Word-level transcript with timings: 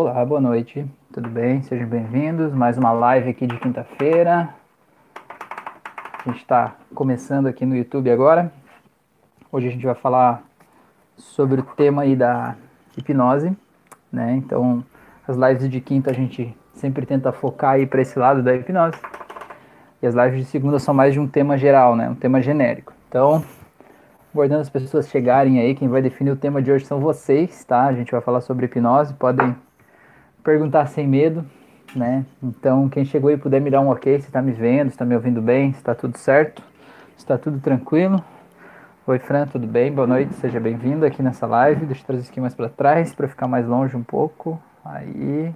Olá, 0.00 0.24
boa 0.24 0.40
noite, 0.40 0.86
tudo 1.12 1.28
bem? 1.28 1.60
Sejam 1.62 1.88
bem-vindos. 1.88 2.54
Mais 2.54 2.78
uma 2.78 2.92
live 2.92 3.30
aqui 3.30 3.48
de 3.48 3.58
quinta-feira. 3.58 4.48
A 6.24 6.30
gente 6.30 6.36
está 6.36 6.76
começando 6.94 7.48
aqui 7.48 7.66
no 7.66 7.74
YouTube 7.74 8.08
agora. 8.08 8.52
Hoje 9.50 9.66
a 9.66 9.70
gente 9.72 9.84
vai 9.84 9.96
falar 9.96 10.44
sobre 11.16 11.62
o 11.62 11.64
tema 11.64 12.02
aí 12.02 12.14
da 12.14 12.54
hipnose, 12.96 13.56
né? 14.12 14.36
Então, 14.36 14.84
as 15.26 15.36
lives 15.36 15.68
de 15.68 15.80
quinta 15.80 16.12
a 16.12 16.14
gente 16.14 16.56
sempre 16.74 17.04
tenta 17.04 17.32
focar 17.32 17.72
aí 17.72 17.84
para 17.84 18.00
esse 18.00 18.16
lado 18.16 18.40
da 18.40 18.54
hipnose. 18.54 19.00
E 20.00 20.06
as 20.06 20.14
lives 20.14 20.38
de 20.38 20.44
segunda 20.44 20.78
são 20.78 20.94
mais 20.94 21.12
de 21.12 21.18
um 21.18 21.26
tema 21.26 21.58
geral, 21.58 21.96
né? 21.96 22.08
Um 22.08 22.14
tema 22.14 22.40
genérico. 22.40 22.92
Então, 23.08 23.44
aguardando 24.32 24.60
as 24.60 24.70
pessoas 24.70 25.08
chegarem 25.08 25.58
aí, 25.58 25.74
quem 25.74 25.88
vai 25.88 26.00
definir 26.00 26.30
o 26.30 26.36
tema 26.36 26.62
de 26.62 26.70
hoje 26.70 26.86
são 26.86 27.00
vocês, 27.00 27.64
tá? 27.64 27.86
A 27.86 27.92
gente 27.92 28.12
vai 28.12 28.20
falar 28.20 28.42
sobre 28.42 28.66
hipnose, 28.66 29.12
podem 29.14 29.56
perguntar 30.42 30.86
sem 30.86 31.06
medo, 31.06 31.44
né? 31.94 32.24
Então, 32.42 32.88
quem 32.88 33.04
chegou 33.04 33.30
aí 33.30 33.36
puder 33.36 33.60
me 33.60 33.70
dar 33.70 33.80
um 33.80 33.88
ok, 33.88 34.20
se 34.20 34.26
está 34.26 34.40
me 34.42 34.52
vendo, 34.52 34.88
se 34.88 34.94
está 34.94 35.04
me 35.04 35.14
ouvindo 35.14 35.40
bem, 35.40 35.72
se 35.72 35.78
está 35.78 35.94
tudo 35.94 36.16
certo, 36.18 36.62
se 37.16 37.24
está 37.24 37.38
tudo 37.38 37.60
tranquilo. 37.60 38.22
Oi, 39.06 39.18
Fran, 39.18 39.46
tudo 39.46 39.66
bem? 39.66 39.90
Boa 39.90 40.06
noite, 40.06 40.34
seja 40.34 40.60
bem-vindo 40.60 41.06
aqui 41.06 41.22
nessa 41.22 41.46
live. 41.46 41.86
Deixa 41.86 42.02
eu 42.02 42.06
trazer 42.06 42.22
isso 42.22 42.30
aqui 42.30 42.40
mais 42.40 42.54
para 42.54 42.68
trás 42.68 43.14
para 43.14 43.26
ficar 43.26 43.48
mais 43.48 43.66
longe 43.66 43.96
um 43.96 44.02
pouco. 44.02 44.60
Aí, 44.84 45.54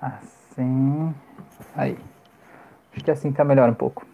assim, 0.00 1.14
aí. 1.76 1.96
Acho 2.92 3.04
que 3.04 3.10
assim 3.10 3.30
tá 3.30 3.44
melhor 3.44 3.68
um 3.68 3.74
pouco. 3.74 4.04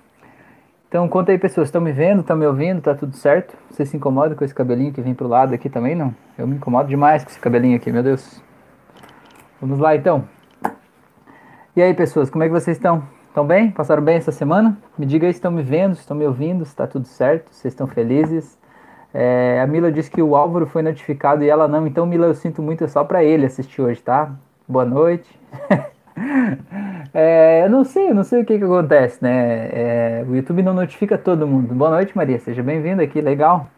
Então, 0.88 1.08
conta 1.08 1.33
aí, 1.33 1.38
pessoas, 1.38 1.69
estão 1.69 1.80
me 1.80 1.92
vendo, 1.92 2.20
estão 2.20 2.36
me 2.36 2.44
ouvindo, 2.44 2.83
tá 2.83 2.94
tudo 2.94 3.16
certo? 3.16 3.56
Você 3.70 3.86
se 3.86 3.96
incomoda 3.96 4.34
com 4.34 4.44
esse 4.44 4.55
cabelinho 4.55 4.92
que 4.92 5.00
vem 5.00 5.14
pro 5.14 5.27
lado 5.27 5.55
aqui 5.55 5.70
também, 5.70 5.94
não? 5.94 6.14
Eu 6.36 6.46
me 6.46 6.56
incomodo 6.56 6.91
demais 6.91 7.24
com 7.24 7.30
esse 7.30 7.41
cabelinho 7.41 7.77
aqui, 7.77 7.91
meu 7.91 8.02
Deus. 8.02 8.42
Vamos 9.62 9.78
lá, 9.78 9.94
então. 9.94 10.24
E 11.77 11.80
aí, 11.80 11.94
pessoas, 11.94 12.28
como 12.28 12.42
é 12.42 12.48
que 12.48 12.52
vocês 12.52 12.77
estão? 12.77 13.05
Estão 13.28 13.46
bem? 13.46 13.70
Passaram 13.70 14.02
bem 14.02 14.16
essa 14.16 14.32
semana? 14.32 14.77
Me 14.98 15.06
diga 15.06 15.28
aí 15.28 15.32
se 15.32 15.38
estão 15.38 15.52
me 15.52 15.62
vendo, 15.62 15.94
se 15.94 16.00
estão 16.00 16.16
me 16.16 16.27
ouvindo, 16.27 16.64
se 16.64 16.72
está 16.72 16.84
tudo 16.84 17.06
certo, 17.06 17.54
se 17.54 17.69
estão 17.69 17.86
felizes. 17.86 18.58
É, 19.14 19.60
a 19.62 19.66
Mila 19.69 19.92
disse 19.92 20.10
que 20.10 20.20
o 20.20 20.34
Álvaro 20.34 20.66
foi 20.66 20.82
notificado 20.82 21.44
e 21.44 21.48
ela 21.48 21.69
não, 21.69 21.86
então 21.86 22.04
Mila, 22.04 22.27
eu 22.27 22.34
sinto 22.34 22.60
muito, 22.60 22.82
é 22.82 22.88
só 22.88 23.04
para 23.04 23.22
ele 23.22 23.46
assistir 23.46 23.80
hoje, 23.80 24.02
tá? 24.02 24.34
Boa 24.66 24.84
noite. 24.84 25.30
é, 27.14 27.64
eu 27.64 27.70
não 27.70 27.84
sei, 27.84 28.10
eu 28.10 28.16
não 28.16 28.24
sei 28.24 28.42
o 28.42 28.44
que, 28.44 28.58
que 28.58 28.64
acontece, 28.64 29.22
né? 29.22 29.69
É, 29.72 30.24
o 30.28 30.34
YouTube 30.34 30.64
não 30.64 30.74
notifica 30.74 31.16
todo 31.16 31.47
mundo. 31.47 31.72
Boa 31.72 31.92
noite, 31.92 32.16
Maria, 32.16 32.41
seja 32.41 32.64
bem-vinda 32.64 33.04
aqui, 33.04 33.20
legal 33.20 33.69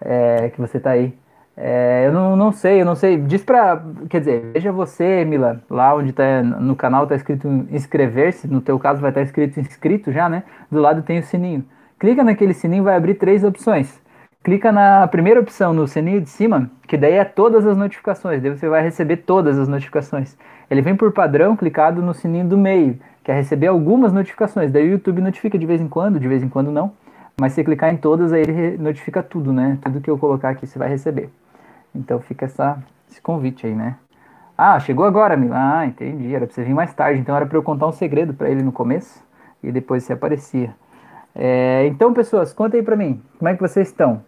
é, 0.00 0.48
que 0.48 0.58
você 0.58 0.78
está 0.78 0.92
aí. 0.92 1.14
É, 1.60 2.04
eu 2.06 2.12
não, 2.12 2.36
não 2.36 2.52
sei, 2.52 2.80
eu 2.80 2.84
não 2.84 2.94
sei. 2.94 3.16
Diz 3.18 3.42
pra. 3.42 3.82
Quer 4.08 4.20
dizer, 4.20 4.50
veja 4.54 4.70
você, 4.70 5.24
Mila, 5.24 5.60
lá 5.68 5.92
onde 5.92 6.12
tá 6.12 6.40
no 6.40 6.76
canal 6.76 7.04
tá 7.04 7.16
escrito 7.16 7.48
inscrever-se, 7.70 8.46
no 8.46 8.60
teu 8.60 8.78
caso 8.78 9.00
vai 9.00 9.10
estar 9.10 9.20
tá 9.20 9.24
escrito 9.24 9.58
inscrito 9.58 10.12
já, 10.12 10.28
né? 10.28 10.44
Do 10.70 10.80
lado 10.80 11.02
tem 11.02 11.18
o 11.18 11.22
sininho. 11.22 11.64
Clica 11.98 12.22
naquele 12.22 12.54
sininho, 12.54 12.84
vai 12.84 12.96
abrir 12.96 13.14
três 13.14 13.42
opções. 13.42 14.00
Clica 14.44 14.70
na 14.70 15.08
primeira 15.08 15.40
opção, 15.40 15.74
no 15.74 15.88
sininho 15.88 16.20
de 16.20 16.30
cima, 16.30 16.70
que 16.86 16.96
daí 16.96 17.14
é 17.14 17.24
todas 17.24 17.66
as 17.66 17.76
notificações, 17.76 18.40
daí 18.40 18.56
você 18.56 18.68
vai 18.68 18.80
receber 18.82 19.18
todas 19.18 19.58
as 19.58 19.66
notificações. 19.66 20.36
Ele 20.70 20.80
vem 20.80 20.94
por 20.94 21.12
padrão 21.12 21.56
clicado 21.56 22.00
no 22.00 22.14
sininho 22.14 22.46
do 22.46 22.56
meio, 22.56 23.00
que 23.24 23.32
é 23.32 23.34
receber 23.34 23.66
algumas 23.66 24.12
notificações. 24.12 24.70
Daí 24.70 24.88
o 24.88 24.92
YouTube 24.92 25.20
notifica 25.20 25.58
de 25.58 25.66
vez 25.66 25.80
em 25.80 25.88
quando, 25.88 26.20
de 26.20 26.28
vez 26.28 26.40
em 26.40 26.48
quando 26.48 26.70
não. 26.70 26.92
Mas 27.40 27.52
se 27.52 27.64
clicar 27.64 27.92
em 27.92 27.96
todas, 27.96 28.32
aí 28.32 28.42
ele 28.42 28.78
notifica 28.78 29.22
tudo, 29.22 29.52
né? 29.52 29.76
Tudo 29.82 30.00
que 30.00 30.08
eu 30.08 30.16
colocar 30.16 30.50
aqui 30.50 30.66
você 30.66 30.78
vai 30.78 30.88
receber. 30.88 31.30
Então 31.94 32.20
fica 32.20 32.46
essa, 32.46 32.78
esse 33.10 33.20
convite 33.20 33.66
aí, 33.66 33.74
né? 33.74 33.96
Ah, 34.56 34.78
chegou 34.80 35.04
agora, 35.04 35.36
Mila. 35.36 35.56
Ah, 35.56 35.86
entendi. 35.86 36.34
Era 36.34 36.46
pra 36.46 36.54
você 36.54 36.64
vir 36.64 36.74
mais 36.74 36.92
tarde. 36.92 37.20
Então 37.20 37.36
era 37.36 37.46
pra 37.46 37.56
eu 37.56 37.62
contar 37.62 37.86
um 37.86 37.92
segredo 37.92 38.34
para 38.34 38.50
ele 38.50 38.62
no 38.62 38.72
começo 38.72 39.24
e 39.62 39.70
depois 39.70 40.04
você 40.04 40.12
aparecia. 40.12 40.74
É, 41.34 41.86
então, 41.86 42.12
pessoas, 42.12 42.52
conta 42.52 42.76
aí 42.76 42.82
pra 42.82 42.96
mim. 42.96 43.22
Como 43.38 43.48
é 43.48 43.54
que 43.54 43.60
vocês 43.60 43.88
estão? 43.88 44.22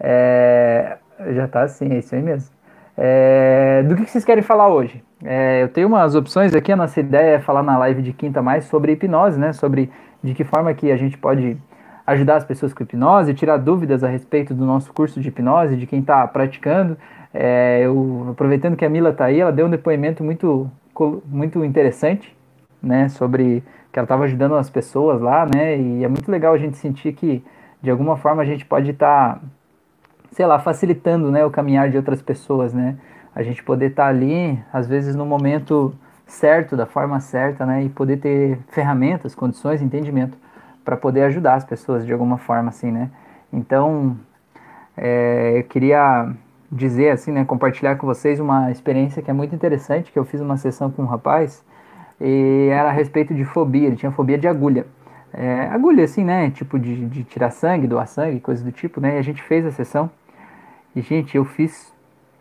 É, 0.00 0.98
já 1.30 1.46
tá 1.46 1.62
assim, 1.62 1.92
é 1.92 1.98
isso 1.98 2.14
aí 2.14 2.22
mesmo. 2.22 2.50
É, 2.96 3.84
do 3.84 3.94
que, 3.94 4.04
que 4.04 4.10
vocês 4.10 4.24
querem 4.24 4.42
falar 4.42 4.68
hoje? 4.68 5.04
É, 5.24 5.62
eu 5.62 5.68
tenho 5.68 5.86
umas 5.86 6.16
opções 6.16 6.52
aqui. 6.52 6.72
A 6.72 6.76
nossa 6.76 6.98
ideia 6.98 7.36
é 7.36 7.38
falar 7.38 7.62
na 7.62 7.78
live 7.78 8.02
de 8.02 8.12
quinta 8.12 8.42
mais 8.42 8.64
sobre 8.64 8.92
hipnose, 8.92 9.38
né? 9.38 9.52
Sobre 9.52 9.90
de 10.22 10.34
que 10.34 10.42
forma 10.42 10.74
que 10.74 10.90
a 10.90 10.96
gente 10.96 11.16
pode 11.16 11.56
ajudar 12.08 12.36
as 12.36 12.44
pessoas 12.44 12.72
com 12.72 12.82
hipnose, 12.82 13.34
tirar 13.34 13.58
dúvidas 13.58 14.02
a 14.02 14.08
respeito 14.08 14.54
do 14.54 14.64
nosso 14.64 14.90
curso 14.94 15.20
de 15.20 15.28
hipnose, 15.28 15.76
de 15.76 15.86
quem 15.86 16.00
está 16.00 16.26
praticando. 16.26 16.96
É, 17.34 17.82
eu, 17.82 18.28
aproveitando 18.30 18.76
que 18.76 18.84
a 18.84 18.88
Mila 18.88 19.10
está 19.10 19.26
aí, 19.26 19.40
ela 19.40 19.52
deu 19.52 19.66
um 19.66 19.70
depoimento 19.70 20.24
muito, 20.24 20.70
muito 21.26 21.62
interessante, 21.62 22.34
né, 22.82 23.10
sobre 23.10 23.62
que 23.92 23.98
ela 23.98 24.06
estava 24.06 24.24
ajudando 24.24 24.54
as 24.54 24.70
pessoas 24.70 25.20
lá, 25.20 25.46
né, 25.54 25.78
e 25.78 26.02
é 26.02 26.08
muito 26.08 26.30
legal 26.30 26.54
a 26.54 26.58
gente 26.58 26.78
sentir 26.78 27.12
que, 27.12 27.44
de 27.82 27.90
alguma 27.90 28.16
forma, 28.16 28.40
a 28.40 28.46
gente 28.46 28.64
pode 28.64 28.90
estar, 28.90 29.34
tá, 29.34 29.40
sei 30.32 30.46
lá, 30.46 30.58
facilitando, 30.58 31.30
né, 31.30 31.44
o 31.44 31.50
caminhar 31.50 31.90
de 31.90 31.98
outras 31.98 32.22
pessoas, 32.22 32.72
né, 32.72 32.96
a 33.34 33.42
gente 33.42 33.62
poder 33.62 33.90
estar 33.90 34.04
tá 34.04 34.08
ali, 34.08 34.58
às 34.72 34.88
vezes, 34.88 35.14
no 35.14 35.26
momento 35.26 35.94
certo, 36.26 36.74
da 36.74 36.86
forma 36.86 37.20
certa, 37.20 37.66
né, 37.66 37.84
e 37.84 37.90
poder 37.90 38.16
ter 38.16 38.58
ferramentas, 38.70 39.34
condições, 39.34 39.82
entendimento 39.82 40.38
para 40.88 40.96
poder 40.96 41.24
ajudar 41.24 41.56
as 41.56 41.66
pessoas 41.66 42.06
de 42.06 42.14
alguma 42.14 42.38
forma, 42.38 42.70
assim, 42.70 42.90
né? 42.90 43.10
Então, 43.52 44.16
é, 44.96 45.58
eu 45.58 45.64
queria 45.64 46.32
dizer, 46.72 47.10
assim, 47.10 47.30
né, 47.30 47.44
compartilhar 47.44 47.96
com 47.96 48.06
vocês 48.06 48.40
uma 48.40 48.70
experiência 48.70 49.20
que 49.20 49.30
é 49.30 49.34
muito 49.34 49.54
interessante, 49.54 50.10
que 50.10 50.18
eu 50.18 50.24
fiz 50.24 50.40
uma 50.40 50.56
sessão 50.56 50.90
com 50.90 51.02
um 51.02 51.04
rapaz, 51.04 51.62
e 52.18 52.70
era 52.72 52.88
a 52.88 52.92
respeito 52.92 53.34
de 53.34 53.44
fobia, 53.44 53.86
ele 53.86 53.96
tinha 53.96 54.10
fobia 54.10 54.38
de 54.38 54.48
agulha. 54.48 54.86
É, 55.30 55.68
agulha, 55.70 56.04
assim, 56.04 56.24
né, 56.24 56.50
tipo 56.52 56.78
de, 56.78 57.04
de 57.04 57.22
tirar 57.22 57.50
sangue, 57.50 57.86
doar 57.86 58.08
sangue, 58.08 58.40
coisas 58.40 58.64
do 58.64 58.72
tipo, 58.72 58.98
né, 58.98 59.16
e 59.16 59.18
a 59.18 59.22
gente 59.22 59.42
fez 59.42 59.66
a 59.66 59.70
sessão, 59.70 60.10
e, 60.96 61.02
gente, 61.02 61.36
eu 61.36 61.44
fiz 61.44 61.92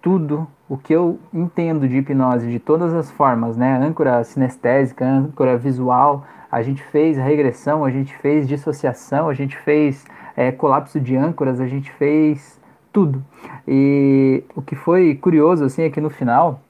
tudo 0.07 0.47
o 0.69 0.77
que 0.77 0.93
eu 0.93 1.19
entendo 1.33 1.85
de 1.85 1.97
hipnose, 1.97 2.49
de 2.49 2.59
todas 2.59 2.93
as 2.93 3.11
formas, 3.11 3.57
né, 3.57 3.77
âncora 3.77 4.23
sinestésica, 4.23 5.03
âncora 5.03 5.57
visual, 5.57 6.23
a 6.49 6.61
gente 6.61 6.81
fez 6.81 7.17
regressão, 7.17 7.83
a 7.83 7.91
gente 7.91 8.15
fez 8.15 8.47
dissociação, 8.47 9.27
a 9.27 9.33
gente 9.33 9.57
fez 9.57 10.05
é, 10.37 10.49
colapso 10.49 10.97
de 10.97 11.13
âncoras, 11.17 11.59
a 11.59 11.67
gente 11.67 11.91
fez 11.91 12.57
tudo. 12.93 13.21
E 13.67 14.45
o 14.55 14.61
que 14.61 14.75
foi 14.75 15.13
curioso, 15.13 15.65
assim, 15.65 15.83
é 15.83 15.89
que 15.89 15.99
no 15.99 16.09
final, 16.09 16.61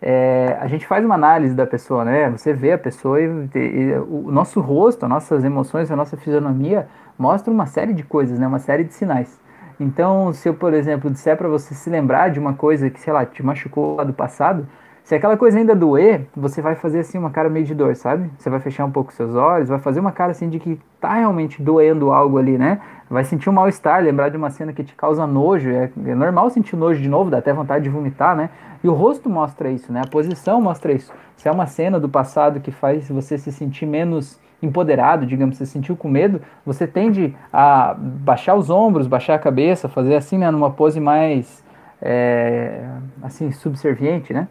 é, 0.00 0.56
a 0.60 0.68
gente 0.68 0.86
faz 0.86 1.04
uma 1.04 1.16
análise 1.16 1.56
da 1.56 1.66
pessoa, 1.66 2.04
né? 2.04 2.30
Você 2.30 2.52
vê 2.52 2.70
a 2.70 2.78
pessoa 2.78 3.20
e, 3.20 3.24
e, 3.24 3.98
o 4.08 4.30
nosso 4.30 4.60
rosto, 4.60 5.02
as 5.02 5.10
nossas 5.10 5.42
emoções, 5.42 5.90
a 5.90 5.96
nossa 5.96 6.16
fisionomia 6.16 6.86
mostra 7.18 7.52
uma 7.52 7.66
série 7.66 7.92
de 7.92 8.04
coisas, 8.04 8.38
né? 8.38 8.46
Uma 8.46 8.60
série 8.60 8.84
de 8.84 8.94
sinais. 8.94 9.44
Então, 9.78 10.32
se 10.32 10.48
eu, 10.48 10.54
por 10.54 10.72
exemplo, 10.72 11.10
disser 11.10 11.36
para 11.36 11.48
você 11.48 11.74
se 11.74 11.90
lembrar 11.90 12.30
de 12.30 12.38
uma 12.38 12.54
coisa 12.54 12.88
que, 12.88 12.98
sei 12.98 13.12
lá, 13.12 13.26
te 13.26 13.42
machucou 13.42 13.96
lá 13.96 14.04
do 14.04 14.12
passado, 14.12 14.66
se 15.06 15.14
aquela 15.14 15.36
coisa 15.36 15.56
ainda 15.56 15.72
doer, 15.72 16.26
você 16.36 16.60
vai 16.60 16.74
fazer 16.74 16.98
assim 16.98 17.16
uma 17.16 17.30
cara 17.30 17.48
meio 17.48 17.64
de 17.64 17.76
dor, 17.76 17.94
sabe? 17.94 18.28
Você 18.36 18.50
vai 18.50 18.58
fechar 18.58 18.84
um 18.84 18.90
pouco 18.90 19.12
seus 19.12 19.36
olhos, 19.36 19.68
vai 19.68 19.78
fazer 19.78 20.00
uma 20.00 20.10
cara 20.10 20.32
assim 20.32 20.48
de 20.48 20.58
que 20.58 20.80
tá 21.00 21.14
realmente 21.14 21.62
doendo 21.62 22.10
algo 22.10 22.38
ali, 22.38 22.58
né? 22.58 22.80
Vai 23.08 23.22
sentir 23.22 23.48
um 23.48 23.52
mal-estar, 23.52 24.02
lembrar 24.02 24.30
de 24.30 24.36
uma 24.36 24.50
cena 24.50 24.72
que 24.72 24.82
te 24.82 24.96
causa 24.96 25.24
nojo. 25.24 25.70
É, 25.70 25.92
é, 26.06 26.14
normal 26.16 26.50
sentir 26.50 26.74
nojo 26.74 27.00
de 27.00 27.08
novo, 27.08 27.30
dá 27.30 27.38
até 27.38 27.52
vontade 27.52 27.84
de 27.84 27.90
vomitar, 27.90 28.34
né? 28.34 28.50
E 28.82 28.88
o 28.88 28.94
rosto 28.94 29.30
mostra 29.30 29.70
isso, 29.70 29.92
né? 29.92 30.02
A 30.04 30.08
posição 30.08 30.60
mostra 30.60 30.92
isso. 30.92 31.12
Se 31.36 31.48
é 31.48 31.52
uma 31.52 31.66
cena 31.66 32.00
do 32.00 32.08
passado 32.08 32.58
que 32.58 32.72
faz 32.72 33.08
você 33.08 33.38
se 33.38 33.52
sentir 33.52 33.86
menos 33.86 34.40
empoderado, 34.62 35.26
digamos, 35.26 35.56
se 35.56 35.66
sentiu 35.66 35.96
com 35.96 36.08
medo, 36.08 36.40
você 36.64 36.86
tende 36.86 37.34
a 37.52 37.94
baixar 37.98 38.54
os 38.54 38.70
ombros, 38.70 39.06
baixar 39.06 39.34
a 39.34 39.38
cabeça, 39.38 39.88
fazer 39.88 40.16
assim, 40.16 40.38
né? 40.38 40.50
Numa 40.50 40.70
pose 40.70 40.98
mais, 40.98 41.64
é, 42.00 42.88
assim, 43.22 43.52
subserviente, 43.52 44.32
né? 44.32 44.48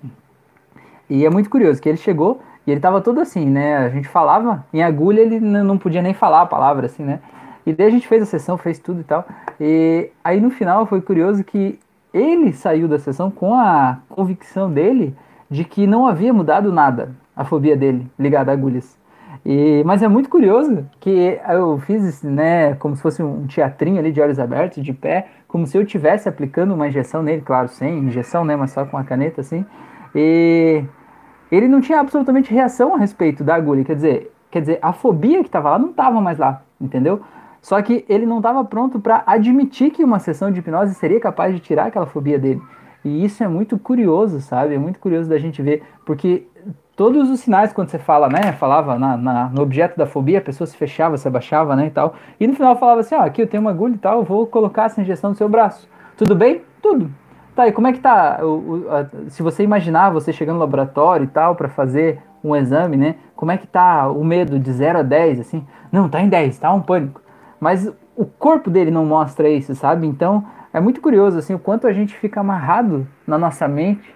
E 1.10 1.26
é 1.26 1.30
muito 1.30 1.50
curioso 1.50 1.82
que 1.82 1.90
ele 1.90 1.98
chegou 1.98 2.42
e 2.66 2.72
ele 2.72 2.80
tava 2.80 3.02
todo 3.02 3.20
assim, 3.20 3.46
né? 3.46 3.78
A 3.78 3.90
gente 3.90 4.08
falava 4.08 4.66
em 4.74 4.82
agulha, 4.84 5.22
ele 5.22 5.40
não 5.40 5.78
podia 5.78 6.02
nem 6.02 6.14
falar 6.14 6.42
a 6.42 6.46
palavra, 6.46 6.86
assim, 6.86 7.04
né? 7.04 7.20
E 7.66 7.74
daí 7.74 7.88
a 7.88 7.92
gente 7.92 8.08
fez 8.08 8.22
a 8.22 8.26
sessão, 8.26 8.58
fez 8.58 8.80
tudo 8.80 9.02
e 9.02 9.04
tal. 9.04 9.26
E 9.60 10.10
aí 10.24 10.40
no 10.40 10.52
final 10.52 10.86
foi 10.86 11.02
curioso 11.02 11.44
que 11.44 11.80
ele 12.14 12.54
saiu 12.54 12.88
da 12.88 13.00
sessão 13.00 13.30
com 13.30 13.54
a 13.56 13.98
convicção 14.08 14.72
dele 14.72 15.16
de 15.50 15.64
que 15.64 15.86
não 15.86 16.08
havia 16.08 16.34
mudado 16.34 16.72
nada 16.72 17.12
a 17.36 17.44
fobia 17.44 17.76
dele 17.76 18.10
ligada 18.18 18.52
a 18.52 18.54
agulhas. 18.54 18.98
E, 19.46 19.84
mas 19.86 20.02
é 20.02 20.08
muito 20.08 20.28
curioso 20.28 20.90
que 21.00 21.40
eu 21.48 21.78
fiz, 21.78 22.24
né, 22.24 22.74
como 22.76 22.96
se 22.96 23.02
fosse 23.02 23.22
um 23.22 23.46
teatrinho 23.46 24.00
ali 24.00 24.12
de 24.12 24.20
olhos 24.20 24.40
abertos, 24.40 24.84
de 24.84 24.92
pé, 24.92 25.28
como 25.48 25.68
se 25.68 25.78
eu 25.78 25.84
estivesse 25.84 26.28
aplicando 26.28 26.74
uma 26.74 26.88
injeção 26.88 27.22
nele, 27.22 27.44
claro, 27.44 27.68
sem 27.68 28.00
injeção, 28.00 28.44
né, 28.44 28.56
mas 28.56 28.72
só 28.72 28.86
com 28.86 28.98
a 28.98 29.04
caneta 29.04 29.42
assim. 29.42 29.64
E 30.16 30.84
ele 31.52 31.68
não 31.68 31.80
tinha 31.80 32.00
absolutamente 32.00 32.52
reação 32.52 32.96
a 32.96 32.98
respeito 32.98 33.44
da 33.44 33.54
agulha. 33.54 33.84
Quer 33.84 33.96
dizer, 33.96 34.32
quer 34.50 34.62
dizer 34.62 34.80
a 34.82 34.92
fobia 34.92 35.42
que 35.42 35.48
estava 35.48 35.70
lá 35.70 35.80
não 35.80 35.92
estava 35.92 36.20
mais 36.20 36.40
lá, 36.40 36.64
entendeu? 36.82 37.22
Só 37.62 37.80
que 37.82 38.04
ele 38.10 38.26
não 38.26 38.38
estava 38.38 38.64
pronto 38.66 39.00
para 39.00 39.24
admitir 39.28 39.92
que 39.92 40.04
uma 40.04 40.18
sessão 40.20 40.52
de 40.52 40.60
hipnose 40.60 40.96
seria 40.96 41.20
capaz 41.20 41.54
de 41.54 41.60
tirar 41.60 41.86
aquela 41.86 42.06
fobia 42.08 42.40
dele. 42.40 42.62
E 43.04 43.24
isso 43.24 43.44
é 43.44 43.48
muito 43.48 43.78
curioso, 43.78 44.42
sabe? 44.42 44.74
É 44.74 44.78
muito 44.80 45.00
curioso 45.00 45.30
da 45.30 45.38
gente 45.38 45.62
ver, 45.62 45.84
porque 46.04 46.48
todos 46.96 47.30
os 47.30 47.42
sinais 47.42 47.74
quando 47.74 47.90
você 47.90 48.00
fala, 48.00 48.30
né? 48.30 48.54
Falava 48.54 48.98
na, 48.98 49.18
na, 49.18 49.50
no 49.50 49.62
objeto 49.62 49.98
da 49.98 50.06
fobia, 50.06 50.40
a 50.40 50.42
pessoa 50.42 50.66
se 50.66 50.78
fechava, 50.78 51.18
se 51.18 51.28
abaixava, 51.28 51.76
né? 51.76 51.88
E 51.88 51.92
tal. 51.92 52.16
E 52.40 52.48
no 52.48 52.54
final 52.54 52.76
falava 52.78 53.02
assim: 53.02 53.16
ó, 53.16 53.22
aqui 53.22 53.42
eu 53.42 53.48
tenho 53.48 53.62
uma 53.62 53.72
agulha 53.72 53.96
e 53.96 53.98
tal, 53.98 54.20
eu 54.20 54.24
vou 54.24 54.48
colocar 54.48 54.86
essa 54.86 55.02
injeção 55.02 55.32
no 55.32 55.36
seu 55.36 55.50
braço. 55.50 55.90
Tudo 56.18 56.36
bem? 56.36 56.62
Tudo. 56.82 57.12
Tá, 57.56 57.68
e 57.68 57.72
como 57.72 57.88
é 57.88 57.94
que 57.94 58.00
tá? 58.00 58.40
O, 58.42 58.46
o, 58.46 58.86
a, 58.90 59.30
se 59.30 59.42
você 59.42 59.64
imaginar 59.64 60.10
você 60.10 60.34
chegando 60.34 60.56
no 60.56 60.62
laboratório 60.62 61.24
e 61.24 61.28
tal, 61.28 61.56
para 61.56 61.70
fazer 61.70 62.22
um 62.44 62.56
exame, 62.56 62.98
né? 62.98 63.16
Como 63.36 63.52
é 63.52 63.58
que 63.58 63.68
tá 63.68 64.10
o 64.10 64.24
medo 64.24 64.60
de 64.60 64.72
0 64.72 65.00
a 65.00 65.02
10, 65.02 65.40
assim? 65.40 65.66
Não, 65.92 66.10
tá 66.10 66.22
em 66.22 66.30
10, 66.30 66.60
tá 66.60 66.74
um 66.74 66.82
pânico. 66.82 67.22
Mas 67.60 67.92
o 68.16 68.26
corpo 68.26 68.70
dele 68.70 68.92
não 68.92 69.06
mostra 69.06 69.50
isso, 69.50 69.74
sabe? 69.76 70.06
Então 70.06 70.46
é 70.74 70.80
muito 70.80 71.02
curioso 71.02 71.38
assim 71.38 71.54
o 71.54 71.60
quanto 71.60 71.88
a 71.88 71.94
gente 71.94 72.14
fica 72.16 72.42
amarrado 72.42 73.08
na 73.26 73.38
nossa 73.38 73.68
mente, 73.68 74.14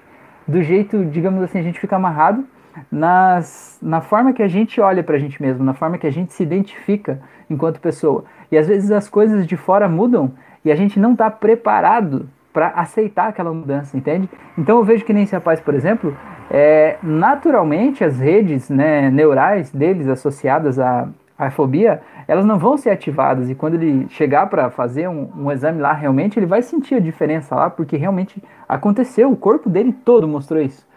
do 0.48 0.62
jeito, 0.62 1.06
digamos 1.06 1.42
assim, 1.44 1.60
a 1.60 1.64
gente 1.64 1.80
fica 1.80 1.96
amarrado 1.96 2.46
nas, 2.92 3.78
na 3.82 4.02
forma 4.02 4.34
que 4.34 4.44
a 4.44 4.48
gente 4.48 4.80
olha 4.80 5.04
para 5.04 5.16
a 5.16 5.20
gente 5.20 5.42
mesmo, 5.42 5.64
na 5.64 5.74
forma 5.74 5.98
que 5.98 6.08
a 6.08 6.12
gente 6.12 6.34
se 6.34 6.44
identifica 6.44 7.20
enquanto 7.50 7.80
pessoa. 7.80 8.24
E 8.52 8.58
às 8.58 8.68
vezes 8.68 8.92
as 8.92 9.10
coisas 9.10 9.46
de 9.46 9.58
fora 9.58 9.88
mudam 9.88 10.32
e 10.64 10.72
a 10.72 10.76
gente 10.76 11.00
não 11.00 11.14
está 11.14 11.30
preparado 11.30 12.30
para 12.52 12.70
aceitar 12.70 13.30
aquela 13.30 13.54
mudança, 13.54 13.96
entende? 13.96 14.30
Então 14.58 14.78
eu 14.78 14.84
vejo 14.84 15.06
que 15.06 15.14
nesse 15.14 15.34
rapaz, 15.34 15.60
por 15.60 15.74
exemplo, 15.74 16.16
é, 16.50 16.98
naturalmente 17.02 18.04
as 18.04 18.20
redes 18.20 18.70
né, 18.70 19.10
neurais 19.10 19.72
deles 19.72 20.08
associadas 20.08 20.80
à, 20.80 21.08
à 21.38 21.52
fobia, 21.52 22.02
elas 22.28 22.46
não 22.46 22.58
vão 22.58 22.76
ser 22.76 22.90
ativadas. 22.90 23.50
E 23.50 23.56
quando 23.56 23.76
ele 23.76 24.08
chegar 24.10 24.48
para 24.48 24.70
fazer 24.70 25.08
um, 25.08 25.30
um, 25.38 25.52
exame 25.52 25.80
lá, 25.80 25.94
realmente 25.94 26.40
ele 26.40 26.46
vai 26.46 26.62
sentir 26.62 26.96
a 26.96 27.00
diferença 27.00 27.56
lá, 27.56 27.70
porque 27.70 27.96
realmente 27.96 28.44
aconteceu, 28.68 29.32
o 29.32 29.38
corpo 29.38 29.70
dele 29.70 29.94
todo 29.94 30.28
mostrou 30.28 30.62
isso. 30.62 30.89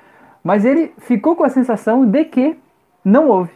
Mas 0.43 0.65
ele 0.65 0.93
ficou 0.99 1.37
com 1.37 1.45
a 1.45 1.49
sensação 1.49 2.05
de 2.05 2.25
que 2.25 2.59
não 3.05 3.29
houve. 3.29 3.53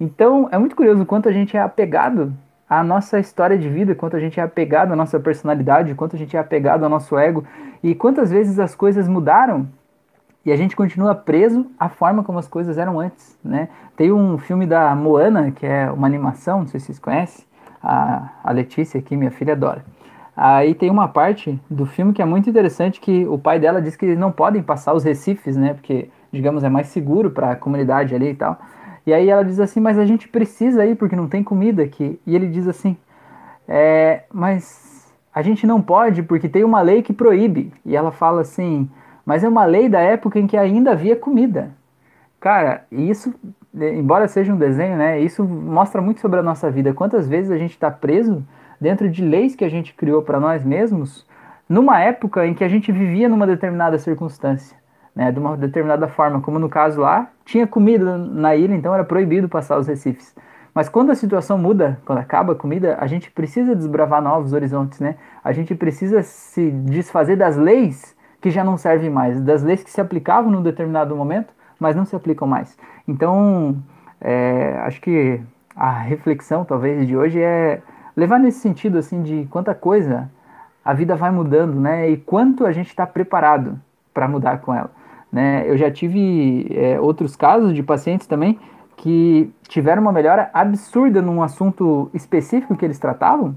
Então 0.00 0.48
é 0.50 0.58
muito 0.58 0.74
curioso 0.74 1.04
quanto 1.06 1.28
a 1.28 1.32
gente 1.32 1.56
é 1.56 1.60
apegado 1.60 2.32
à 2.68 2.82
nossa 2.82 3.18
história 3.18 3.56
de 3.56 3.68
vida, 3.68 3.94
quanto 3.94 4.16
a 4.16 4.20
gente 4.20 4.40
é 4.40 4.42
apegado 4.42 4.92
à 4.92 4.96
nossa 4.96 5.20
personalidade, 5.20 5.94
quanto 5.94 6.16
a 6.16 6.18
gente 6.18 6.36
é 6.36 6.40
apegado 6.40 6.82
ao 6.82 6.90
nosso 6.90 7.16
ego 7.16 7.44
e 7.82 7.94
quantas 7.94 8.30
vezes 8.30 8.58
as 8.58 8.74
coisas 8.74 9.06
mudaram 9.06 9.68
e 10.44 10.52
a 10.52 10.56
gente 10.56 10.76
continua 10.76 11.14
preso 11.14 11.66
à 11.78 11.88
forma 11.88 12.22
como 12.22 12.38
as 12.38 12.46
coisas 12.46 12.76
eram 12.76 13.00
antes, 13.00 13.38
né? 13.42 13.68
Tem 13.96 14.12
um 14.12 14.36
filme 14.36 14.66
da 14.66 14.94
Moana, 14.94 15.50
que 15.50 15.64
é 15.64 15.90
uma 15.90 16.06
animação, 16.06 16.60
não 16.60 16.66
sei 16.66 16.80
se 16.80 16.86
vocês 16.86 16.98
conhecem, 16.98 17.46
a, 17.82 18.30
a 18.42 18.52
Letícia 18.52 18.98
aqui, 18.98 19.16
minha 19.16 19.30
filha 19.30 19.54
adora. 19.54 19.84
Aí 20.36 20.74
tem 20.74 20.90
uma 20.90 21.06
parte 21.06 21.60
do 21.70 21.86
filme 21.86 22.12
que 22.12 22.20
é 22.20 22.24
muito 22.24 22.50
interessante 22.50 23.00
que 23.00 23.24
o 23.26 23.38
pai 23.38 23.60
dela 23.60 23.80
diz 23.80 23.94
que 23.94 24.04
eles 24.04 24.18
não 24.18 24.32
podem 24.32 24.62
passar 24.62 24.92
os 24.92 25.04
recifes, 25.04 25.56
né? 25.56 25.74
Porque, 25.74 26.08
digamos, 26.32 26.64
é 26.64 26.68
mais 26.68 26.88
seguro 26.88 27.30
para 27.30 27.52
a 27.52 27.56
comunidade 27.56 28.14
ali 28.14 28.30
e 28.30 28.34
tal. 28.34 28.58
E 29.06 29.12
aí 29.12 29.28
ela 29.28 29.44
diz 29.44 29.60
assim, 29.60 29.80
mas 29.80 29.98
a 29.98 30.04
gente 30.04 30.26
precisa 30.28 30.84
ir 30.84 30.96
porque 30.96 31.14
não 31.14 31.28
tem 31.28 31.42
comida 31.42 31.82
aqui. 31.82 32.18
E 32.26 32.34
ele 32.34 32.48
diz 32.48 32.66
assim, 32.66 32.96
é, 33.68 34.24
mas 34.32 35.12
a 35.32 35.42
gente 35.42 35.66
não 35.66 35.80
pode 35.80 36.22
porque 36.22 36.48
tem 36.48 36.64
uma 36.64 36.80
lei 36.80 37.02
que 37.02 37.12
proíbe. 37.12 37.72
E 37.84 37.94
ela 37.94 38.10
fala 38.10 38.40
assim, 38.40 38.88
mas 39.24 39.44
é 39.44 39.48
uma 39.48 39.64
lei 39.64 39.88
da 39.88 40.00
época 40.00 40.38
em 40.38 40.46
que 40.46 40.56
ainda 40.56 40.92
havia 40.92 41.14
comida. 41.14 41.70
Cara, 42.40 42.84
isso, 42.90 43.32
embora 43.74 44.26
seja 44.26 44.52
um 44.52 44.58
desenho, 44.58 44.96
né, 44.96 45.20
isso 45.20 45.44
mostra 45.44 46.02
muito 46.02 46.20
sobre 46.20 46.40
a 46.40 46.42
nossa 46.42 46.70
vida. 46.70 46.92
Quantas 46.92 47.28
vezes 47.28 47.50
a 47.50 47.56
gente 47.56 47.72
está 47.72 47.90
preso 47.90 48.42
dentro 48.80 49.08
de 49.08 49.24
leis 49.24 49.54
que 49.54 49.64
a 49.64 49.68
gente 49.68 49.94
criou 49.94 50.22
para 50.22 50.40
nós 50.40 50.64
mesmos, 50.64 51.26
numa 51.68 52.00
época 52.00 52.46
em 52.46 52.54
que 52.54 52.64
a 52.64 52.68
gente 52.68 52.92
vivia 52.92 53.28
numa 53.28 53.46
determinada 53.46 53.98
circunstância, 53.98 54.76
né, 55.14 55.30
de 55.30 55.38
uma 55.38 55.56
determinada 55.56 56.08
forma, 56.08 56.40
como 56.40 56.58
no 56.58 56.68
caso 56.68 57.00
lá, 57.00 57.30
tinha 57.44 57.66
comida 57.66 58.18
na 58.18 58.54
ilha, 58.56 58.74
então 58.74 58.94
era 58.94 59.04
proibido 59.04 59.48
passar 59.48 59.78
os 59.78 59.86
recifes. 59.86 60.34
Mas 60.74 60.88
quando 60.88 61.10
a 61.10 61.14
situação 61.14 61.56
muda, 61.56 62.00
quando 62.04 62.18
acaba 62.18 62.52
a 62.52 62.56
comida, 62.56 62.96
a 63.00 63.06
gente 63.06 63.30
precisa 63.30 63.76
desbravar 63.76 64.20
novos 64.20 64.52
horizontes, 64.52 64.98
né? 64.98 65.14
A 65.42 65.52
gente 65.52 65.72
precisa 65.72 66.20
se 66.22 66.68
desfazer 66.70 67.36
das 67.36 67.56
leis 67.56 68.16
que 68.40 68.50
já 68.50 68.64
não 68.64 68.76
servem 68.76 69.08
mais, 69.08 69.40
das 69.40 69.62
leis 69.62 69.84
que 69.84 69.90
se 69.90 70.00
aplicavam 70.00 70.50
num 70.50 70.62
determinado 70.62 71.14
momento, 71.14 71.54
mas 71.78 71.94
não 71.94 72.04
se 72.04 72.16
aplicam 72.16 72.48
mais. 72.48 72.76
Então, 73.06 73.76
é, 74.20 74.76
acho 74.80 75.00
que 75.00 75.40
a 75.76 75.92
reflexão, 75.92 76.64
talvez, 76.64 77.06
de 77.06 77.16
hoje 77.16 77.40
é 77.40 77.80
levar 78.16 78.38
nesse 78.38 78.60
sentido, 78.60 78.98
assim, 78.98 79.22
de 79.22 79.46
quanta 79.50 79.74
coisa 79.74 80.30
a 80.84 80.92
vida 80.92 81.16
vai 81.16 81.30
mudando, 81.30 81.80
né? 81.80 82.10
E 82.10 82.16
quanto 82.16 82.66
a 82.66 82.72
gente 82.72 82.88
está 82.88 83.06
preparado 83.06 83.80
para 84.12 84.28
mudar 84.28 84.60
com 84.60 84.74
ela. 84.74 84.90
Né? 85.32 85.64
Eu 85.66 85.76
já 85.76 85.90
tive 85.90 86.68
é, 86.70 87.00
outros 87.00 87.34
casos 87.34 87.74
de 87.74 87.82
pacientes 87.82 88.26
também 88.26 88.58
que 88.96 89.52
tiveram 89.66 90.02
uma 90.02 90.12
melhora 90.12 90.48
absurda 90.52 91.20
num 91.20 91.42
assunto 91.42 92.08
específico 92.14 92.76
que 92.76 92.84
eles 92.84 92.98
tratavam 92.98 93.56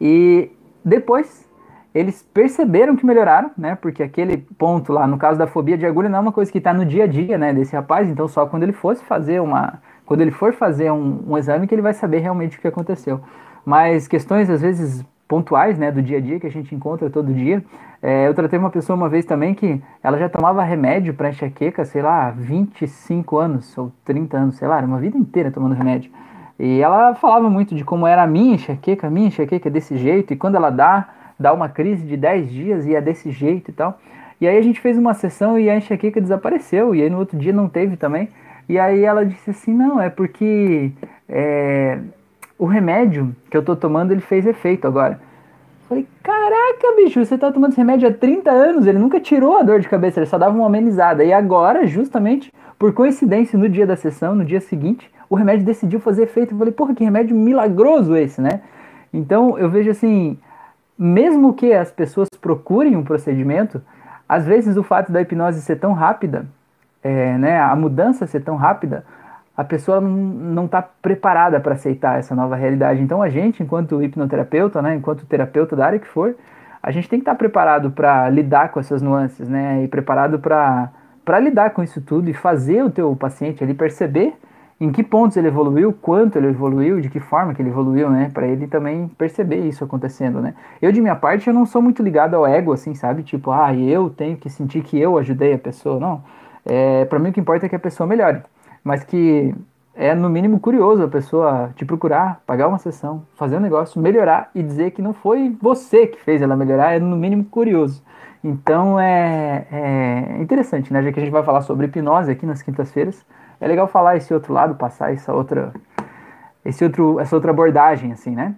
e 0.00 0.50
depois 0.84 1.48
eles 1.94 2.22
perceberam 2.34 2.96
que 2.96 3.06
melhoraram, 3.06 3.52
né? 3.56 3.76
Porque 3.76 4.02
aquele 4.02 4.36
ponto 4.36 4.92
lá, 4.92 5.06
no 5.06 5.16
caso 5.16 5.38
da 5.38 5.46
fobia 5.46 5.78
de 5.78 5.86
agulha, 5.86 6.08
não 6.08 6.18
é 6.18 6.20
uma 6.22 6.32
coisa 6.32 6.50
que 6.50 6.58
está 6.58 6.74
no 6.74 6.84
dia 6.84 7.04
a 7.04 7.06
dia, 7.06 7.38
né? 7.38 7.54
Desse 7.54 7.76
rapaz. 7.76 8.08
Então, 8.08 8.26
só 8.26 8.46
quando 8.46 8.64
ele 8.64 8.72
fosse 8.72 9.04
fazer 9.04 9.40
uma, 9.40 9.80
quando 10.06 10.20
ele 10.20 10.30
for 10.30 10.52
fazer 10.52 10.90
um, 10.90 11.22
um 11.28 11.38
exame, 11.38 11.66
que 11.66 11.74
ele 11.74 11.82
vai 11.82 11.94
saber 11.94 12.18
realmente 12.18 12.58
o 12.58 12.60
que 12.60 12.68
aconteceu. 12.68 13.20
Mas 13.64 14.06
questões 14.06 14.50
às 14.50 14.60
vezes 14.60 15.04
pontuais, 15.26 15.78
né, 15.78 15.90
do 15.90 16.02
dia 16.02 16.18
a 16.18 16.20
dia 16.20 16.38
que 16.38 16.46
a 16.46 16.50
gente 16.50 16.74
encontra 16.74 17.08
todo 17.08 17.32
dia. 17.32 17.64
É, 18.02 18.28
eu 18.28 18.34
tratei 18.34 18.58
uma 18.58 18.70
pessoa 18.70 18.96
uma 18.96 19.08
vez 19.08 19.24
também 19.24 19.54
que 19.54 19.80
ela 20.02 20.18
já 20.18 20.28
tomava 20.28 20.62
remédio 20.62 21.14
para 21.14 21.30
enxaqueca, 21.30 21.84
sei 21.84 22.02
lá, 22.02 22.30
25 22.30 23.38
anos 23.38 23.76
ou 23.78 23.90
30 24.04 24.36
anos, 24.36 24.56
sei 24.56 24.68
lá, 24.68 24.76
era 24.76 24.86
uma 24.86 24.98
vida 24.98 25.16
inteira 25.16 25.50
tomando 25.50 25.74
remédio. 25.74 26.10
E 26.58 26.80
ela 26.80 27.14
falava 27.14 27.48
muito 27.48 27.74
de 27.74 27.84
como 27.84 28.06
era 28.06 28.22
a 28.22 28.26
minha 28.26 28.54
enxaqueca, 28.54 29.06
a 29.06 29.10
minha 29.10 29.28
enxaqueca 29.28 29.68
é 29.68 29.72
desse 29.72 29.96
jeito, 29.96 30.32
e 30.32 30.36
quando 30.36 30.54
ela 30.56 30.70
dá, 30.70 31.08
dá 31.40 31.52
uma 31.52 31.68
crise 31.68 32.06
de 32.06 32.16
10 32.16 32.50
dias 32.50 32.86
e 32.86 32.94
é 32.94 33.00
desse 33.00 33.30
jeito 33.30 33.70
e 33.70 33.74
tal. 33.74 33.98
E 34.40 34.46
aí 34.46 34.58
a 34.58 34.62
gente 34.62 34.80
fez 34.80 34.98
uma 34.98 35.14
sessão 35.14 35.58
e 35.58 35.70
a 35.70 35.76
enxaqueca 35.76 36.20
desapareceu, 36.20 36.94
e 36.94 37.02
aí 37.02 37.08
no 37.08 37.18
outro 37.18 37.38
dia 37.38 37.52
não 37.52 37.68
teve 37.68 37.96
também. 37.96 38.28
E 38.68 38.78
aí 38.78 39.04
ela 39.04 39.24
disse 39.24 39.50
assim, 39.50 39.74
não, 39.74 40.00
é 40.00 40.08
porque 40.08 40.90
é, 41.28 41.98
o 42.58 42.66
remédio 42.66 43.34
que 43.50 43.56
eu 43.56 43.62
tô 43.62 43.76
tomando, 43.76 44.12
ele 44.12 44.20
fez 44.20 44.46
efeito 44.46 44.86
agora. 44.86 45.20
Falei, 45.88 46.06
caraca, 46.22 46.96
bicho, 46.96 47.22
você 47.22 47.36
tá 47.36 47.52
tomando 47.52 47.72
esse 47.72 47.80
remédio 47.80 48.08
há 48.08 48.12
30 48.12 48.50
anos, 48.50 48.86
ele 48.86 48.98
nunca 48.98 49.20
tirou 49.20 49.58
a 49.58 49.62
dor 49.62 49.80
de 49.80 49.88
cabeça, 49.88 50.18
ele 50.18 50.26
só 50.26 50.38
dava 50.38 50.56
uma 50.56 50.66
amenizada. 50.66 51.22
E 51.22 51.32
agora, 51.32 51.86
justamente, 51.86 52.50
por 52.78 52.92
coincidência, 52.94 53.58
no 53.58 53.68
dia 53.68 53.86
da 53.86 53.96
sessão, 53.96 54.34
no 54.34 54.44
dia 54.44 54.60
seguinte, 54.60 55.10
o 55.28 55.34
remédio 55.34 55.66
decidiu 55.66 56.00
fazer 56.00 56.22
efeito. 56.22 56.54
Eu 56.54 56.58
falei, 56.58 56.72
porra, 56.72 56.94
que 56.94 57.04
remédio 57.04 57.36
milagroso 57.36 58.16
esse, 58.16 58.40
né? 58.40 58.62
Então, 59.12 59.58
eu 59.58 59.68
vejo 59.68 59.90
assim, 59.90 60.38
mesmo 60.98 61.52
que 61.52 61.72
as 61.72 61.92
pessoas 61.92 62.28
procurem 62.40 62.96
um 62.96 63.04
procedimento, 63.04 63.82
às 64.28 64.46
vezes 64.46 64.76
o 64.76 64.82
fato 64.82 65.12
da 65.12 65.20
hipnose 65.20 65.60
ser 65.60 65.76
tão 65.76 65.92
rápida, 65.92 66.46
é, 67.04 67.36
né, 67.36 67.60
a 67.60 67.76
mudança 67.76 68.26
ser 68.26 68.40
tão 68.40 68.56
rápida, 68.56 69.04
a 69.56 69.62
pessoa 69.62 70.00
não 70.00 70.64
está 70.64 70.82
preparada 70.82 71.60
para 71.60 71.74
aceitar 71.74 72.18
essa 72.18 72.34
nova 72.34 72.56
realidade. 72.56 73.00
Então 73.00 73.22
a 73.22 73.28
gente, 73.28 73.62
enquanto 73.62 74.02
hipnoterapeuta, 74.02 74.82
né, 74.82 74.96
enquanto 74.96 75.26
terapeuta 75.26 75.76
da 75.76 75.86
área 75.86 75.98
que 75.98 76.08
for, 76.08 76.34
a 76.82 76.90
gente 76.90 77.08
tem 77.08 77.20
que 77.20 77.22
estar 77.22 77.32
tá 77.32 77.38
preparado 77.38 77.90
para 77.90 78.28
lidar 78.30 78.70
com 78.70 78.80
essas 78.80 79.00
nuances, 79.00 79.48
né, 79.48 79.84
e 79.84 79.88
preparado 79.88 80.40
para 80.40 81.40
lidar 81.40 81.70
com 81.70 81.82
isso 81.82 82.00
tudo 82.00 82.28
e 82.28 82.34
fazer 82.34 82.82
o 82.82 82.90
teu 82.90 83.14
paciente 83.14 83.62
ali 83.62 83.74
perceber 83.74 84.34
em 84.80 84.90
que 84.90 85.04
pontos 85.04 85.36
ele 85.36 85.46
evoluiu, 85.46 85.92
quanto 85.92 86.36
ele 86.36 86.48
evoluiu, 86.48 87.00
de 87.00 87.08
que 87.08 87.20
forma 87.20 87.54
que 87.54 87.62
ele 87.62 87.70
evoluiu, 87.70 88.10
né? 88.10 88.30
Para 88.34 88.46
ele 88.46 88.66
também 88.66 89.06
perceber 89.06 89.66
isso 89.66 89.84
acontecendo, 89.84 90.40
né? 90.40 90.52
Eu, 90.82 90.90
de 90.90 91.00
minha 91.00 91.14
parte, 91.14 91.46
eu 91.46 91.54
não 91.54 91.64
sou 91.64 91.80
muito 91.80 92.02
ligado 92.02 92.34
ao 92.34 92.46
ego, 92.46 92.72
assim, 92.72 92.92
sabe? 92.92 93.22
Tipo, 93.22 93.52
ah, 93.52 93.72
eu 93.72 94.10
tenho 94.10 94.36
que 94.36 94.50
sentir 94.50 94.82
que 94.82 94.98
eu 94.98 95.16
ajudei 95.16 95.54
a 95.54 95.58
pessoa, 95.58 96.00
não. 96.00 96.22
É, 96.64 97.04
para 97.04 97.18
mim, 97.18 97.30
o 97.30 97.32
que 97.32 97.40
importa 97.40 97.66
é 97.66 97.68
que 97.68 97.76
a 97.76 97.80
pessoa 97.80 98.06
melhore. 98.06 98.42
Mas 98.82 99.04
que 99.04 99.54
é, 99.94 100.14
no 100.14 100.28
mínimo, 100.28 100.58
curioso 100.58 101.04
a 101.04 101.08
pessoa 101.08 101.72
te 101.76 101.84
procurar, 101.84 102.40
pagar 102.44 102.66
uma 102.66 102.78
sessão, 102.78 103.22
fazer 103.36 103.56
um 103.56 103.60
negócio, 103.60 104.00
melhorar 104.00 104.50
e 104.54 104.62
dizer 104.62 104.90
que 104.90 105.00
não 105.00 105.12
foi 105.12 105.56
você 105.62 106.06
que 106.06 106.20
fez 106.20 106.42
ela 106.42 106.56
melhorar, 106.56 106.94
é, 106.94 106.98
no 106.98 107.16
mínimo, 107.16 107.44
curioso. 107.44 108.02
Então, 108.42 108.98
é, 108.98 109.66
é 109.70 110.42
interessante, 110.42 110.92
né? 110.92 111.02
Já 111.02 111.12
que 111.12 111.20
a 111.20 111.22
gente 111.22 111.32
vai 111.32 111.44
falar 111.44 111.62
sobre 111.62 111.86
hipnose 111.86 112.30
aqui 112.30 112.44
nas 112.44 112.60
quintas-feiras, 112.60 113.24
é 113.60 113.68
legal 113.68 113.86
falar 113.86 114.16
esse 114.16 114.34
outro 114.34 114.52
lado, 114.52 114.74
passar 114.74 115.12
essa 115.12 115.32
outra, 115.32 115.72
esse 116.64 116.84
outro, 116.84 117.20
essa 117.20 117.34
outra 117.36 117.52
abordagem, 117.52 118.12
assim, 118.12 118.34
né? 118.34 118.54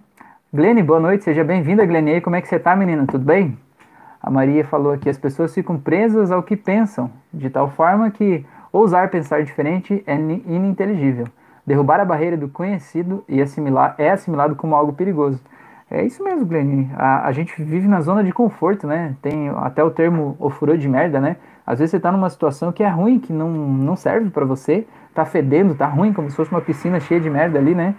Glene, 0.51 0.81
boa 0.81 0.99
noite, 0.99 1.23
seja 1.23 1.43
bem-vinda, 1.43 1.85
Glene. 1.85 2.13
Aí, 2.13 2.21
como 2.21 2.35
é 2.35 2.41
que 2.41 2.47
você 2.47 2.57
tá, 2.57 2.75
menina? 2.75 3.05
Tudo 3.05 3.23
bem? 3.23 3.57
A 4.21 4.29
Maria 4.29 4.65
falou 4.65 4.91
aqui, 4.91 5.09
as 5.09 5.17
pessoas 5.17 5.53
ficam 5.53 5.77
presas 5.77 6.31
ao 6.31 6.43
que 6.43 6.55
pensam, 6.55 7.09
de 7.33 7.49
tal 7.49 7.69
forma 7.69 8.09
que 8.09 8.45
ousar 8.71 9.09
pensar 9.09 9.43
diferente 9.43 10.03
é 10.05 10.15
ininteligível. 10.15 11.27
Derrubar 11.65 11.99
a 11.99 12.05
barreira 12.05 12.37
do 12.37 12.47
conhecido 12.47 13.23
e 13.27 13.41
assimilar 13.41 13.95
é 13.97 14.11
assimilado 14.11 14.55
como 14.55 14.75
algo 14.75 14.93
perigoso. 14.93 15.41
É 15.89 16.03
isso 16.03 16.23
mesmo, 16.23 16.45
Glenn. 16.45 16.89
A, 16.95 17.27
a 17.27 17.31
gente 17.31 17.61
vive 17.63 17.87
na 17.87 18.01
zona 18.01 18.23
de 18.23 18.33
conforto, 18.33 18.85
né? 18.85 19.15
Tem 19.21 19.49
até 19.49 19.83
o 19.83 19.89
termo 19.89 20.35
ofurô 20.39 20.75
de 20.75 20.87
merda, 20.87 21.19
né? 21.19 21.37
Às 21.65 21.79
vezes 21.79 21.91
você 21.91 21.99
tá 21.99 22.11
numa 22.11 22.29
situação 22.29 22.71
que 22.71 22.83
é 22.83 22.89
ruim, 22.89 23.19
que 23.19 23.31
não, 23.31 23.49
não 23.49 23.95
serve 23.95 24.29
para 24.29 24.45
você, 24.45 24.85
tá 25.13 25.25
fedendo, 25.25 25.75
tá 25.75 25.85
ruim, 25.85 26.13
como 26.13 26.29
se 26.29 26.35
fosse 26.35 26.51
uma 26.51 26.61
piscina 26.61 26.99
cheia 26.99 27.19
de 27.19 27.29
merda 27.29 27.57
ali, 27.59 27.73
né? 27.73 27.95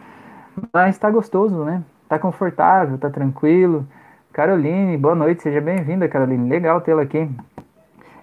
Mas 0.72 0.98
tá 0.98 1.10
gostoso, 1.10 1.64
né? 1.64 1.82
Tá 2.08 2.18
confortável, 2.18 2.98
tá 2.98 3.10
tranquilo. 3.10 3.86
Caroline, 4.38 4.96
boa 4.96 5.16
noite, 5.16 5.42
seja 5.42 5.60
bem-vinda, 5.60 6.06
Caroline. 6.06 6.48
Legal 6.48 6.80
tê-la 6.80 7.02
aqui. 7.02 7.28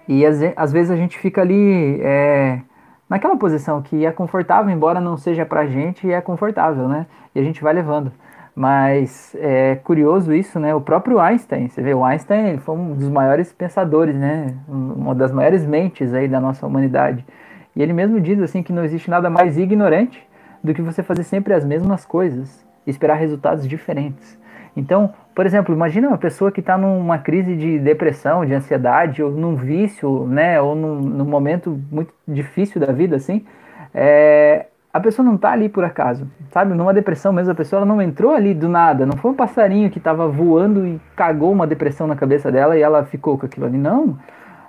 E 0.08 0.24
às, 0.24 0.72
vezes 0.72 0.90
a 0.90 0.96
gente 0.96 1.18
fica 1.18 1.42
ali 1.42 2.00
é, 2.00 2.58
naquela 3.06 3.36
posição 3.36 3.82
que 3.82 4.06
é 4.06 4.10
confortável, 4.10 4.74
embora 4.74 4.98
não 4.98 5.18
seja 5.18 5.44
pra 5.44 5.66
gente, 5.66 6.10
é 6.10 6.18
confortável, 6.22 6.88
né? 6.88 7.04
E 7.34 7.38
a 7.38 7.42
gente 7.42 7.62
vai 7.62 7.74
levando. 7.74 8.10
Mas 8.54 9.36
é 9.38 9.74
curioso 9.84 10.32
isso, 10.32 10.58
né? 10.58 10.74
O 10.74 10.80
próprio 10.80 11.20
Einstein, 11.20 11.68
você 11.68 11.82
vê, 11.82 11.92
o 11.92 12.02
Einstein 12.02 12.46
ele 12.46 12.58
foi 12.60 12.74
um 12.74 12.94
dos 12.94 13.10
maiores 13.10 13.52
pensadores, 13.52 14.16
né? 14.16 14.54
Uma 14.66 15.14
das 15.14 15.30
maiores 15.30 15.66
mentes 15.66 16.14
aí 16.14 16.26
da 16.26 16.40
nossa 16.40 16.66
humanidade. 16.66 17.26
E 17.76 17.82
ele 17.82 17.92
mesmo 17.92 18.18
diz 18.22 18.40
assim 18.40 18.62
que 18.62 18.72
não 18.72 18.86
existe 18.86 19.10
nada 19.10 19.28
mais 19.28 19.58
ignorante 19.58 20.26
do 20.64 20.72
que 20.72 20.80
você 20.80 21.02
fazer 21.02 21.24
sempre 21.24 21.52
as 21.52 21.62
mesmas 21.62 22.06
coisas 22.06 22.66
e 22.86 22.90
esperar 22.90 23.16
resultados 23.16 23.68
diferentes. 23.68 24.40
Então, 24.74 25.12
por 25.36 25.44
exemplo, 25.44 25.74
imagina 25.74 26.08
uma 26.08 26.16
pessoa 26.16 26.50
que 26.50 26.60
está 26.60 26.78
numa 26.78 27.18
crise 27.18 27.54
de 27.54 27.78
depressão, 27.78 28.42
de 28.46 28.54
ansiedade, 28.54 29.22
ou 29.22 29.30
num 29.30 29.54
vício, 29.54 30.26
né? 30.26 30.58
Ou 30.58 30.74
num, 30.74 30.98
num 30.98 31.26
momento 31.26 31.78
muito 31.92 32.10
difícil 32.26 32.80
da 32.80 32.90
vida, 32.90 33.16
assim. 33.16 33.44
É, 33.92 34.64
a 34.90 34.98
pessoa 34.98 35.26
não 35.26 35.34
está 35.34 35.52
ali 35.52 35.68
por 35.68 35.84
acaso, 35.84 36.26
sabe? 36.52 36.72
Numa 36.72 36.94
depressão 36.94 37.34
mesmo, 37.34 37.52
a 37.52 37.54
pessoa 37.54 37.84
não 37.84 38.00
entrou 38.00 38.32
ali 38.32 38.54
do 38.54 38.66
nada, 38.66 39.04
não 39.04 39.18
foi 39.18 39.32
um 39.32 39.34
passarinho 39.34 39.90
que 39.90 39.98
estava 39.98 40.26
voando 40.26 40.86
e 40.86 40.98
cagou 41.14 41.52
uma 41.52 41.66
depressão 41.66 42.06
na 42.06 42.16
cabeça 42.16 42.50
dela 42.50 42.74
e 42.74 42.80
ela 42.80 43.04
ficou 43.04 43.36
com 43.36 43.44
aquilo 43.44 43.66
ali. 43.66 43.76
Não. 43.76 44.16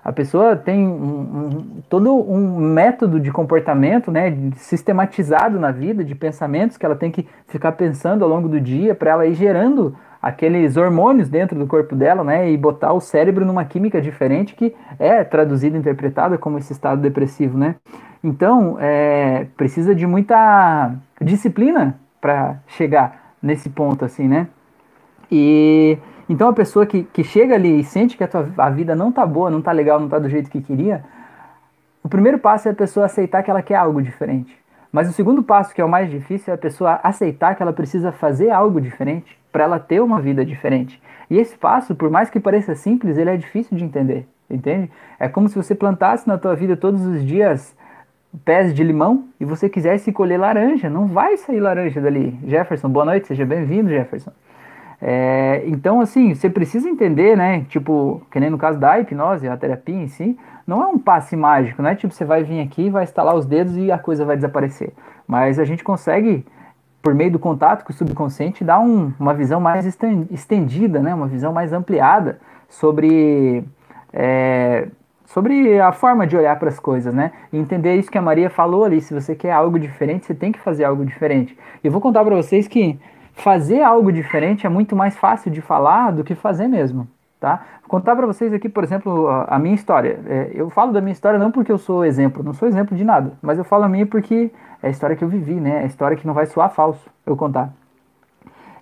A 0.04 0.12
pessoa 0.12 0.58
tem 0.58 0.86
um, 0.86 0.92
um, 0.92 1.82
todo 1.90 2.14
um 2.14 2.60
método 2.60 3.22
de 3.22 3.32
comportamento, 3.32 4.12
né, 4.12 4.36
sistematizado 4.58 5.58
na 5.62 5.72
vida, 5.72 6.04
de 6.04 6.14
pensamentos 6.14 6.76
que 6.76 6.86
ela 6.86 6.96
tem 6.98 7.10
que 7.10 7.26
ficar 7.48 7.72
pensando 7.72 8.26
ao 8.26 8.30
longo 8.30 8.50
do 8.50 8.60
dia 8.60 8.94
para 8.94 9.12
ela 9.12 9.26
ir 9.26 9.34
gerando 9.34 9.96
aqueles 10.28 10.76
hormônios 10.76 11.30
dentro 11.30 11.58
do 11.58 11.66
corpo 11.66 11.96
dela, 11.96 12.24
né, 12.24 12.52
e 12.52 12.58
botar 12.58 12.92
o 12.92 13.00
cérebro 13.00 13.46
numa 13.46 13.64
química 13.64 14.02
diferente 14.02 14.56
que 14.56 14.76
é 15.00 15.24
traduzida, 15.24 15.78
interpretada 15.78 16.38
como 16.38 16.58
esse 16.58 16.74
estado 16.74 17.02
depressivo, 17.02 17.58
né? 17.58 17.76
Então, 18.24 18.78
é, 18.80 19.48
precisa 19.56 19.96
de 19.96 20.06
muita 20.06 20.94
disciplina 21.22 21.98
para 22.20 22.58
chegar 22.68 23.34
nesse 23.42 23.70
ponto, 23.70 24.04
assim, 24.04 24.28
né? 24.28 24.48
E 25.32 25.98
então 26.30 26.50
a 26.50 26.54
pessoa 26.54 26.86
que, 26.86 27.04
que 27.04 27.24
chega 27.24 27.56
ali 27.56 27.80
e 27.80 27.84
sente 27.86 28.18
que 28.18 28.24
a, 28.24 28.28
tua, 28.28 28.50
a 28.58 28.70
vida 28.70 28.94
não 28.96 29.14
tá 29.14 29.26
boa, 29.26 29.50
não 29.50 29.62
tá 29.62 29.72
legal, 29.72 29.98
não 29.98 30.10
tá 30.10 30.20
do 30.20 30.28
jeito 30.28 30.50
que 30.50 30.62
queria, 30.62 31.06
o 32.04 32.10
primeiro 32.10 32.38
passo 32.38 32.68
é 32.68 32.72
a 32.72 32.76
pessoa 32.76 33.06
aceitar 33.06 33.44
que 33.44 33.50
ela 33.50 33.62
quer 33.62 33.76
algo 33.76 34.02
diferente. 34.02 34.54
Mas 34.98 35.08
o 35.08 35.14
segundo 35.14 35.44
passo, 35.44 35.76
que 35.76 35.80
é 35.80 35.86
o 35.86 35.88
mais 35.88 36.10
difícil, 36.10 36.52
é 36.52 36.56
a 36.56 36.58
pessoa 36.58 37.00
aceitar 37.04 37.54
que 37.54 37.62
ela 37.62 37.72
precisa 37.72 38.12
fazer 38.12 38.50
algo 38.50 38.82
diferente 38.82 39.38
para 39.52 39.64
ela 39.64 39.80
ter 39.80 40.02
uma 40.02 40.20
vida 40.20 40.44
diferente. 40.44 41.00
E 41.30 41.38
esse 41.38 41.56
passo, 41.56 41.94
por 41.94 42.10
mais 42.10 42.32
que 42.32 42.40
pareça 42.40 42.74
simples, 42.74 43.16
ele 43.16 43.30
é 43.30 43.38
difícil 43.38 43.78
de 43.78 43.84
entender, 43.84 44.28
entende? 44.50 44.90
É 45.20 45.30
como 45.30 45.48
se 45.50 45.56
você 45.56 45.76
plantasse 45.76 46.28
na 46.28 46.36
tua 46.36 46.56
vida 46.56 46.76
todos 46.76 47.06
os 47.06 47.24
dias 47.24 47.78
pés 48.44 48.74
de 48.74 48.84
limão 48.84 49.26
e 49.40 49.46
você 49.46 49.70
quisesse 49.70 50.12
colher 50.12 50.40
laranja, 50.40 50.90
não 50.90 51.06
vai 51.06 51.38
sair 51.38 51.60
laranja 51.60 52.02
dali. 52.02 52.36
Jefferson, 52.48 52.90
boa 52.90 53.06
noite, 53.06 53.28
seja 53.28 53.46
bem-vindo, 53.46 53.90
Jefferson. 53.90 54.32
É, 55.02 55.64
então, 55.68 56.02
assim, 56.02 56.34
você 56.34 56.50
precisa 56.50 56.90
entender, 56.90 57.38
né? 57.38 57.66
Tipo, 57.70 58.22
que 58.32 58.40
nem 58.40 58.50
no 58.50 58.58
caso 58.58 58.80
da 58.80 59.00
hipnose, 59.00 59.48
a 59.48 59.56
terapia 59.56 59.96
em 59.96 60.08
si, 60.08 60.38
não 60.66 60.82
é 60.82 60.88
um 60.88 60.98
passe 60.98 61.36
mágico, 61.36 61.82
não 61.82 61.90
é 61.90 61.96
tipo 61.96 62.14
você 62.14 62.26
vai 62.26 62.44
vir 62.44 62.62
aqui, 62.62 62.90
vai 62.90 63.04
estalar 63.04 63.36
os 63.36 63.46
dedos 63.46 63.78
e 63.78 63.92
a 63.92 63.98
coisa 63.98 64.26
vai 64.26 64.36
desaparecer. 64.36 64.92
Mas 65.28 65.60
a 65.60 65.66
gente 65.66 65.84
consegue, 65.84 66.46
por 67.02 67.14
meio 67.14 67.32
do 67.32 67.40
contato 67.40 67.86
com 67.86 67.92
o 67.92 67.96
subconsciente, 67.96 68.64
dar 68.64 68.80
um, 68.80 69.14
uma 69.20 69.34
visão 69.34 69.62
mais 69.62 69.86
estendida, 69.86 71.00
né? 71.00 71.14
Uma 71.14 71.28
visão 71.28 71.54
mais 71.54 71.72
ampliada 71.74 72.40
sobre 72.68 73.64
é, 74.12 74.88
sobre 75.28 75.80
a 75.80 75.92
forma 75.92 76.26
de 76.26 76.36
olhar 76.36 76.58
para 76.58 76.70
as 76.70 76.80
coisas, 76.80 77.14
né? 77.14 77.32
E 77.52 77.58
entender 77.58 77.96
isso 77.96 78.10
que 78.10 78.18
a 78.18 78.22
Maria 78.22 78.50
falou 78.50 78.84
ali. 78.84 79.02
Se 79.02 79.14
você 79.14 79.36
quer 79.36 79.52
algo 79.52 79.78
diferente, 79.78 80.26
você 80.26 80.34
tem 80.34 80.52
que 80.52 80.60
fazer 80.60 80.86
algo 80.86 81.06
diferente. 81.06 81.56
E 81.84 81.88
eu 81.88 81.92
vou 81.92 82.02
contar 82.02 82.24
para 82.24 82.36
vocês 82.36 82.68
que 82.68 82.98
fazer 83.38 83.82
algo 83.82 84.12
diferente 84.12 84.66
é 84.66 84.70
muito 84.70 84.96
mais 84.96 85.16
fácil 85.16 85.52
de 85.52 85.62
falar 85.62 86.12
do 86.12 86.24
que 86.24 86.36
fazer 86.36 86.68
mesmo, 86.68 87.08
tá? 87.40 87.64
Vou 87.82 87.90
contar 87.90 88.16
para 88.16 88.26
vocês 88.26 88.54
aqui, 88.54 88.68
por 88.68 88.84
exemplo, 88.84 89.28
a, 89.48 89.58
minha 89.60 89.76
história. 89.76 90.20
É, 90.26 90.52
eu 90.54 90.70
falo 90.70 90.92
da 90.92 91.00
minha 91.00 91.14
história 91.14 91.40
não 91.40 91.52
porque 91.52 91.72
eu 91.72 91.78
sou 91.78 92.04
exemplo, 92.04 92.44
não 92.44 92.54
sou 92.54 92.68
exemplo 92.68 92.98
de 92.98 93.04
nada, 93.04 93.34
mas 93.42 93.58
eu 93.58 93.64
falo 93.64 93.84
a 93.86 93.90
minha 93.90 94.06
porque 94.06 94.52
é 94.82 94.88
a 94.88 94.90
história 94.90 95.16
que 95.16 95.24
eu 95.24 95.30
vivi, 95.30 95.56
né? 95.56 95.82
É 95.82 95.84
a 95.84 95.86
história 95.86 96.18
que 96.18 96.28
não 96.28 96.34
vai 96.34 96.46
soar 96.46 96.70
falso 96.72 97.10
eu 97.26 97.38
contar. 97.38 97.72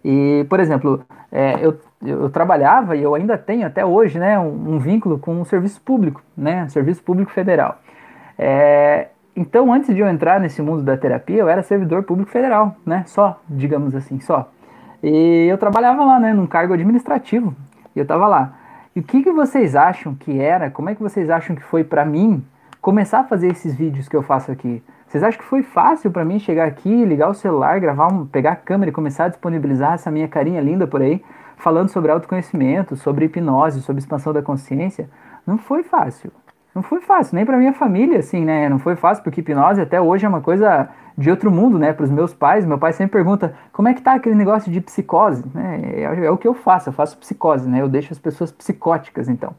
E, 0.03 0.45
por 0.49 0.59
exemplo, 0.59 1.03
é, 1.31 1.65
eu 1.65 1.77
eu 2.05 2.29
trabalhava 2.29 2.95
e 2.95 3.01
eu 3.01 3.15
ainda 3.15 3.37
tenho 3.37 3.65
até 3.65 3.83
hoje 3.85 4.19
né, 4.19 4.37
um, 4.37 4.75
um 4.75 4.79
vínculo 4.79 5.17
com 5.17 5.41
o 5.41 5.45
serviço 5.45 5.81
público, 5.81 6.21
né, 6.37 6.67
serviço 6.69 7.01
público 7.03 7.31
federal. 7.31 7.79
É, 8.37 9.07
então, 9.35 9.73
antes 9.73 9.93
de 9.93 9.99
eu 10.01 10.07
entrar 10.07 10.39
nesse 10.39 10.61
mundo 10.61 10.83
da 10.83 10.95
terapia, 10.95 11.37
eu 11.37 11.49
era 11.49 11.61
servidor 11.61 12.03
público 12.03 12.31
federal, 12.31 12.75
né, 12.85 13.03
só, 13.07 13.39
digamos 13.49 13.95
assim, 13.95 14.19
só. 14.19 14.49
E 15.03 15.47
eu 15.49 15.57
trabalhava 15.57 16.03
lá, 16.03 16.19
né, 16.19 16.33
num 16.33 16.47
cargo 16.47 16.73
administrativo, 16.73 17.53
e 17.95 17.99
eu 17.99 18.03
estava 18.03 18.27
lá. 18.27 18.53
E 18.95 18.99
o 18.99 19.03
que, 19.03 19.21
que 19.23 19.31
vocês 19.31 19.75
acham 19.75 20.15
que 20.15 20.39
era, 20.39 20.71
como 20.71 20.89
é 20.89 20.95
que 20.95 21.03
vocês 21.03 21.29
acham 21.29 21.55
que 21.55 21.63
foi 21.63 21.83
para 21.83 22.05
mim 22.05 22.43
começar 22.81 23.19
a 23.19 23.23
fazer 23.23 23.47
esses 23.47 23.75
vídeos 23.75 24.07
que 24.07 24.15
eu 24.15 24.23
faço 24.23 24.51
aqui? 24.51 24.81
Vocês 25.07 25.23
acham 25.23 25.39
que 25.39 25.47
foi 25.47 25.63
fácil 25.63 26.11
para 26.11 26.25
mim 26.25 26.39
chegar 26.39 26.65
aqui, 26.65 27.05
ligar 27.05 27.29
o 27.29 27.33
celular, 27.33 27.79
gravar, 27.79 28.07
um, 28.07 28.25
pegar 28.25 28.53
a 28.53 28.55
câmera 28.55 28.89
e 28.89 28.93
começar 28.93 29.25
a 29.25 29.29
disponibilizar 29.29 29.93
essa 29.93 30.09
minha 30.09 30.27
carinha 30.27 30.61
linda 30.61 30.87
por 30.87 31.01
aí? 31.01 31.21
falando 31.57 31.89
sobre 31.89 32.11
autoconhecimento, 32.11 32.95
sobre 32.95 33.25
hipnose, 33.25 33.81
sobre 33.81 33.99
expansão 33.99 34.33
da 34.33 34.41
consciência, 34.41 35.09
não 35.45 35.57
foi 35.57 35.83
fácil. 35.83 36.31
Não 36.75 36.83
foi 36.83 36.99
fácil, 36.99 37.35
nem 37.35 37.45
para 37.45 37.57
minha 37.57 37.71
família, 37.71 38.19
assim, 38.19 38.43
né? 38.43 38.67
Não 38.67 38.77
foi 38.77 38.97
fácil, 38.97 39.23
porque 39.23 39.39
hipnose 39.39 39.79
até 39.79 40.01
hoje 40.01 40.25
é 40.25 40.29
uma 40.29 40.41
coisa 40.41 40.89
de 41.17 41.31
outro 41.31 41.49
mundo, 41.49 41.79
né? 41.79 41.93
Para 41.93 42.03
os 42.03 42.11
meus 42.11 42.33
pais, 42.33 42.65
meu 42.65 42.77
pai 42.77 42.91
sempre 42.91 43.13
pergunta 43.13 43.55
como 43.71 43.87
é 43.87 43.93
que 43.93 44.01
tá 44.01 44.13
aquele 44.13 44.35
negócio 44.35 44.69
de 44.69 44.81
psicose, 44.81 45.45
né? 45.53 45.79
É, 45.81 46.25
é, 46.25 46.29
o 46.29 46.37
que 46.37 46.45
eu 46.45 46.53
faço, 46.53 46.89
eu 46.89 46.93
faço 46.93 47.17
psicose, 47.17 47.69
né? 47.69 47.81
Eu 47.81 47.87
deixo 47.87 48.11
as 48.11 48.19
pessoas 48.19 48.51
psicóticas, 48.51 49.29
então. 49.29 49.55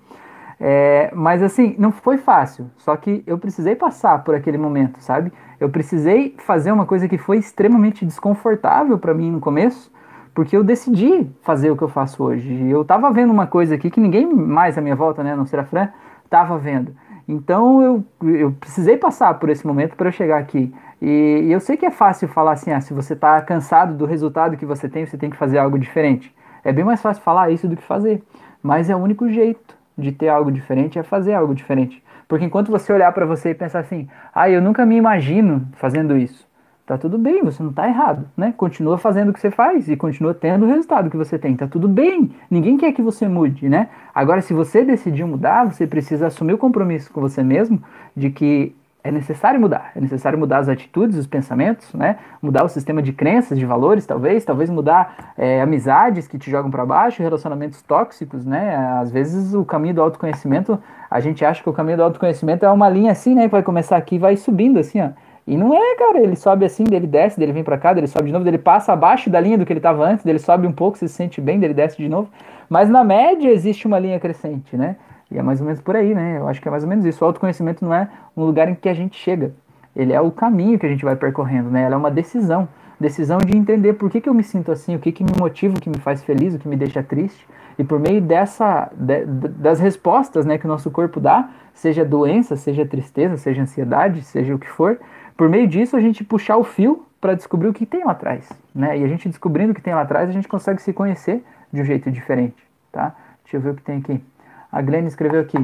É, 0.61 1.11
mas 1.14 1.42
assim, 1.42 1.75
não 1.78 1.90
foi 1.90 2.18
fácil, 2.18 2.70
só 2.76 2.94
que 2.96 3.23
eu 3.26 3.38
precisei 3.38 3.75
passar 3.75 4.23
por 4.23 4.35
aquele 4.35 4.58
momento, 4.58 5.00
sabe? 5.00 5.32
Eu 5.58 5.70
precisei 5.70 6.35
fazer 6.38 6.70
uma 6.70 6.85
coisa 6.85 7.08
que 7.08 7.16
foi 7.16 7.38
extremamente 7.38 8.04
desconfortável 8.04 8.99
para 8.99 9.14
mim 9.14 9.30
no 9.30 9.40
começo, 9.40 9.90
porque 10.35 10.54
eu 10.54 10.62
decidi 10.62 11.30
fazer 11.40 11.70
o 11.70 11.76
que 11.78 11.82
eu 11.82 11.88
faço 11.88 12.23
hoje. 12.23 12.68
Eu 12.68 12.82
estava 12.82 13.11
vendo 13.11 13.32
uma 13.32 13.46
coisa 13.46 13.75
aqui 13.75 13.90
que 13.90 14.00
ninguém 14.00 14.26
mais 14.26 14.76
à 14.76 14.82
minha 14.82 14.94
volta, 14.94 15.23
né, 15.23 15.35
não 15.35 15.46
ser 15.46 15.58
a 15.58 15.64
Fran, 15.64 15.88
estava 16.26 16.58
vendo. 16.58 16.92
Então 17.28 17.83
eu, 17.83 18.04
eu 18.23 18.52
precisei 18.52 18.97
passar 18.97 19.35
por 19.35 19.49
esse 19.49 19.66
momento 19.66 19.97
para 19.97 20.09
eu 20.09 20.12
chegar 20.12 20.38
aqui. 20.38 20.73
E, 21.02 21.42
e, 21.45 21.52
eu 21.52 21.61
sei 21.61 21.76
que 21.76 21.85
é 21.85 21.90
fácil 21.90 22.28
falar 22.28 22.52
assim, 22.52 22.73
ah, 22.73 22.80
se 22.80 22.95
você 22.95 23.12
está 23.12 23.40
cansado 23.42 23.95
do 23.95 24.06
resultado 24.06 24.56
que 24.56 24.64
você 24.64 24.88
tem, 24.88 25.04
você 25.04 25.18
tem 25.18 25.28
que 25.28 25.37
fazer 25.37 25.59
algo 25.59 25.78
diferente. 25.78 26.35
É 26.64 26.73
bem 26.73 26.85
mais 26.85 27.02
fácil 27.02 27.23
falar 27.23 27.50
isso 27.50 27.68
do 27.68 27.76
que 27.76 27.83
fazer. 27.83 28.23
Mas 28.62 28.88
é 28.88 28.97
o 28.97 28.99
único 28.99 29.28
jeito 29.28 29.76
de 29.99 30.12
ter 30.12 30.28
algo 30.28 30.50
diferente 30.50 30.99
é 30.99 31.02
fazer 31.02 31.35
algo 31.35 31.54
diferente. 31.54 32.02
Porque 32.28 32.45
enquanto 32.45 32.71
você 32.71 32.92
olhar 32.92 33.12
para 33.12 33.26
você 33.26 33.50
e 33.50 33.54
pensar 33.54 33.80
assim, 33.80 34.09
ah, 34.35 34.49
eu 34.49 34.61
nunca 34.61 34.85
me 34.87 34.97
imagino 34.97 35.66
fazendo 35.75 36.16
isso 36.16 36.46
tá 36.87 36.97
tudo 36.97 37.19
bem, 37.19 37.43
você 37.43 37.61
não 37.62 37.73
tá 37.73 37.88
errado, 37.88 38.26
né? 38.37 38.55
Continua 38.57 38.97
fazendo 38.97 39.31
o 39.31 39.33
que 39.33 39.40
você 39.40 39.50
faz 39.50 39.88
e 39.88 39.97
continua 39.97 40.33
tendo 40.33 40.64
o 40.64 40.69
resultado 40.69 41.11
que 41.11 41.16
você 41.16 41.37
tem, 41.37 41.57
tá 41.57 41.66
tudo 41.66 41.88
bem. 41.88 42.31
Ninguém 42.49 42.76
quer 42.76 42.93
que 42.93 43.02
você 43.02 43.26
mude, 43.26 43.69
né? 43.69 43.88
Agora, 44.14 44.40
se 44.40 44.55
você 44.55 44.85
decidir 44.85 45.25
mudar, 45.25 45.64
você 45.64 45.85
precisa 45.85 46.28
assumir 46.28 46.52
o 46.55 46.59
compromisso 46.59 47.12
com 47.12 47.21
você 47.21 47.43
mesmo 47.43 47.83
de 48.16 48.31
que 48.31 48.73
é 49.02 49.11
necessário 49.11 49.61
mudar, 49.61 49.93
é 49.95 50.00
necessário 50.00 50.38
mudar 50.38 50.59
as 50.59 50.69
atitudes, 50.69 51.16
os 51.16 51.26
pensamentos, 51.26 51.93
né? 51.93 52.19
Mudar 52.40 52.64
o 52.64 52.69
sistema 52.69 53.02
de 53.02 53.12
crenças, 53.12 53.59
de 53.59 53.66
valores, 53.66 54.07
talvez, 54.07 54.45
talvez 54.45 54.71
mudar 54.71 55.33
é, 55.37 55.61
amizades 55.61 56.28
que 56.28 56.38
te 56.38 56.50
jogam 56.50 56.71
para 56.71 56.87
baixo, 56.87 57.21
relacionamentos 57.21 57.83
tóxicos, 57.83 58.47
né? 58.47 58.76
Às 59.00 59.11
vezes 59.11 59.55
o 59.55 59.64
caminho 59.64 59.95
do 59.95 60.02
autoconhecimento, 60.02 60.78
a 61.11 61.19
gente 61.19 61.45
acha 61.45 61.62
que 61.62 61.69
o 61.69 61.73
caminho 61.73 61.97
do 61.97 62.05
autoconhecimento 62.05 62.64
é 62.64 62.71
uma 62.71 62.88
linha 62.88 63.11
assim, 63.11 63.35
né? 63.35 63.49
Vai 63.49 63.62
começar 63.64 63.97
aqui 63.97 64.19
vai 64.19 64.37
subindo 64.37 64.78
assim, 64.78 65.00
ó 65.00 65.11
e 65.47 65.57
não 65.57 65.73
é, 65.73 65.95
cara, 65.97 66.19
ele 66.19 66.35
sobe 66.35 66.65
assim, 66.65 66.83
dele 66.83 67.07
desce, 67.07 67.38
dele 67.38 67.53
vem 67.53 67.62
para 67.62 67.79
cá, 67.79 67.93
dele 67.93 68.09
sobe 68.09 68.26
de 68.26 68.33
novo, 68.33 68.45
dele 68.45 68.59
passa 68.59 68.93
abaixo 68.93 69.31
da 69.31 69.38
linha 69.38 69.57
do 69.57 69.65
que 69.65 69.73
ele 69.73 69.79
estava 69.79 70.05
antes, 70.05 70.25
dele 70.25 70.41
sobe 70.41 70.67
um 70.67 70.73
pouco, 70.73 70.99
se 70.99 71.09
sente 71.09 71.41
bem, 71.41 71.61
dele 71.61 71.73
desce 71.73 71.97
de 71.97 72.09
novo. 72.09 72.29
Mas 72.69 72.88
na 72.88 73.05
média 73.05 73.49
existe 73.49 73.87
uma 73.87 73.99
linha 73.99 74.19
crescente, 74.19 74.76
né? 74.76 74.97
E 75.31 75.38
é 75.38 75.43
mais 75.43 75.61
ou 75.61 75.67
menos 75.67 75.81
por 75.81 75.95
aí, 75.95 76.15
né? 76.15 76.38
Eu 76.38 76.49
acho 76.49 76.61
que 76.61 76.67
é 76.67 76.71
mais 76.71 76.83
ou 76.83 76.88
menos 76.88 77.05
isso. 77.05 77.23
O 77.25 77.26
autoconhecimento 77.26 77.85
não 77.85 77.95
é 77.95 78.09
um 78.37 78.45
lugar 78.45 78.69
em 78.69 78.75
que 78.75 78.88
a 78.88 78.95
gente 78.95 79.17
chega. 79.17 79.53
Ele 79.95 80.12
é 80.12 80.21
o 80.21 80.33
caminho 80.33 80.79
que 80.79 80.87
a 80.87 80.88
gente 80.88 81.05
vai 81.05 81.15
percorrendo, 81.15 81.71
né? 81.71 81.83
Ela 81.83 81.95
é 81.95 81.99
uma 81.99 82.11
decisão. 82.11 82.69
decisão 82.99 83.38
de 83.38 83.57
entender 83.57 83.93
por 83.95 84.11
que, 84.11 84.21
que 84.21 84.29
eu 84.29 84.35
me 84.35 84.43
sinto 84.43 84.73
assim, 84.73 84.97
o 84.97 84.99
que, 84.99 85.12
que 85.12 85.23
me 85.23 85.33
motiva, 85.38 85.76
o 85.76 85.81
que 85.81 85.88
me 85.88 85.99
faz 85.99 86.23
feliz, 86.25 86.55
o 86.55 86.59
que 86.59 86.67
me 86.67 86.76
deixa 86.76 87.03
triste. 87.05 87.47
E 87.79 87.85
por 87.85 88.00
meio 88.00 88.21
dessa, 88.21 88.91
de, 88.93 89.25
das 89.25 89.79
respostas 89.79 90.45
né, 90.45 90.59
que 90.59 90.65
o 90.65 90.69
nosso 90.69 90.91
corpo 90.91 91.21
dá, 91.21 91.50
seja 91.73 92.05
doença, 92.05 92.57
seja 92.57 92.85
tristeza, 92.87 93.37
seja 93.37 93.62
ansiedade, 93.62 94.23
seja 94.23 94.55
o 94.55 94.59
que 94.59 94.69
for, 94.69 94.99
por 95.37 95.49
meio 95.49 95.66
disso 95.66 95.97
a 95.97 96.00
gente 96.00 96.25
puxar 96.25 96.57
o 96.57 96.64
fio 96.64 97.07
para 97.21 97.35
descobrir 97.35 97.69
o 97.69 97.73
que 97.73 97.85
tem 97.85 98.05
lá 98.05 98.12
atrás. 98.12 98.49
Né? 98.75 98.99
E 98.99 99.05
a 99.05 99.09
gente 99.09 99.28
descobrindo 99.28 99.73
o 99.73 99.75
que 99.75 99.83
tem 99.83 99.95
lá 99.95 100.02
atrás, 100.02 100.28
a 100.28 100.33
gente 100.33 100.49
consegue 100.49 100.81
se 100.81 100.93
conhecer 100.93 101.45
de 101.73 101.81
um 101.81 101.85
jeito 101.85 102.11
diferente. 102.11 102.57
Tá? 102.93 103.14
Deixa 103.45 103.57
eu 103.57 103.61
ver 103.61 103.71
o 103.71 103.75
que 103.75 103.83
tem 103.83 103.99
aqui. 103.99 104.23
A 104.71 104.81
Glenn 104.83 105.07
escreveu 105.07 105.40
aqui. 105.40 105.59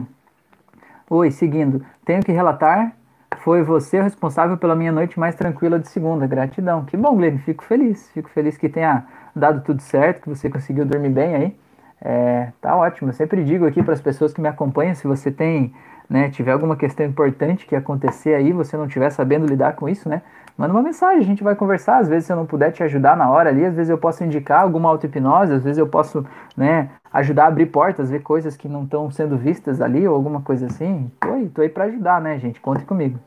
Oi, 1.09 1.31
seguindo. 1.31 1.85
Tenho 2.05 2.23
que 2.23 2.33
relatar. 2.33 2.93
Foi 3.39 3.63
você 3.63 3.99
o 3.99 4.03
responsável 4.03 4.57
pela 4.57 4.75
minha 4.75 4.93
noite 4.93 5.19
mais 5.19 5.35
tranquila 5.35 5.79
de 5.79 5.89
segunda. 5.89 6.27
Gratidão. 6.27 6.85
Que 6.85 6.97
bom, 6.97 7.17
Glenn. 7.17 7.39
Fico 7.39 7.65
feliz. 7.65 8.11
Fico 8.13 8.29
feliz 8.31 8.57
que 8.57 8.69
tenha 8.69 9.05
dado 9.35 9.63
tudo 9.63 9.81
certo, 9.83 10.23
que 10.23 10.29
você 10.29 10.49
conseguiu 10.49 10.85
dormir 10.85 11.11
bem 11.11 11.35
aí. 11.35 11.57
É, 12.01 12.53
tá 12.61 12.77
ótimo. 12.77 13.11
Eu 13.11 13.15
sempre 13.15 13.45
digo 13.45 13.67
aqui 13.67 13.83
para 13.83 13.95
as 13.95 14.01
pessoas 14.01 14.33
que 14.33 14.41
me 14.41 14.49
acompanham, 14.49 14.95
se 14.95 15.07
você 15.07 15.31
tem, 15.31 15.73
né, 16.13 16.29
tiver 16.29 16.53
alguma 16.53 16.77
questão 16.77 17.07
importante 17.07 17.65
que 17.65 17.75
acontecer 17.75 18.35
aí, 18.35 18.53
você 18.53 18.77
não 18.77 18.85
estiver 18.85 19.09
sabendo 19.09 19.47
lidar 19.47 19.75
com 19.75 19.89
isso, 19.89 20.11
né? 20.11 20.21
Manda 20.59 20.75
uma 20.75 20.83
mensagem, 20.83 21.21
a 21.21 21.25
gente 21.25 21.43
vai 21.43 21.57
conversar. 21.57 21.97
Às 21.97 22.07
vezes, 22.07 22.27
se 22.27 22.33
eu 22.33 22.37
não 22.37 22.45
puder 22.45 22.71
te 22.71 22.83
ajudar 22.83 23.17
na 23.17 23.31
hora 23.31 23.49
ali, 23.49 23.65
às 23.65 23.75
vezes 23.75 23.89
eu 23.89 23.97
posso 23.97 24.23
indicar 24.23 24.61
alguma 24.61 24.91
auto-hipnose, 24.91 25.55
às 25.55 25.65
vezes 25.65 25.79
eu 25.79 25.87
posso 25.87 26.23
né, 26.55 26.91
ajudar 27.15 27.45
a 27.45 27.47
abrir 27.47 27.65
portas, 27.65 28.11
ver 28.11 28.21
coisas 28.21 28.59
que 28.59 28.69
não 28.69 28.85
estão 28.85 29.11
sendo 29.11 29.39
vistas 29.39 29.81
ali 29.81 30.07
ou 30.07 30.15
alguma 30.15 30.43
coisa 30.43 30.67
assim. 30.67 31.11
Tô 31.19 31.33
aí, 31.33 31.49
tô 31.49 31.63
aí 31.63 31.71
para 31.71 31.85
ajudar, 31.85 32.21
né, 32.21 32.39
gente? 32.39 32.61
Conte 32.61 32.85
comigo. 32.85 33.19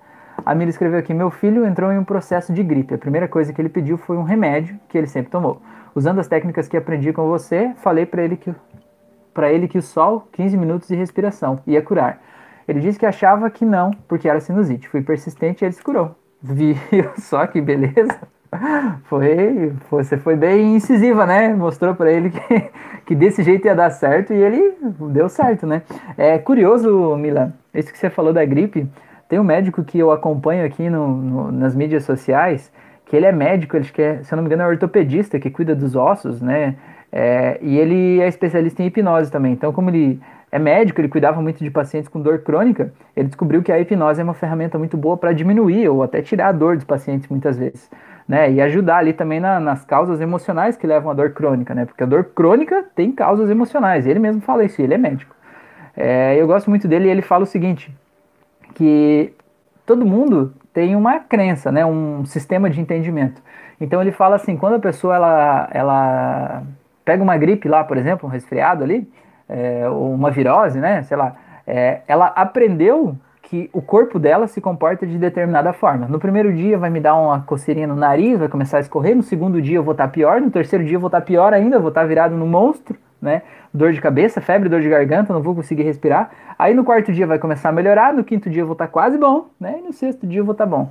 A 0.46 0.54
Mila 0.54 0.70
escreveu 0.70 1.00
aqui: 1.00 1.12
Meu 1.12 1.32
filho 1.32 1.66
entrou 1.66 1.92
em 1.92 1.98
um 1.98 2.04
processo 2.04 2.54
de 2.54 2.62
gripe. 2.62 2.94
A 2.94 3.00
primeira 3.00 3.28
coisa 3.28 3.52
que 3.52 3.60
ele 3.60 3.70
pediu 3.70 3.98
foi 3.98 4.16
um 4.16 4.24
remédio 4.24 4.80
que 4.88 4.96
ele 4.96 5.08
sempre 5.08 5.32
tomou. 5.32 5.60
Usando 5.96 6.20
as 6.20 6.28
técnicas 6.28 6.68
que 6.68 6.78
aprendi 6.78 7.12
com 7.12 7.28
você, 7.28 7.74
falei 7.78 8.06
para 8.06 8.22
ele 8.22 8.38
que 8.38 8.54
para 9.34 9.52
ele 9.52 9.68
que 9.68 9.80
o 9.80 9.82
sol, 9.82 10.28
15 10.34 10.56
minutos 10.56 10.88
de 10.88 10.96
respiração, 10.96 11.60
ia 11.66 11.82
curar. 11.82 12.22
Ele 12.68 12.80
disse 12.80 12.98
que 12.98 13.06
achava 13.06 13.50
que 13.50 13.64
não, 13.64 13.92
porque 14.08 14.28
era 14.28 14.40
sinusite. 14.40 14.88
Fui 14.90 15.02
persistente 15.02 15.64
e 15.64 15.66
ele 15.66 15.74
se 15.74 15.84
curou. 15.84 16.16
Viu 16.42 16.76
só 17.18 17.46
que 17.48 17.62
beleza? 17.62 18.20
Foi, 19.06 19.74
você 19.90 20.18
foi 20.18 20.36
bem 20.36 20.76
incisiva, 20.76 21.26
né? 21.26 21.54
Mostrou 21.54 21.94
para 21.94 22.12
ele 22.12 22.30
que, 22.30 22.72
que 23.06 23.16
desse 23.16 23.44
jeito 23.44 23.66
ia 23.66 23.76
dar 23.76 23.90
certo 23.90 24.34
e 24.34 24.38
ele 24.38 24.76
deu 25.12 25.28
certo, 25.28 25.68
né? 25.68 25.82
É 26.18 26.38
curioso, 26.38 27.16
Mila, 27.18 27.54
isso 27.74 27.92
que 27.92 27.98
você 27.98 28.10
falou 28.10 28.32
da 28.32 28.46
gripe. 28.46 28.88
Tem 29.28 29.40
um 29.40 29.44
médico 29.44 29.84
que 29.84 30.00
eu 30.00 30.12
acompanho 30.12 30.66
aqui 30.66 30.90
no, 30.90 31.08
no, 31.08 31.52
nas 31.52 31.76
mídias 31.76 32.04
sociais, 32.04 32.72
que 33.06 33.16
ele 33.16 33.26
é 33.26 33.32
médico, 33.32 33.76
ele 33.76 33.86
quer, 33.86 34.24
se 34.24 34.34
eu 34.34 34.38
não 34.38 34.44
me 34.44 34.48
engano, 34.48 34.64
é 34.64 34.68
ortopedista 34.68 35.40
que 35.40 35.50
cuida 35.50 35.76
dos 35.76 35.96
ossos, 35.96 36.42
né? 36.42 36.76
É, 37.12 37.58
e 37.62 37.78
ele 37.78 38.20
é 38.20 38.28
especialista 38.28 38.84
em 38.84 38.88
hipnose 38.88 39.32
também. 39.32 39.54
Então, 39.54 39.72
como 39.74 39.90
ele 39.90 40.20
é 40.56 40.60
médico, 40.60 41.02
ele 41.02 41.10
cuidava 41.10 41.42
muito 41.42 41.62
de 41.62 41.70
pacientes 41.70 42.08
com 42.08 42.22
dor 42.22 42.40
crônica, 42.40 42.94
ele 43.14 43.28
descobriu 43.28 43.62
que 43.62 43.74
a 43.74 43.80
hipnose 43.80 44.22
é 44.22 44.24
uma 44.24 44.34
ferramenta 44.34 44.80
muito 44.80 44.96
boa 44.96 45.18
para 45.18 45.34
diminuir 45.34 45.90
ou 45.90 46.02
até 46.02 46.22
tirar 46.22 46.48
a 46.48 46.52
dor 46.54 46.78
dos 46.78 46.86
pacientes 46.86 47.28
muitas 47.28 47.58
vezes. 47.58 47.90
Né, 48.28 48.54
e 48.54 48.60
ajudar 48.60 48.98
ali 48.98 49.14
também 49.14 49.40
na, 49.40 49.60
nas 49.60 49.86
causas 49.86 50.20
emocionais 50.20 50.76
que 50.76 50.88
levam 50.88 51.12
à 51.12 51.14
dor 51.14 51.32
crônica, 51.34 51.76
né? 51.76 51.86
Porque 51.86 52.02
a 52.02 52.08
dor 52.08 52.24
crônica 52.24 52.84
tem 52.96 53.12
causas 53.12 53.52
emocionais. 53.52 54.08
Ele 54.08 54.18
mesmo 54.18 54.42
fala 54.42 54.64
isso, 54.64 54.82
ele 54.82 54.96
é 54.96 54.98
médico. 54.98 55.36
É, 55.96 56.36
eu 56.36 56.48
gosto 56.48 56.68
muito 56.68 56.88
dele 56.88 57.08
e 57.08 57.12
ele 57.12 57.22
fala 57.22 57.44
o 57.44 57.46
seguinte: 57.46 57.96
que 58.74 59.32
todo 59.86 60.08
mundo 60.08 60.56
tem 60.74 60.96
uma 60.96 61.20
crença, 61.20 61.72
né? 61.72 61.86
Um 61.86 62.26
sistema 62.26 62.68
de 62.68 62.82
entendimento. 62.82 63.44
Então 63.80 64.02
ele 64.02 64.12
fala 64.12 64.38
assim, 64.38 64.58
quando 64.58 64.74
a 64.74 64.80
pessoa 64.80 65.16
ela, 65.16 65.70
ela 65.72 66.64
pega 67.04 67.22
uma 67.22 67.38
gripe 67.38 67.70
lá, 67.70 67.84
por 67.84 67.96
exemplo, 67.96 68.28
um 68.28 68.32
resfriado 68.32 68.84
ali, 68.84 69.08
é, 69.48 69.88
uma 69.90 70.32
virose, 70.32 70.80
né? 70.80 71.04
Sei 71.04 71.16
lá. 71.16 71.36
É, 71.68 72.02
ela 72.08 72.28
aprendeu 72.28 73.16
que 73.42 73.70
o 73.72 73.82
corpo 73.82 74.18
dela 74.18 74.48
se 74.48 74.60
comporta 74.60 75.06
de 75.06 75.18
determinada 75.18 75.72
forma. 75.72 76.08
No 76.08 76.20
primeiro 76.20 76.54
dia 76.54 76.78
vai 76.78 76.90
me 76.90 77.00
dar 77.00 77.16
uma 77.16 77.42
coceirinha 77.42 77.88
no 77.88 77.96
nariz, 77.96 78.40
vai 78.40 78.48
começar 78.48 78.78
a 78.78 78.80
escorrer. 78.80 79.16
No 79.16 79.24
segundo 79.24 79.62
dia 79.62 79.78
eu 79.78 79.84
vou 79.84 79.92
estar 79.92 80.08
pior. 80.08 80.42
No 80.42 80.50
terceiro 80.50 80.84
dia 80.84 80.96
eu 80.96 81.00
vou 81.00 81.08
estar 81.08 81.22
pior 81.22 81.54
ainda, 81.54 81.80
vou 81.80 81.90
estar 81.90 82.04
virado 82.06 82.36
no 82.36 82.46
monstro, 82.48 82.98
né? 83.22 83.44
Dor 83.74 83.92
de 83.92 84.02
cabeça, 84.02 84.42
febre, 84.42 84.68
dor 84.68 84.82
de 84.82 84.90
garganta, 84.90 85.32
não 85.32 85.42
vou 85.42 85.54
conseguir 85.54 85.84
respirar. 85.84 86.32
Aí 86.58 86.74
no 86.74 86.84
quarto 86.84 87.12
dia 87.12 87.28
vai 87.28 87.38
começar 87.38 87.70
a 87.70 87.72
melhorar. 87.72 88.14
No 88.14 88.24
quinto 88.24 88.50
dia 88.50 88.64
eu 88.64 88.66
vou 88.66 88.74
estar 88.74 88.88
quase 88.88 89.18
bom, 89.18 89.50
né? 89.60 89.76
E 89.80 89.82
no 89.82 89.94
sexto 89.94 90.26
dia 90.26 90.40
eu 90.40 90.46
vou 90.46 90.54
estar 90.54 90.66
bom. 90.66 90.90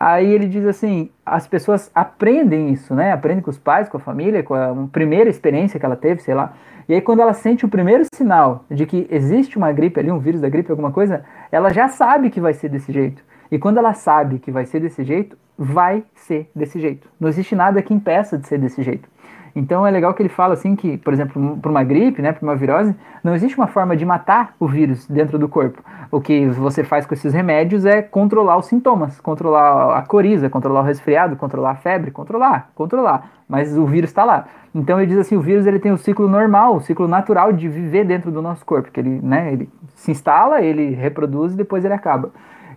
Aí 0.00 0.32
ele 0.32 0.46
diz 0.46 0.64
assim: 0.64 1.10
as 1.26 1.46
pessoas 1.46 1.90
aprendem 1.94 2.70
isso, 2.70 2.94
né? 2.94 3.12
Aprendem 3.12 3.42
com 3.42 3.50
os 3.50 3.58
pais, 3.58 3.86
com 3.86 3.98
a 3.98 4.00
família, 4.00 4.42
com 4.42 4.54
a 4.54 4.88
primeira 4.90 5.28
experiência 5.28 5.78
que 5.78 5.84
ela 5.84 5.94
teve, 5.94 6.22
sei 6.22 6.34
lá. 6.34 6.54
E 6.88 6.94
aí, 6.94 7.02
quando 7.02 7.20
ela 7.20 7.34
sente 7.34 7.66
o 7.66 7.68
primeiro 7.68 8.04
sinal 8.14 8.64
de 8.70 8.86
que 8.86 9.06
existe 9.10 9.58
uma 9.58 9.70
gripe 9.70 10.00
ali, 10.00 10.10
um 10.10 10.18
vírus 10.18 10.40
da 10.40 10.48
gripe, 10.48 10.70
alguma 10.70 10.90
coisa, 10.90 11.22
ela 11.52 11.68
já 11.68 11.86
sabe 11.86 12.30
que 12.30 12.40
vai 12.40 12.54
ser 12.54 12.70
desse 12.70 12.90
jeito. 12.90 13.22
E 13.52 13.58
quando 13.58 13.76
ela 13.76 13.92
sabe 13.92 14.38
que 14.38 14.50
vai 14.50 14.64
ser 14.64 14.80
desse 14.80 15.04
jeito, 15.04 15.36
vai 15.56 16.02
ser 16.14 16.50
desse 16.56 16.80
jeito. 16.80 17.06
Não 17.20 17.28
existe 17.28 17.54
nada 17.54 17.82
que 17.82 17.92
impeça 17.92 18.38
de 18.38 18.48
ser 18.48 18.58
desse 18.58 18.82
jeito. 18.82 19.06
Então 19.54 19.86
é 19.86 19.90
legal 19.90 20.14
que 20.14 20.22
ele 20.22 20.28
fala 20.28 20.54
assim 20.54 20.76
que, 20.76 20.96
por 20.98 21.12
exemplo, 21.12 21.58
para 21.60 21.70
uma 21.70 21.82
gripe, 21.82 22.22
né, 22.22 22.32
para 22.32 22.42
uma 22.42 22.56
virose, 22.56 22.94
não 23.22 23.34
existe 23.34 23.56
uma 23.56 23.66
forma 23.66 23.96
de 23.96 24.04
matar 24.04 24.54
o 24.58 24.66
vírus 24.66 25.06
dentro 25.06 25.38
do 25.38 25.48
corpo. 25.48 25.82
O 26.10 26.20
que 26.20 26.46
você 26.46 26.84
faz 26.84 27.06
com 27.06 27.14
esses 27.14 27.32
remédios 27.32 27.84
é 27.84 28.02
controlar 28.02 28.56
os 28.56 28.66
sintomas, 28.66 29.20
controlar 29.20 29.98
a 29.98 30.02
coriza, 30.02 30.48
controlar 30.48 30.80
o 30.80 30.84
resfriado, 30.84 31.36
controlar 31.36 31.72
a 31.72 31.76
febre, 31.76 32.10
controlar, 32.10 32.70
controlar. 32.74 33.30
Mas 33.48 33.76
o 33.76 33.84
vírus 33.86 34.10
está 34.10 34.24
lá. 34.24 34.46
Então 34.74 35.00
ele 35.00 35.08
diz 35.08 35.18
assim, 35.18 35.36
o 35.36 35.40
vírus 35.40 35.66
ele 35.66 35.80
tem 35.80 35.90
o 35.90 35.98
ciclo 35.98 36.28
normal, 36.28 36.76
o 36.76 36.80
ciclo 36.80 37.08
natural 37.08 37.52
de 37.52 37.68
viver 37.68 38.04
dentro 38.04 38.30
do 38.30 38.40
nosso 38.40 38.64
corpo, 38.64 38.90
que 38.90 39.00
ele, 39.00 39.20
né, 39.22 39.52
ele 39.52 39.68
se 39.94 40.12
instala, 40.12 40.62
ele 40.62 40.90
reproduz 40.90 41.52
e 41.52 41.56
depois 41.56 41.84
ele 41.84 41.94
acaba. 41.94 42.30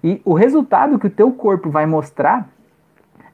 E 0.04 0.22
o 0.26 0.34
resultado 0.34 1.00
que 1.00 1.08
o 1.08 1.10
teu 1.10 1.32
corpo 1.32 1.70
vai 1.70 1.86
mostrar 1.86 2.50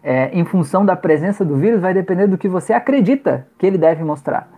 é, 0.04 0.30
em 0.34 0.46
função 0.46 0.86
da 0.86 0.96
presença 0.96 1.44
do 1.44 1.56
vírus 1.56 1.82
vai 1.82 1.94
depender 1.94 2.28
do 2.28 2.38
que 2.38 2.48
você 2.48 2.74
acredita 2.74 3.48
que 3.58 3.66
ele 3.66 3.78
deve 3.78 4.04
mostrar. 4.04 4.50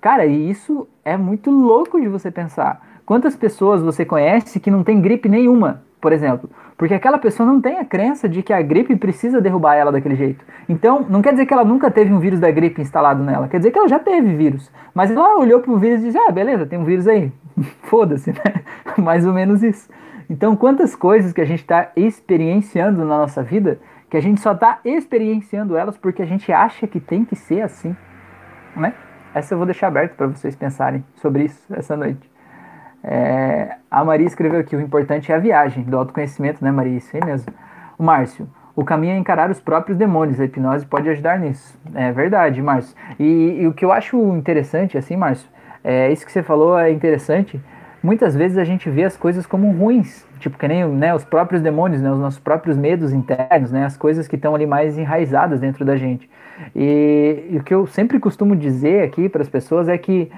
Cara, 0.00 0.26
e 0.26 0.50
isso 0.50 0.86
é 1.04 1.16
muito 1.16 1.50
louco 1.50 2.00
de 2.00 2.08
você 2.08 2.30
pensar. 2.30 2.80
Quantas 3.06 3.36
pessoas 3.36 3.82
você 3.82 4.04
conhece 4.04 4.60
que 4.60 4.70
não 4.70 4.84
tem 4.84 5.00
gripe 5.00 5.28
nenhuma, 5.28 5.82
por 6.00 6.12
exemplo? 6.12 6.48
Porque 6.76 6.94
aquela 6.94 7.18
pessoa 7.18 7.46
não 7.46 7.60
tem 7.60 7.78
a 7.78 7.84
crença 7.84 8.28
de 8.28 8.42
que 8.42 8.52
a 8.52 8.60
gripe 8.60 8.96
precisa 8.96 9.40
derrubar 9.40 9.76
ela 9.76 9.92
daquele 9.92 10.16
jeito. 10.16 10.44
Então, 10.68 11.06
não 11.08 11.22
quer 11.22 11.32
dizer 11.32 11.46
que 11.46 11.54
ela 11.54 11.64
nunca 11.64 11.90
teve 11.90 12.12
um 12.12 12.18
vírus 12.18 12.40
da 12.40 12.50
gripe 12.50 12.82
instalado 12.82 13.22
nela, 13.22 13.48
quer 13.48 13.58
dizer 13.58 13.70
que 13.70 13.78
ela 13.78 13.88
já 13.88 13.98
teve 13.98 14.34
vírus. 14.34 14.70
Mas 14.92 15.10
ela 15.10 15.38
olhou 15.38 15.60
para 15.60 15.72
o 15.72 15.78
vírus 15.78 16.02
e 16.02 16.06
disse: 16.06 16.18
Ah, 16.18 16.32
beleza, 16.32 16.66
tem 16.66 16.78
um 16.78 16.84
vírus 16.84 17.06
aí. 17.06 17.32
Foda-se, 17.84 18.32
né? 18.32 18.62
Mais 18.98 19.26
ou 19.26 19.32
menos 19.32 19.62
isso. 19.62 19.88
Então, 20.28 20.56
quantas 20.56 20.96
coisas 20.96 21.32
que 21.32 21.40
a 21.40 21.44
gente 21.44 21.60
está 21.60 21.90
experienciando 21.94 23.04
na 23.04 23.18
nossa 23.18 23.42
vida 23.42 23.78
que 24.14 24.18
a 24.18 24.22
gente 24.22 24.40
só 24.40 24.52
está 24.52 24.78
experienciando 24.84 25.76
elas 25.76 25.96
porque 25.96 26.22
a 26.22 26.24
gente 26.24 26.52
acha 26.52 26.86
que 26.86 27.00
tem 27.00 27.24
que 27.24 27.34
ser 27.34 27.62
assim, 27.62 27.96
né? 28.76 28.94
Essa 29.34 29.54
eu 29.54 29.58
vou 29.58 29.66
deixar 29.66 29.88
aberto 29.88 30.14
para 30.14 30.28
vocês 30.28 30.54
pensarem 30.54 31.04
sobre 31.16 31.46
isso 31.46 31.60
essa 31.74 31.96
noite. 31.96 32.30
É, 33.02 33.74
a 33.90 34.04
Maria 34.04 34.24
escreveu 34.24 34.60
aqui: 34.60 34.76
o 34.76 34.80
importante 34.80 35.32
é 35.32 35.34
a 35.34 35.38
viagem 35.38 35.82
do 35.82 35.98
autoconhecimento, 35.98 36.64
né, 36.64 36.70
Maria? 36.70 36.96
Isso 36.96 37.10
aí 37.16 37.24
mesmo. 37.24 37.52
O 37.98 38.04
Márcio. 38.04 38.48
O 38.76 38.84
caminho 38.84 39.14
é 39.14 39.18
encarar 39.18 39.50
os 39.50 39.60
próprios 39.60 39.98
demônios. 39.98 40.38
A 40.38 40.44
hipnose 40.44 40.86
pode 40.86 41.08
ajudar 41.08 41.40
nisso. 41.40 41.76
É 41.92 42.12
verdade, 42.12 42.62
Márcio. 42.62 42.96
E, 43.18 43.62
e 43.62 43.66
o 43.66 43.72
que 43.72 43.84
eu 43.84 43.90
acho 43.90 44.16
interessante, 44.36 44.96
assim, 44.96 45.16
Márcio, 45.16 45.48
é 45.82 46.12
isso 46.12 46.24
que 46.24 46.30
você 46.30 46.44
falou 46.44 46.78
é 46.78 46.88
interessante. 46.92 47.60
Muitas 48.04 48.36
vezes 48.36 48.58
a 48.58 48.64
gente 48.64 48.88
vê 48.90 49.02
as 49.02 49.16
coisas 49.16 49.46
como 49.46 49.70
ruins 49.72 50.24
tipo 50.44 50.58
que 50.58 50.68
nem 50.68 50.86
né, 50.86 51.14
os 51.14 51.24
próprios 51.24 51.62
demônios, 51.62 52.02
né, 52.02 52.12
os 52.12 52.18
nossos 52.18 52.38
próprios 52.38 52.76
medos 52.76 53.12
internos, 53.12 53.72
né, 53.72 53.86
as 53.86 53.96
coisas 53.96 54.28
que 54.28 54.36
estão 54.36 54.54
ali 54.54 54.66
mais 54.66 54.98
enraizadas 54.98 55.58
dentro 55.58 55.84
da 55.84 55.96
gente. 55.96 56.28
E, 56.76 57.46
e 57.50 57.56
o 57.56 57.64
que 57.64 57.72
eu 57.72 57.86
sempre 57.86 58.20
costumo 58.20 58.54
dizer 58.54 59.04
aqui 59.04 59.28
para 59.28 59.40
as 59.40 59.48
pessoas 59.48 59.88
é 59.88 59.96
que 59.96 60.30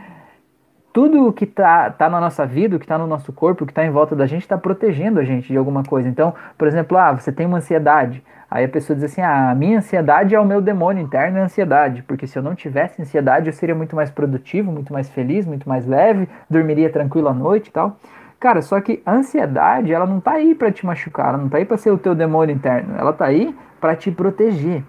tudo 0.92 1.32
que 1.32 1.44
está 1.44 1.90
tá 1.90 2.08
na 2.08 2.20
nossa 2.20 2.46
vida, 2.46 2.76
o 2.76 2.78
que 2.78 2.84
está 2.84 2.96
no 2.96 3.06
nosso 3.06 3.32
corpo, 3.32 3.64
o 3.64 3.66
que 3.66 3.72
está 3.72 3.84
em 3.84 3.90
volta 3.90 4.14
da 4.14 4.26
gente, 4.26 4.42
está 4.42 4.56
protegendo 4.56 5.18
a 5.18 5.24
gente 5.24 5.48
de 5.48 5.56
alguma 5.56 5.82
coisa. 5.82 6.08
Então, 6.08 6.34
por 6.56 6.68
exemplo, 6.68 6.96
ah, 6.96 7.12
você 7.12 7.32
tem 7.32 7.46
uma 7.46 7.58
ansiedade. 7.58 8.22
Aí 8.50 8.64
a 8.64 8.68
pessoa 8.68 8.94
diz 8.96 9.04
assim: 9.04 9.20
ah, 9.20 9.50
a 9.50 9.54
minha 9.54 9.78
ansiedade 9.78 10.34
é 10.34 10.40
o 10.40 10.44
meu 10.44 10.60
demônio 10.60 11.02
interno, 11.02 11.38
é 11.38 11.40
a 11.42 11.44
ansiedade. 11.44 12.02
Porque 12.02 12.26
se 12.26 12.38
eu 12.38 12.42
não 12.42 12.54
tivesse 12.54 13.00
ansiedade, 13.00 13.48
eu 13.48 13.52
seria 13.52 13.74
muito 13.74 13.96
mais 13.96 14.10
produtivo, 14.10 14.70
muito 14.70 14.92
mais 14.92 15.08
feliz, 15.08 15.46
muito 15.46 15.68
mais 15.68 15.86
leve, 15.86 16.28
dormiria 16.48 16.90
tranquilo 16.90 17.28
à 17.28 17.34
noite 17.34 17.68
e 17.68 17.72
tal. 17.72 17.98
Cara, 18.38 18.60
só 18.62 18.80
que 18.80 19.02
a 19.04 19.12
ansiedade, 19.12 19.92
ela 19.92 20.06
não 20.06 20.20
tá 20.20 20.32
aí 20.32 20.54
para 20.54 20.70
te 20.70 20.84
machucar, 20.84 21.30
ela 21.30 21.38
não 21.38 21.48
tá 21.48 21.58
aí 21.58 21.64
para 21.64 21.76
ser 21.76 21.90
o 21.90 21.98
teu 21.98 22.14
demônio 22.14 22.54
interno, 22.54 22.94
ela 22.96 23.12
tá 23.12 23.24
aí 23.24 23.56
para 23.80 23.96
te 23.96 24.10
proteger. 24.10 24.84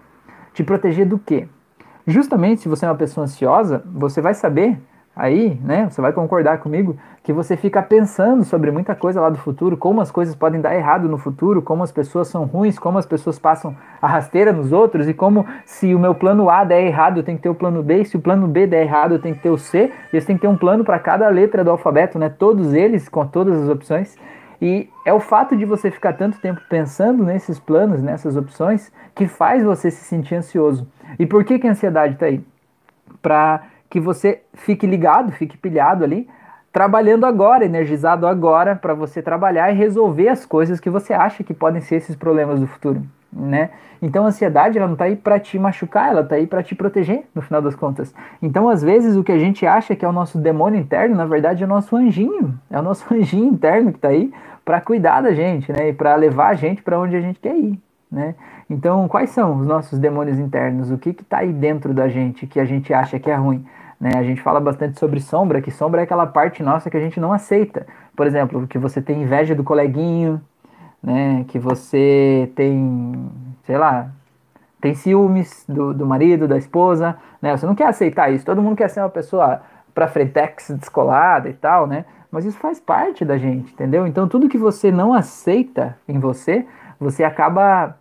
Te 0.53 0.63
proteger 0.63 1.05
do 1.05 1.17
quê? 1.17 1.47
Justamente 2.05 2.61
se 2.61 2.69
você 2.69 2.85
é 2.85 2.89
uma 2.89 2.95
pessoa 2.95 3.23
ansiosa, 3.23 3.83
você 3.85 4.21
vai 4.21 4.33
saber 4.33 4.79
aí, 5.17 5.59
né? 5.63 5.89
Você 5.89 5.99
vai 5.99 6.13
concordar 6.13 6.59
comigo 6.59 6.95
que 7.23 7.33
você 7.33 7.57
fica 7.57 7.81
pensando 7.81 8.45
sobre 8.45 8.71
muita 8.71 8.95
coisa 8.95 9.19
lá 9.19 9.29
do 9.29 9.37
futuro, 9.37 9.75
como 9.75 9.99
as 9.99 10.11
coisas 10.11 10.35
podem 10.35 10.61
dar 10.61 10.75
errado 10.75 11.09
no 11.09 11.17
futuro, 11.17 11.61
como 11.61 11.83
as 11.83 11.91
pessoas 11.91 12.27
são 12.27 12.45
ruins, 12.45 12.77
como 12.77 12.97
as 12.97 13.05
pessoas 13.05 13.37
passam 13.37 13.75
a 14.01 14.07
rasteira 14.07 14.53
nos 14.53 14.71
outros 14.71 15.09
e 15.09 15.13
como 15.13 15.45
se 15.65 15.93
o 15.93 15.99
meu 15.99 16.15
plano 16.15 16.49
A 16.49 16.63
der 16.63 16.85
errado, 16.85 17.17
eu 17.17 17.23
tenho 17.23 17.37
que 17.37 17.43
ter 17.43 17.49
o 17.49 17.55
plano 17.55 17.81
B, 17.81 18.01
e 18.01 18.05
se 18.05 18.15
o 18.15 18.21
plano 18.21 18.47
B 18.47 18.67
der 18.67 18.83
errado, 18.83 19.15
eu 19.15 19.19
tenho 19.19 19.35
que 19.35 19.41
ter 19.41 19.49
o 19.49 19.57
C, 19.57 19.91
e 20.13 20.21
você 20.21 20.27
tem 20.27 20.35
que 20.35 20.43
ter 20.43 20.47
um 20.47 20.55
plano 20.55 20.85
para 20.85 20.99
cada 20.99 21.27
letra 21.27 21.63
do 21.63 21.71
alfabeto, 21.71 22.17
né? 22.17 22.29
Todos 22.29 22.73
eles 22.73 23.09
com 23.09 23.25
todas 23.25 23.61
as 23.61 23.67
opções. 23.67 24.15
E 24.61 24.89
é 25.05 25.13
o 25.13 25.19
fato 25.19 25.55
de 25.55 25.65
você 25.65 25.91
ficar 25.91 26.13
tanto 26.13 26.39
tempo 26.39 26.61
pensando 26.69 27.23
nesses 27.23 27.59
planos, 27.59 28.01
nessas 28.01 28.37
opções, 28.37 28.91
que 29.13 29.27
faz 29.27 29.63
você 29.63 29.91
se 29.91 30.03
sentir 30.05 30.35
ansioso. 30.35 30.87
E 31.19 31.25
por 31.25 31.43
que, 31.43 31.59
que 31.59 31.67
a 31.67 31.71
ansiedade 31.71 32.13
está 32.13 32.27
aí? 32.27 32.43
Para 33.21 33.61
que 33.89 33.99
você 33.99 34.41
fique 34.53 34.85
ligado, 34.85 35.31
fique 35.31 35.57
pilhado 35.57 36.03
ali 36.03 36.27
trabalhando 36.77 37.25
agora, 37.25 37.65
energizado 37.65 38.27
agora 38.27 38.75
para 38.75 38.93
você 38.93 39.19
trabalhar 39.19 39.71
e 39.71 39.75
resolver 39.75 40.29
as 40.29 40.45
coisas 40.45 40.79
que 40.79 40.91
você 40.91 41.11
acha 41.11 41.43
que 41.43 41.51
podem 41.51 41.81
ser 41.81 41.95
esses 41.95 42.15
problemas 42.15 42.59
do 42.59 42.67
futuro, 42.67 43.01
né? 43.33 43.71
Então 43.99 44.25
a 44.25 44.27
ansiedade 44.27 44.77
ela 44.77 44.85
não 44.85 44.93
está 44.93 45.05
aí 45.05 45.15
para 45.15 45.39
te 45.39 45.57
machucar, 45.57 46.11
ela 46.11 46.21
está 46.21 46.35
aí 46.35 46.45
para 46.45 46.61
te 46.61 46.75
proteger, 46.75 47.23
no 47.33 47.41
final 47.41 47.63
das 47.63 47.75
contas. 47.75 48.13
Então 48.41 48.69
às 48.69 48.83
vezes 48.83 49.15
o 49.15 49.23
que 49.23 49.31
a 49.31 49.39
gente 49.39 49.65
acha 49.65 49.95
que 49.95 50.05
é 50.05 50.07
o 50.07 50.11
nosso 50.11 50.37
demônio 50.37 50.79
interno, 50.79 51.15
na 51.15 51.25
verdade 51.25 51.63
é 51.63 51.65
o 51.65 51.69
nosso 51.69 51.95
anjinho, 51.95 52.53
é 52.69 52.79
o 52.79 52.83
nosso 52.83 53.05
anjinho 53.11 53.51
interno 53.51 53.91
que 53.91 53.97
está 53.97 54.09
aí 54.09 54.31
para 54.63 54.79
cuidar 54.79 55.21
da 55.21 55.33
gente, 55.33 55.71
né? 55.71 55.89
E 55.89 55.93
para 55.93 56.15
levar 56.15 56.49
a 56.49 56.53
gente 56.53 56.83
para 56.83 56.99
onde 56.99 57.15
a 57.15 57.21
gente 57.21 57.39
quer 57.39 57.57
ir, 57.57 57.81
né? 58.11 58.35
Então 58.69 59.07
quais 59.07 59.31
são 59.31 59.59
os 59.61 59.65
nossos 59.65 59.97
demônios 59.97 60.37
internos? 60.37 60.91
O 60.91 60.97
que 60.99 61.09
está 61.09 61.39
aí 61.39 61.51
dentro 61.51 61.91
da 61.91 62.07
gente 62.07 62.45
que 62.45 62.59
a 62.59 62.65
gente 62.65 62.93
acha 62.93 63.17
que 63.17 63.31
é 63.31 63.35
ruim? 63.35 63.65
Né? 63.99 64.11
A 64.15 64.23
gente 64.23 64.41
fala 64.41 64.59
bastante 64.59 64.99
sobre 64.99 65.19
sombra, 65.19 65.61
que 65.61 65.71
sombra 65.71 66.01
é 66.01 66.03
aquela 66.03 66.27
parte 66.27 66.61
nossa 66.61 66.89
que 66.89 66.97
a 66.97 66.99
gente 66.99 67.19
não 67.19 67.33
aceita. 67.33 67.85
Por 68.15 68.27
exemplo, 68.27 68.67
que 68.67 68.77
você 68.77 69.01
tem 69.01 69.23
inveja 69.23 69.55
do 69.55 69.63
coleguinho, 69.63 70.41
né? 71.01 71.45
que 71.47 71.57
você 71.57 72.51
tem, 72.55 73.29
sei 73.63 73.77
lá, 73.77 74.09
tem 74.79 74.93
ciúmes 74.93 75.65
do, 75.67 75.93
do 75.93 76.05
marido, 76.05 76.47
da 76.47 76.57
esposa, 76.57 77.17
né? 77.41 77.55
Você 77.55 77.65
não 77.65 77.75
quer 77.75 77.87
aceitar 77.87 78.31
isso. 78.31 78.45
Todo 78.45 78.61
mundo 78.61 78.75
quer 78.75 78.89
ser 78.89 78.99
uma 78.99 79.09
pessoa 79.09 79.61
pra 79.93 80.07
frentex, 80.07 80.69
descolada 80.69 81.49
e 81.49 81.53
tal, 81.53 81.87
né? 81.87 82.05
Mas 82.31 82.45
isso 82.45 82.57
faz 82.59 82.79
parte 82.79 83.25
da 83.25 83.37
gente, 83.37 83.73
entendeu? 83.73 84.05
Então 84.05 84.27
tudo 84.27 84.49
que 84.49 84.57
você 84.57 84.91
não 84.91 85.13
aceita 85.13 85.97
em 86.07 86.19
você, 86.19 86.65
você 86.99 87.23
acaba 87.23 87.97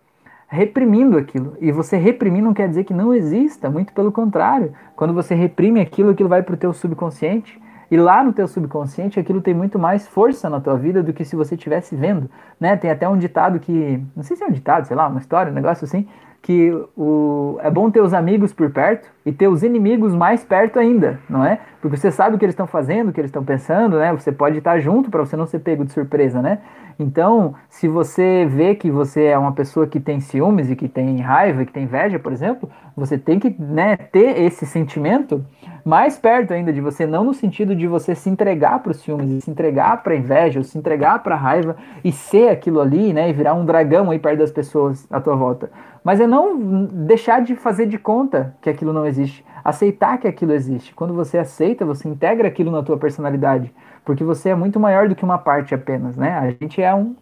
reprimindo 0.47 1.17
aquilo. 1.17 1.55
E 1.59 1.71
você 1.71 1.97
reprimir 1.97 2.41
não 2.41 2.53
quer 2.53 2.69
dizer 2.69 2.85
que 2.85 2.93
não 2.93 3.13
exista, 3.13 3.69
muito 3.69 3.93
pelo 3.93 4.11
contrário. 4.11 4.73
Quando 4.95 5.13
você 5.13 5.35
reprime 5.35 5.81
aquilo, 5.81 6.11
aquilo 6.11 6.29
vai 6.29 6.41
para 6.41 6.55
o 6.55 6.57
teu 6.57 6.73
subconsciente. 6.73 7.61
E 7.89 7.95
lá 7.95 8.23
no 8.23 8.33
teu 8.33 8.47
subconsciente, 8.47 9.19
aquilo 9.19 9.41
tem 9.41 9.53
muito 9.53 9.79
mais 9.79 10.07
força 10.07 10.49
na 10.49 10.59
tua 10.59 10.75
vida 10.75 11.01
do 11.01 11.13
que 11.13 11.23
se 11.23 11.35
você 11.35 11.55
estivesse 11.55 11.95
vendo, 11.95 12.29
né? 12.59 12.75
Tem 12.75 12.91
até 12.91 13.07
um 13.07 13.17
ditado 13.17 13.59
que, 13.59 14.01
não 14.13 14.23
sei 14.23 14.35
se 14.35 14.43
é 14.43 14.47
um 14.47 14.51
ditado, 14.51 14.85
sei 14.85 14.95
lá, 14.95 15.07
uma 15.07 15.19
história, 15.19 15.51
um 15.51 15.55
negócio 15.55 15.85
assim, 15.85 16.05
que 16.41 16.71
o, 16.97 17.57
é 17.61 17.71
bom 17.71 17.89
ter 17.89 18.01
os 18.01 18.13
amigos 18.13 18.53
por 18.53 18.69
perto 18.71 19.09
e 19.25 19.31
ter 19.31 19.47
os 19.47 19.63
inimigos 19.63 20.13
mais 20.13 20.43
perto 20.43 20.79
ainda, 20.79 21.19
não 21.29 21.45
é? 21.45 21.59
Porque 21.81 21.95
você 21.95 22.11
sabe 22.11 22.35
o 22.35 22.39
que 22.39 22.45
eles 22.45 22.53
estão 22.53 22.67
fazendo, 22.67 23.09
o 23.09 23.13
que 23.13 23.21
eles 23.21 23.29
estão 23.29 23.43
pensando, 23.43 23.97
né? 23.97 24.11
Você 24.13 24.31
pode 24.31 24.57
estar 24.57 24.79
junto 24.79 25.09
para 25.09 25.25
você 25.25 25.35
não 25.35 25.45
ser 25.45 25.59
pego 25.59 25.85
de 25.85 25.93
surpresa, 25.93 26.41
né? 26.41 26.59
Então, 26.99 27.53
se 27.69 27.87
você 27.87 28.45
vê 28.45 28.73
que 28.73 28.89
você 28.89 29.25
é 29.25 29.37
uma 29.37 29.51
pessoa 29.51 29.85
que 29.85 29.99
tem 29.99 30.19
ciúmes 30.19 30.69
e 30.71 30.75
que 30.75 30.87
tem 30.87 31.19
raiva, 31.19 31.63
que 31.63 31.71
tem 31.71 31.83
inveja, 31.83 32.17
por 32.17 32.31
exemplo, 32.31 32.69
você 32.95 33.17
tem 33.17 33.39
que 33.39 33.55
né, 33.59 33.95
ter 33.95 34.39
esse 34.41 34.65
sentimento 34.65 35.45
mais 35.85 36.17
perto 36.17 36.53
ainda 36.53 36.73
de 36.73 36.81
você, 36.81 37.05
não 37.05 37.23
no 37.23 37.33
sentido 37.33 37.75
de 37.75 37.87
você 37.87 38.15
se 38.15 38.29
entregar 38.29 38.79
para 38.79 38.91
os 38.91 38.97
ciúmes, 38.97 39.43
se 39.43 39.51
entregar 39.51 40.03
para 40.03 40.13
a 40.13 40.17
inveja, 40.17 40.59
ou 40.59 40.63
se 40.63 40.77
entregar 40.77 41.21
para 41.23 41.35
a 41.35 41.37
raiva 41.37 41.77
e 42.03 42.11
ser 42.11 42.49
aquilo 42.49 42.81
ali, 42.81 43.13
né, 43.13 43.29
e 43.29 43.33
virar 43.33 43.53
um 43.53 43.65
dragão 43.65 44.09
aí 44.09 44.19
perto 44.19 44.39
das 44.39 44.51
pessoas 44.51 45.07
à 45.11 45.21
tua 45.21 45.35
volta. 45.35 45.69
Mas 46.03 46.19
é 46.19 46.25
não 46.25 46.57
deixar 46.85 47.41
de 47.41 47.55
fazer 47.55 47.85
de 47.85 47.97
conta 47.97 48.55
que 48.61 48.69
aquilo 48.69 48.91
não 48.91 49.05
existe, 49.05 49.45
aceitar 49.63 50.17
que 50.17 50.27
aquilo 50.27 50.53
existe. 50.53 50.93
Quando 50.93 51.13
você 51.13 51.37
aceita, 51.37 51.85
você 51.85 52.07
integra 52.07 52.47
aquilo 52.47 52.71
na 52.71 52.81
tua 52.81 52.97
personalidade 52.97 53.73
porque 54.07 54.23
você 54.23 54.47
é 54.47 54.55
muito 54.55 54.79
maior 54.79 55.09
do 55.09 55.15
que 55.15 55.25
uma 55.25 55.37
parte 55.37 55.75
apenas, 55.75 56.15
né? 56.15 56.31
A 56.37 56.49
gente 56.51 56.81
é 56.81 56.95
um, 56.95 57.13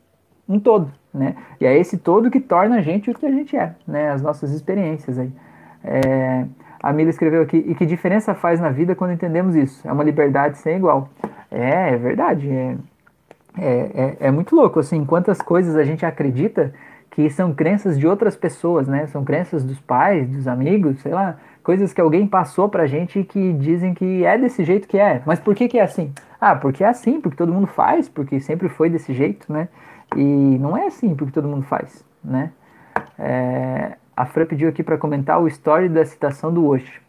um 0.48 0.60
todo, 0.60 0.92
né? 1.12 1.36
E 1.60 1.66
é 1.66 1.76
esse 1.76 1.98
todo 1.98 2.30
que 2.30 2.40
torna 2.40 2.76
a 2.76 2.82
gente 2.82 3.10
o 3.10 3.16
que 3.16 3.26
a 3.26 3.32
gente 3.32 3.58
é, 3.58 3.74
né? 3.88 4.12
As 4.12 4.22
nossas 4.22 4.52
experiências 4.52 5.18
aí. 5.18 5.32
É, 5.84 6.46
a 6.80 6.94
Mila 6.94 7.10
escreveu 7.10 7.42
aqui, 7.42 7.58
e 7.58 7.74
que 7.74 7.88
diferença 7.88 8.36
faz 8.36 8.60
na 8.60 8.70
vida 8.70 8.94
quando 8.94 9.14
entendemos 9.14 9.56
isso? 9.56 9.82
É 9.88 9.92
uma 9.92 10.04
liberdade 10.04 10.60
sem 10.60 10.78
igual. 10.78 11.10
É, 11.50 11.94
é 11.94 11.98
verdade, 11.98 12.52
é, 12.52 12.76
é, 13.58 13.92
é, 13.96 14.18
é 14.28 14.32
muito 14.32 14.56
louco, 14.56 14.80
assim, 14.80 15.04
quantas 15.06 15.42
coisas 15.42 15.76
a 15.76 15.84
gente 15.84 16.06
acredita 16.06 16.72
que 17.10 17.28
são 17.32 17.52
crenças 17.52 17.98
de 17.98 18.06
outras 18.06 18.36
pessoas, 18.36 18.88
né? 18.88 19.08
São 19.08 19.24
crenças 19.24 19.64
dos 19.64 19.80
pais, 19.80 20.30
dos 20.30 20.48
amigos, 20.48 21.00
sei 21.00 21.14
lá, 21.14 21.38
coisas 21.66 21.92
que 21.92 22.00
alguém 22.00 22.28
passou 22.28 22.70
pra 22.70 22.86
gente 22.86 23.24
que 23.24 23.52
dizem 23.54 23.96
que 23.96 24.24
é 24.24 24.38
desse 24.38 24.64
jeito 24.64 24.88
que 24.88 25.00
é. 25.00 25.24
Mas 25.26 25.40
por 25.40 25.56
que 25.56 25.68
que 25.68 25.80
é 25.80 25.82
assim? 25.82 26.14
Ah, 26.40 26.56
porque 26.56 26.84
é 26.84 26.88
assim, 26.88 27.20
porque 27.20 27.36
todo 27.36 27.52
mundo 27.52 27.66
faz, 27.66 28.08
porque 28.08 28.40
sempre 28.40 28.70
foi 28.70 28.88
desse 28.88 29.14
jeito, 29.14 29.52
né? 29.52 29.68
E 30.16 30.24
não 30.60 30.78
é 30.78 30.86
assim 30.86 31.16
porque 31.16 31.34
todo 31.34 31.48
mundo 31.48 31.64
faz, 31.64 32.06
né? 32.24 32.52
É, 33.18 33.94
a 34.16 34.28
Fran 34.28 34.46
pediu 34.46 34.70
aqui 34.70 34.84
para 34.84 34.96
comentar 34.96 35.42
o 35.42 35.48
story 35.48 35.90
da 35.90 36.06
citação 36.06 36.54
do 36.54 36.68
Osho. 36.68 37.02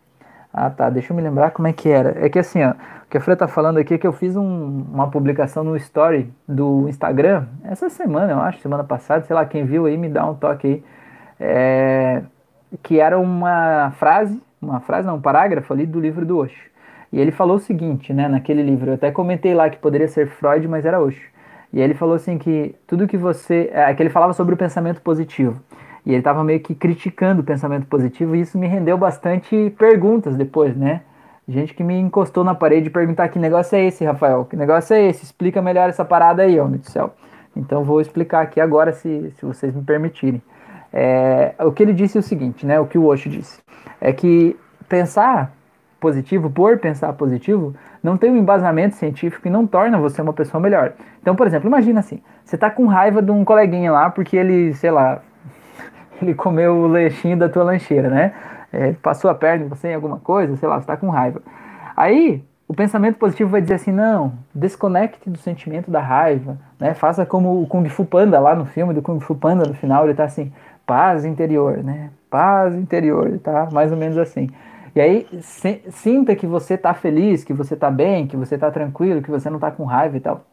Ah, 0.51 0.71
tá. 0.71 0.88
Deixa 0.88 1.12
eu 1.12 1.16
me 1.16 1.23
lembrar 1.23 1.51
como 1.51 1.69
é 1.69 1.73
que 1.75 1.90
era. 1.90 2.16
É 2.25 2.31
que 2.31 2.38
assim, 2.38 2.64
ó, 2.64 2.71
o 2.71 3.11
que 3.11 3.19
a 3.19 3.21
Fran 3.21 3.37
tá 3.37 3.47
falando 3.47 3.77
aqui 3.77 3.92
é 3.92 3.99
que 3.99 4.07
eu 4.07 4.12
fiz 4.12 4.37
um, 4.37 4.87
uma 4.90 5.11
publicação 5.11 5.62
no 5.62 5.77
story 5.77 6.33
do 6.49 6.88
Instagram 6.88 7.45
essa 7.62 7.90
semana, 7.90 8.33
eu 8.33 8.40
acho, 8.40 8.61
semana 8.61 8.83
passada. 8.83 9.23
Sei 9.27 9.37
lá, 9.37 9.45
quem 9.45 9.66
viu 9.66 9.85
aí 9.85 9.99
me 9.99 10.09
dá 10.09 10.25
um 10.25 10.35
toque 10.35 10.66
aí. 10.66 10.85
É, 11.38 12.23
que 12.83 12.99
era 12.99 13.19
uma 13.19 13.92
frase, 13.99 14.40
uma 14.61 14.81
frase, 14.81 15.07
não, 15.07 15.16
um 15.16 15.21
parágrafo 15.21 15.73
ali 15.73 15.87
do 15.87 16.01
livro 16.01 16.25
do 16.25 16.38
Osho. 16.38 16.71
E 17.12 17.21
ele 17.21 17.31
falou 17.31 17.57
o 17.57 17.61
seguinte, 17.61 18.12
né, 18.12 18.29
naquele 18.29 18.62
livro, 18.62 18.90
eu 18.90 18.95
até 18.95 19.11
comentei 19.11 19.55
lá 19.55 19.71
que 19.71 19.79
poderia 19.79 20.09
ser 20.09 20.27
Freud, 20.27 20.66
mas 20.69 20.85
era 20.85 21.01
Osho. 21.01 21.29
E 21.73 21.81
ele 21.81 21.95
falou 21.95 22.14
assim 22.14 22.38
que 22.38 22.75
tudo 22.87 23.07
que 23.07 23.16
você, 23.16 23.71
é, 23.73 23.92
que 23.95 24.03
ele 24.03 24.11
falava 24.11 24.33
sobre 24.33 24.55
o 24.55 24.57
pensamento 24.57 25.01
positivo. 25.01 25.61
E 26.05 26.11
ele 26.11 26.19
estava 26.19 26.45
meio 26.45 26.61
que 26.61 26.75
criticando 26.75 27.42
o 27.42 27.45
pensamento 27.45 27.87
positivo 27.87 28.37
e 28.37 28.40
isso 28.40 28.57
me 28.57 28.66
rendeu 28.66 28.97
bastante 28.97 29.71
perguntas 29.77 30.37
depois, 30.37 30.77
né? 30.77 31.03
Gente 31.49 31.75
que 31.75 31.85
me 31.85 31.99
encostou 31.99 32.42
na 32.42 32.55
parede 32.55 32.88
e 32.88 32.90
perguntar 32.90 33.29
que 33.29 33.38
negócio 33.38 33.77
é 33.77 33.85
esse, 33.85 34.05
Rafael? 34.05 34.45
Que 34.45 34.57
negócio 34.57 34.95
é 34.95 35.09
esse? 35.09 35.25
Explica 35.25 35.61
melhor 35.62 35.88
essa 35.88 36.05
parada 36.05 36.42
aí, 36.42 36.59
homem 36.59 36.79
do 36.79 36.90
céu. 36.90 37.14
Então 37.57 37.85
vou 37.85 38.01
explicar 38.01 38.42
aqui 38.42 38.61
agora, 38.61 38.92
se, 38.92 39.31
se 39.33 39.45
vocês 39.45 39.75
me 39.75 39.83
permitirem. 39.83 40.42
É, 40.99 41.55
o 41.59 41.71
que 41.73 41.83
ele 41.83 41.93
disse 41.93 42.17
é 42.17 42.21
o 42.21 42.23
seguinte, 42.23 42.65
né? 42.65 42.81
O 42.81 42.87
que 42.87 42.97
o 42.97 43.05
Osho 43.05 43.29
disse 43.29 43.61
é 44.01 44.15
que 44.15 44.57
pensar 44.89 45.53
positivo 46.01 46.49
por 46.49 46.79
pensar 46.79 47.13
positivo 47.13 47.75
não 48.03 48.17
tem 48.17 48.31
um 48.31 48.37
embasamento 48.39 48.95
científico 48.95 49.47
e 49.47 49.51
não 49.51 49.67
torna 49.67 49.99
você 49.99 50.23
uma 50.23 50.33
pessoa 50.33 50.59
melhor. 50.59 50.95
Então, 51.21 51.37
por 51.37 51.47
exemplo, 51.47 51.69
imagina 51.69 52.01
assim, 52.01 52.23
você 52.43 52.57
tá 52.57 52.71
com 52.71 52.87
raiva 52.87 53.21
de 53.21 53.31
um 53.31 53.45
coleguinha 53.45 53.93
lá 53.93 54.09
porque 54.09 54.39
ele, 54.39 54.73
sei 54.73 54.91
lá, 54.91 55.21
ele 56.23 56.35
comeu 56.35 56.75
o 56.75 56.87
leichinho 56.87 57.37
da 57.37 57.51
tua 57.51 57.65
lancheira, 57.65 58.09
né? 58.09 58.33
É, 58.73 58.93
passou 58.95 59.31
a 59.31 59.35
perna 59.35 59.67
em 59.67 59.69
você 59.69 59.89
em 59.89 59.95
alguma 59.95 60.19
coisa, 60.19 60.57
sei 60.57 60.67
lá, 60.67 60.81
você 60.81 60.87
tá 60.87 60.97
com 60.97 61.11
raiva. 61.11 61.43
Aí, 61.95 62.43
o 62.67 62.73
pensamento 62.73 63.17
positivo 63.19 63.51
vai 63.51 63.61
dizer 63.61 63.75
assim, 63.75 63.93
não, 63.93 64.33
desconecte 64.55 65.29
do 65.29 65.39
sentimento 65.39 65.91
da 65.91 66.01
raiva, 66.01 66.59
né? 66.81 66.95
Faça 66.95 67.27
como 67.27 67.63
o 67.63 67.67
Kung 67.67 67.87
Fu 67.89 68.05
Panda 68.07 68.41
lá 68.41 68.55
no 68.55 68.65
filme 68.65 68.95
do 68.95 69.03
Kung 69.03 69.21
Fu 69.21 69.35
Panda, 69.35 69.65
no 69.67 69.75
final 69.75 70.05
ele 70.05 70.15
tá 70.15 70.25
assim, 70.25 70.51
paz 70.87 71.25
interior, 71.25 71.83
né? 71.83 72.11
Paz 72.31 72.75
interior, 72.75 73.38
tá? 73.42 73.68
Mais 73.72 73.90
ou 73.90 73.99
menos 73.99 74.16
assim. 74.16 74.49
E 74.94 75.01
aí, 75.01 75.27
se, 75.42 75.83
sinta 75.90 76.35
que 76.35 76.46
você 76.46 76.75
está 76.75 76.94
feliz, 76.94 77.44
que 77.44 77.53
você 77.53 77.75
está 77.75 77.90
bem, 77.90 78.27
que 78.27 78.37
você 78.37 78.55
está 78.55 78.70
tranquilo, 78.70 79.20
que 79.20 79.31
você 79.31 79.51
não 79.51 79.57
está 79.57 79.70
com 79.70 79.85
raiva 79.85 80.16
e 80.16 80.20
tal. 80.20 80.46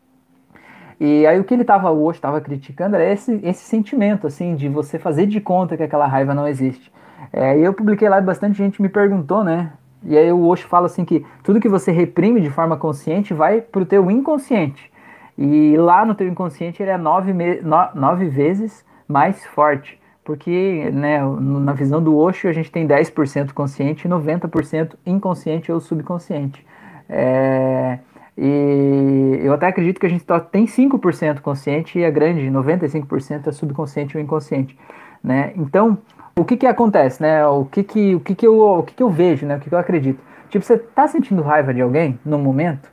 E 1.00 1.26
aí 1.26 1.40
o 1.40 1.44
que 1.44 1.54
ele 1.54 1.62
estava 1.62 1.92
hoje, 1.92 2.18
estava 2.18 2.42
criticando 2.42 2.96
era 2.96 3.06
esse, 3.06 3.40
esse 3.44 3.64
sentimento, 3.64 4.28
assim, 4.28 4.56
de 4.56 4.68
você 4.68 5.00
fazer 5.00 5.28
de 5.28 5.40
conta 5.40 5.78
que 5.78 5.84
aquela 5.84 6.08
raiva 6.08 6.34
não 6.34 6.48
existe. 6.48 6.92
É, 7.32 7.58
eu 7.58 7.74
publiquei 7.74 8.10
lá 8.10 8.20
e 8.20 8.22
bastante 8.22 8.58
gente 8.58 8.82
me 8.82 8.90
perguntou, 8.90 9.44
né? 9.44 9.72
E 10.06 10.18
aí 10.18 10.32
o 10.32 10.46
Osho 10.46 10.68
fala 10.68 10.88
assim 10.88 11.06
que 11.06 11.26
tudo 11.44 11.60
que 11.60 11.70
você 11.70 11.92
reprime 11.92 12.42
de 12.42 12.50
forma 12.50 12.76
consciente 12.76 13.34
vai 13.34 13.62
para 13.62 13.82
o 13.82 13.86
teu 13.86 14.12
inconsciente. 14.12 14.92
E 15.38 15.76
lá 15.78 16.06
no 16.06 16.14
teu 16.14 16.28
inconsciente 16.28 16.84
ele 16.84 16.92
é 16.92 16.98
nove, 16.98 17.34
no, 17.34 17.78
nove 17.96 18.28
vezes 18.28 18.86
mais 19.08 19.46
forte 19.46 20.00
porque 20.24 20.90
né, 20.92 21.20
na 21.40 21.74
visão 21.74 22.02
do 22.02 22.18
Osho 22.18 22.48
a 22.48 22.54
gente 22.54 22.72
tem 22.72 22.88
10% 22.88 23.52
consciente 23.52 24.08
e 24.08 24.10
90% 24.10 24.96
inconsciente 25.06 25.72
ou 25.72 25.80
subconsciente. 25.80 26.66
É, 27.10 28.00
e 28.38 29.40
eu 29.44 29.54
até 29.54 29.68
acredito 29.68 30.00
que 30.00 30.06
a 30.06 30.10
gente 30.10 30.26
tem 30.52 30.66
5% 30.66 31.42
consciente 31.42 32.00
e 32.00 32.06
a 32.06 32.10
grande 32.10 32.42
95% 32.50 33.48
é 33.48 33.52
subconsciente 33.52 34.18
ou 34.18 34.24
inconsciente. 34.24 34.78
Né? 35.24 35.54
Então, 35.56 35.98
o 36.36 36.44
que, 36.44 36.58
que 36.58 36.66
acontece? 36.66 37.22
Né? 37.22 37.46
O, 37.46 37.66
que, 37.66 37.84
que, 37.84 38.16
o, 38.16 38.20
que, 38.20 38.34
que, 38.34 38.48
eu, 38.48 38.60
o 38.60 38.84
que, 38.84 38.96
que 38.96 39.04
eu 39.04 39.10
vejo? 39.10 39.46
Né? 39.46 39.58
O 39.58 39.60
que, 39.60 39.70
que 39.70 39.76
eu 39.76 39.80
acredito? 39.80 40.20
Tipo, 40.50 40.66
você 40.66 40.78
tá 40.78 41.08
sentindo 41.08 41.42
raiva 41.42 41.74
de 41.74 41.82
alguém 41.82 42.20
no 42.26 42.38
momento? 42.40 42.92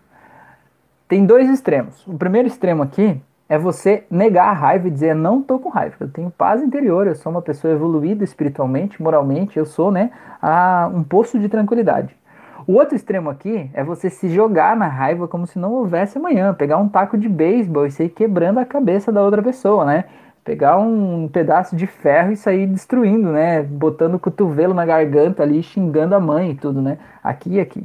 Tem 1.08 1.24
dois 1.24 1.48
extremos. 1.48 2.06
O 2.06 2.16
primeiro 2.16 2.46
extremo 2.46 2.82
aqui 2.82 3.20
é 3.50 3.58
você 3.58 4.04
negar 4.08 4.48
a 4.48 4.52
raiva 4.52 4.86
e 4.86 4.90
dizer, 4.92 5.12
não 5.12 5.42
tô 5.42 5.58
com 5.58 5.68
raiva, 5.68 5.96
eu 5.98 6.08
tenho 6.08 6.30
paz 6.30 6.62
interior, 6.62 7.08
eu 7.08 7.16
sou 7.16 7.32
uma 7.32 7.42
pessoa 7.42 7.74
evoluída 7.74 8.22
espiritualmente, 8.22 9.02
moralmente, 9.02 9.58
eu 9.58 9.66
sou, 9.66 9.90
né, 9.90 10.12
a, 10.40 10.88
um 10.94 11.02
poço 11.02 11.36
de 11.36 11.48
tranquilidade. 11.48 12.16
O 12.64 12.74
outro 12.74 12.94
extremo 12.94 13.28
aqui 13.28 13.68
é 13.74 13.82
você 13.82 14.08
se 14.08 14.28
jogar 14.28 14.76
na 14.76 14.86
raiva 14.86 15.26
como 15.26 15.48
se 15.48 15.58
não 15.58 15.72
houvesse 15.72 16.16
amanhã, 16.16 16.54
pegar 16.54 16.76
um 16.76 16.88
taco 16.88 17.18
de 17.18 17.28
beisebol 17.28 17.86
e 17.86 17.90
sair 17.90 18.10
quebrando 18.10 18.60
a 18.60 18.64
cabeça 18.64 19.10
da 19.10 19.20
outra 19.20 19.42
pessoa, 19.42 19.84
né? 19.84 20.04
Pegar 20.44 20.78
um 20.78 21.26
pedaço 21.26 21.74
de 21.74 21.88
ferro 21.88 22.30
e 22.30 22.36
sair 22.36 22.68
destruindo, 22.68 23.32
né? 23.32 23.62
Botando 23.62 24.14
o 24.14 24.18
cotovelo 24.20 24.74
na 24.74 24.86
garganta 24.86 25.42
ali, 25.42 25.60
xingando 25.62 26.14
a 26.14 26.20
mãe 26.20 26.52
e 26.52 26.54
tudo, 26.54 26.80
né? 26.80 26.98
Aqui 27.24 27.54
e 27.54 27.60
aqui. 27.60 27.84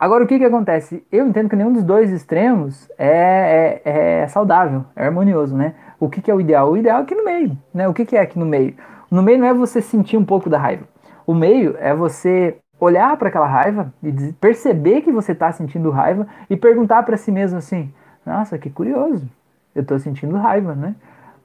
Agora, 0.00 0.24
o 0.24 0.26
que 0.26 0.38
que 0.38 0.44
acontece? 0.46 1.04
Eu 1.12 1.28
entendo 1.28 1.50
que 1.50 1.54
nenhum 1.54 1.74
dos 1.74 1.84
dois 1.84 2.10
extremos 2.10 2.90
é, 2.96 3.82
é, 3.84 4.22
é 4.22 4.28
saudável, 4.28 4.82
é 4.96 5.04
harmonioso, 5.04 5.54
né? 5.54 5.74
O 6.00 6.08
que 6.08 6.22
que 6.22 6.30
é 6.30 6.34
o 6.34 6.40
ideal? 6.40 6.72
O 6.72 6.76
ideal 6.78 7.00
é 7.00 7.02
aqui 7.02 7.14
no 7.14 7.22
meio, 7.22 7.58
né? 7.74 7.86
O 7.86 7.92
que 7.92 8.06
que 8.06 8.16
é 8.16 8.20
aqui 8.22 8.38
no 8.38 8.46
meio? 8.46 8.74
No 9.10 9.22
meio 9.22 9.38
não 9.38 9.46
é 9.46 9.52
você 9.52 9.82
sentir 9.82 10.16
um 10.16 10.24
pouco 10.24 10.48
da 10.48 10.56
raiva. 10.56 10.84
O 11.26 11.34
meio 11.34 11.76
é 11.78 11.94
você 11.94 12.56
olhar 12.80 13.14
para 13.18 13.28
aquela 13.28 13.46
raiva 13.46 13.92
e 14.02 14.10
perceber 14.40 15.02
que 15.02 15.12
você 15.12 15.32
está 15.32 15.52
sentindo 15.52 15.90
raiva 15.90 16.26
e 16.48 16.56
perguntar 16.56 17.02
para 17.02 17.18
si 17.18 17.30
mesmo 17.30 17.58
assim: 17.58 17.92
Nossa, 18.24 18.56
que 18.56 18.70
curioso, 18.70 19.28
eu 19.74 19.82
estou 19.82 19.98
sentindo 19.98 20.34
raiva, 20.38 20.74
né? 20.74 20.94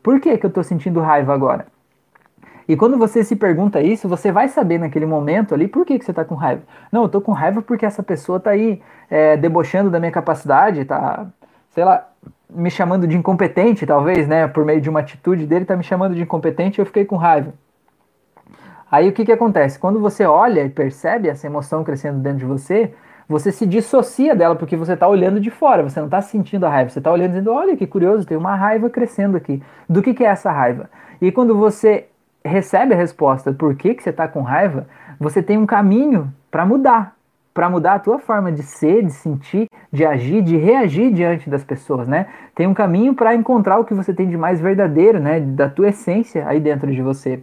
Por 0.01 0.17
que, 0.21 0.37
que 0.37 0.45
eu 0.45 0.47
estou 0.47 0.63
sentindo 0.63 1.01
raiva 1.01 1.33
agora? 1.33 1.65
E 2.67 2.75
quando 2.75 2.97
você 2.97 3.23
se 3.23 3.35
pergunta 3.35 3.81
isso, 3.81 4.07
você 4.09 4.31
vai 4.31 4.47
saber 4.47 4.79
naquele 4.79 5.05
momento 5.05 5.53
ali 5.53 5.67
por 5.67 5.85
que, 5.85 5.99
que 5.99 6.05
você 6.05 6.11
está 6.11 6.25
com 6.25 6.35
raiva. 6.35 6.63
Não, 6.91 7.01
eu 7.01 7.05
estou 7.05 7.21
com 7.21 7.31
raiva 7.31 7.61
porque 7.61 7.85
essa 7.85 8.01
pessoa 8.01 8.37
está 8.37 8.51
aí 8.51 8.81
é, 9.09 9.37
debochando 9.37 9.89
da 9.89 9.99
minha 9.99 10.11
capacidade, 10.11 10.83
tá, 10.85 11.27
sei 11.69 11.85
lá, 11.85 12.07
me 12.49 12.71
chamando 12.71 13.07
de 13.07 13.15
incompetente, 13.15 13.85
talvez, 13.85 14.27
né? 14.27 14.47
Por 14.47 14.65
meio 14.65 14.81
de 14.81 14.89
uma 14.89 15.01
atitude 15.01 15.45
dele, 15.45 15.65
tá 15.65 15.75
me 15.75 15.83
chamando 15.83 16.15
de 16.15 16.21
incompetente 16.21 16.79
e 16.79 16.81
eu 16.81 16.85
fiquei 16.85 17.05
com 17.05 17.15
raiva. 17.15 17.53
Aí 18.89 19.09
o 19.09 19.13
que, 19.13 19.25
que 19.25 19.31
acontece? 19.31 19.77
Quando 19.77 19.99
você 19.99 20.25
olha 20.25 20.63
e 20.63 20.69
percebe 20.69 21.27
essa 21.27 21.45
emoção 21.45 21.83
crescendo 21.83 22.19
dentro 22.19 22.39
de 22.39 22.45
você, 22.45 22.93
você 23.27 23.51
se 23.51 23.65
dissocia 23.65 24.35
dela 24.35 24.55
porque 24.55 24.75
você 24.75 24.93
está 24.93 25.07
olhando 25.07 25.39
de 25.39 25.49
fora, 25.49 25.83
você 25.83 25.99
não 25.99 26.07
está 26.07 26.21
sentindo 26.21 26.65
a 26.65 26.69
raiva, 26.69 26.89
você 26.89 26.99
está 26.99 27.11
olhando 27.11 27.31
dizendo, 27.31 27.51
olha 27.51 27.75
que 27.75 27.87
curioso, 27.87 28.25
tem 28.25 28.37
uma 28.37 28.55
raiva 28.55 28.89
crescendo 28.89 29.35
aqui. 29.35 29.61
Do 29.89 30.01
que, 30.01 30.13
que 30.13 30.23
é 30.23 30.27
essa 30.27 30.51
raiva? 30.51 30.89
E 31.19 31.31
quando 31.31 31.57
você 31.57 32.07
recebe 32.45 32.93
a 32.93 32.97
resposta 32.97 33.51
por 33.51 33.75
que, 33.75 33.95
que 33.95 34.03
você 34.03 34.11
está 34.11 34.27
com 34.27 34.41
raiva, 34.41 34.87
você 35.19 35.41
tem 35.41 35.57
um 35.57 35.65
caminho 35.65 36.31
para 36.51 36.65
mudar, 36.65 37.15
para 37.53 37.69
mudar 37.69 37.95
a 37.95 37.99
tua 37.99 38.19
forma 38.19 38.51
de 38.51 38.61
ser, 38.63 39.03
de 39.03 39.11
sentir, 39.11 39.67
de 39.91 40.05
agir, 40.05 40.41
de 40.41 40.57
reagir 40.57 41.11
diante 41.11 41.49
das 41.49 41.63
pessoas, 41.63 42.07
né? 42.07 42.27
Tem 42.53 42.67
um 42.67 42.73
caminho 42.73 43.13
para 43.13 43.33
encontrar 43.33 43.79
o 43.79 43.85
que 43.85 43.93
você 43.93 44.13
tem 44.13 44.29
de 44.29 44.37
mais 44.37 44.59
verdadeiro, 44.61 45.19
né, 45.19 45.39
da 45.39 45.69
tua 45.69 45.89
essência 45.89 46.47
aí 46.47 46.59
dentro 46.59 46.91
de 46.91 47.01
você. 47.01 47.41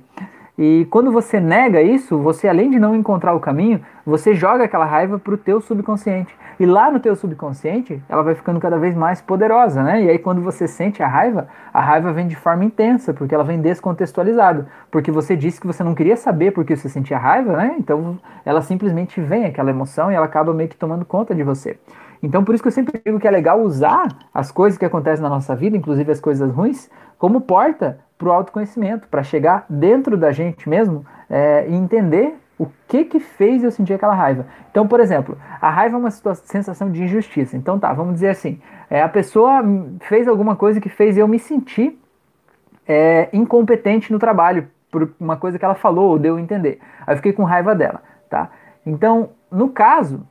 E 0.65 0.87
quando 0.91 1.11
você 1.11 1.41
nega 1.41 1.83
isso, 1.83 2.17
você 2.19 2.47
além 2.47 2.71
de 2.71 2.79
não 2.79 2.95
encontrar 2.95 3.35
o 3.35 3.41
caminho, 3.41 3.81
você 4.07 4.33
joga 4.33 4.63
aquela 4.63 4.85
raiva 4.85 5.19
para 5.19 5.35
o 5.35 5.37
teu 5.37 5.61
subconsciente. 5.61 6.33
E 6.61 6.65
lá 6.65 6.89
no 6.89 7.01
teu 7.01 7.17
subconsciente, 7.17 8.01
ela 8.09 8.23
vai 8.23 8.37
ficando 8.37 8.61
cada 8.61 8.79
vez 8.79 8.95
mais 8.95 9.21
poderosa, 9.21 9.83
né? 9.83 10.05
E 10.05 10.09
aí 10.09 10.21
quando 10.21 10.41
você 10.41 10.69
sente 10.69 11.03
a 11.03 11.09
raiva, 11.09 11.49
a 11.75 11.81
raiva 11.81 12.13
vem 12.13 12.29
de 12.29 12.37
forma 12.37 12.65
intensa, 12.65 13.13
porque 13.13 13.35
ela 13.35 13.43
vem 13.43 13.61
descontextualizada. 13.61 14.69
Porque 14.89 15.11
você 15.11 15.35
disse 15.35 15.61
que 15.61 15.67
você 15.67 15.83
não 15.83 15.97
queria 15.97 16.17
saber 16.17 16.53
porque 16.53 16.77
você 16.77 16.89
sentia 16.89 17.19
raiva, 17.19 17.57
né? 17.57 17.75
Então 17.77 18.17
ela 18.45 18.63
simplesmente 18.63 19.21
vem 19.21 19.47
aquela 19.47 19.71
emoção 19.71 20.13
e 20.13 20.15
ela 20.15 20.27
acaba 20.27 20.55
meio 20.55 20.69
que 20.69 20.77
tomando 20.77 21.05
conta 21.05 21.35
de 21.35 21.43
você. 21.43 21.77
Então 22.23 22.45
por 22.45 22.55
isso 22.55 22.63
que 22.63 22.69
eu 22.69 22.73
sempre 22.73 23.03
digo 23.05 23.19
que 23.19 23.27
é 23.27 23.33
legal 23.33 23.61
usar 23.61 24.07
as 24.33 24.53
coisas 24.53 24.79
que 24.79 24.85
acontecem 24.85 25.25
na 25.25 25.29
nossa 25.29 25.57
vida, 25.57 25.77
inclusive 25.77 26.13
as 26.13 26.21
coisas 26.21 26.49
ruins, 26.53 26.89
como 27.19 27.41
porta 27.41 27.99
para 28.23 28.29
o 28.29 28.33
autoconhecimento, 28.33 29.09
para 29.09 29.25
chegar 29.25 29.67
dentro 29.69 30.17
da 30.17 30.31
gente 30.31 30.69
mesmo 30.69 31.05
é, 31.29 31.67
e 31.69 31.75
entender 31.75 32.37
o 32.57 32.69
que 32.87 33.05
que 33.05 33.19
fez 33.19 33.65
eu 33.65 33.73
sentir 33.73 33.95
aquela 33.95 34.15
raiva. 34.15 34.47
Então, 34.71 34.87
por 34.87 35.01
exemplo, 35.01 35.37
a 35.61 35.69
raiva 35.69 35.97
é 35.97 35.99
uma 35.99 36.11
sensação 36.11 36.93
de 36.93 37.03
injustiça. 37.03 37.57
Então 37.57 37.81
tá, 37.81 37.93
vamos 37.93 38.15
dizer 38.15 38.29
assim, 38.29 38.61
é, 38.89 39.03
a 39.03 39.09
pessoa 39.09 39.61
fez 40.03 40.29
alguma 40.29 40.55
coisa 40.55 40.81
que 40.81 40.89
fez 40.89 41.19
eu 41.19 41.27
me 41.27 41.41
sentir 41.41 41.99
é, 42.87 43.29
incompetente 43.33 44.13
no 44.13 44.19
trabalho 44.21 44.69
por 44.89 45.13
uma 45.19 45.37
coisa 45.37 45.59
que 45.59 45.65
ela 45.65 45.75
falou 45.75 46.11
ou 46.11 46.19
deu 46.19 46.37
a 46.37 46.41
entender. 46.41 46.79
Aí 47.05 47.15
eu 47.15 47.17
fiquei 47.17 47.33
com 47.33 47.43
raiva 47.43 47.75
dela, 47.75 48.01
tá? 48.31 48.51
Então, 48.87 49.31
no 49.51 49.69
caso, 49.69 50.25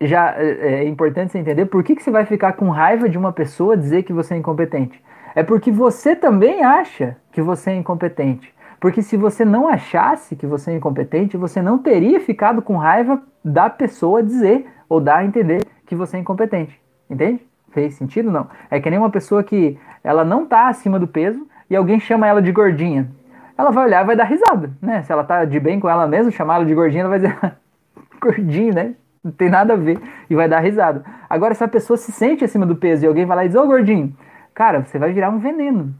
já 0.00 0.34
é, 0.36 0.84
é 0.84 0.88
importante 0.88 1.32
você 1.32 1.38
entender 1.38 1.66
por 1.66 1.82
que, 1.82 1.96
que 1.96 2.02
você 2.02 2.12
vai 2.12 2.26
ficar 2.26 2.52
com 2.52 2.68
raiva 2.68 3.08
de 3.08 3.18
uma 3.18 3.32
pessoa 3.32 3.76
dizer 3.76 4.04
que 4.04 4.12
você 4.12 4.34
é 4.34 4.36
incompetente. 4.36 5.02
É 5.34 5.42
porque 5.42 5.70
você 5.70 6.14
também 6.14 6.64
acha 6.64 7.16
que 7.32 7.42
você 7.42 7.70
é 7.70 7.76
incompetente. 7.76 8.54
Porque 8.80 9.02
se 9.02 9.16
você 9.16 9.44
não 9.44 9.66
achasse 9.66 10.36
que 10.36 10.46
você 10.46 10.70
é 10.70 10.76
incompetente, 10.76 11.36
você 11.36 11.62
não 11.62 11.78
teria 11.78 12.20
ficado 12.20 12.60
com 12.62 12.76
raiva 12.76 13.22
da 13.44 13.68
pessoa 13.70 14.22
dizer 14.22 14.66
ou 14.88 15.00
dar 15.00 15.18
a 15.18 15.24
entender 15.24 15.64
que 15.86 15.94
você 15.94 16.16
é 16.16 16.20
incompetente. 16.20 16.80
Entende? 17.08 17.40
Fez 17.70 17.94
sentido? 17.94 18.30
Não. 18.30 18.46
É 18.70 18.78
que 18.78 18.90
nem 18.90 18.98
uma 18.98 19.10
pessoa 19.10 19.42
que 19.42 19.78
ela 20.02 20.24
não 20.24 20.44
está 20.44 20.68
acima 20.68 20.98
do 20.98 21.08
peso 21.08 21.46
e 21.68 21.74
alguém 21.74 21.98
chama 21.98 22.26
ela 22.26 22.42
de 22.42 22.52
gordinha. 22.52 23.10
Ela 23.56 23.70
vai 23.70 23.86
olhar 23.86 24.02
e 24.02 24.06
vai 24.06 24.16
dar 24.16 24.24
risada, 24.24 24.70
né? 24.82 25.02
Se 25.02 25.12
ela 25.12 25.24
tá 25.24 25.44
de 25.44 25.58
bem 25.58 25.80
com 25.80 25.88
ela 25.88 26.06
mesma, 26.06 26.30
chamar 26.30 26.56
ela 26.56 26.64
de 26.64 26.74
gordinha, 26.74 27.02
ela 27.02 27.10
vai 27.10 27.18
dizer 27.20 27.56
gordinho, 28.20 28.74
né? 28.74 28.94
Não 29.22 29.32
tem 29.32 29.48
nada 29.48 29.72
a 29.72 29.76
ver 29.76 29.98
e 30.28 30.34
vai 30.34 30.48
dar 30.48 30.60
risada. 30.60 31.04
Agora, 31.30 31.54
se 31.54 31.64
a 31.64 31.68
pessoa 31.68 31.96
se 31.96 32.12
sente 32.12 32.44
acima 32.44 32.66
do 32.66 32.76
peso 32.76 33.04
e 33.04 33.08
alguém 33.08 33.24
vai 33.24 33.36
lá 33.36 33.44
e 33.44 33.48
diz, 33.48 33.56
ô 33.56 33.66
gordinho, 33.66 34.14
cara, 34.54 34.84
você 34.84 34.98
vai 34.98 35.12
virar 35.12 35.30
um 35.30 35.38
veneno. 35.38 35.94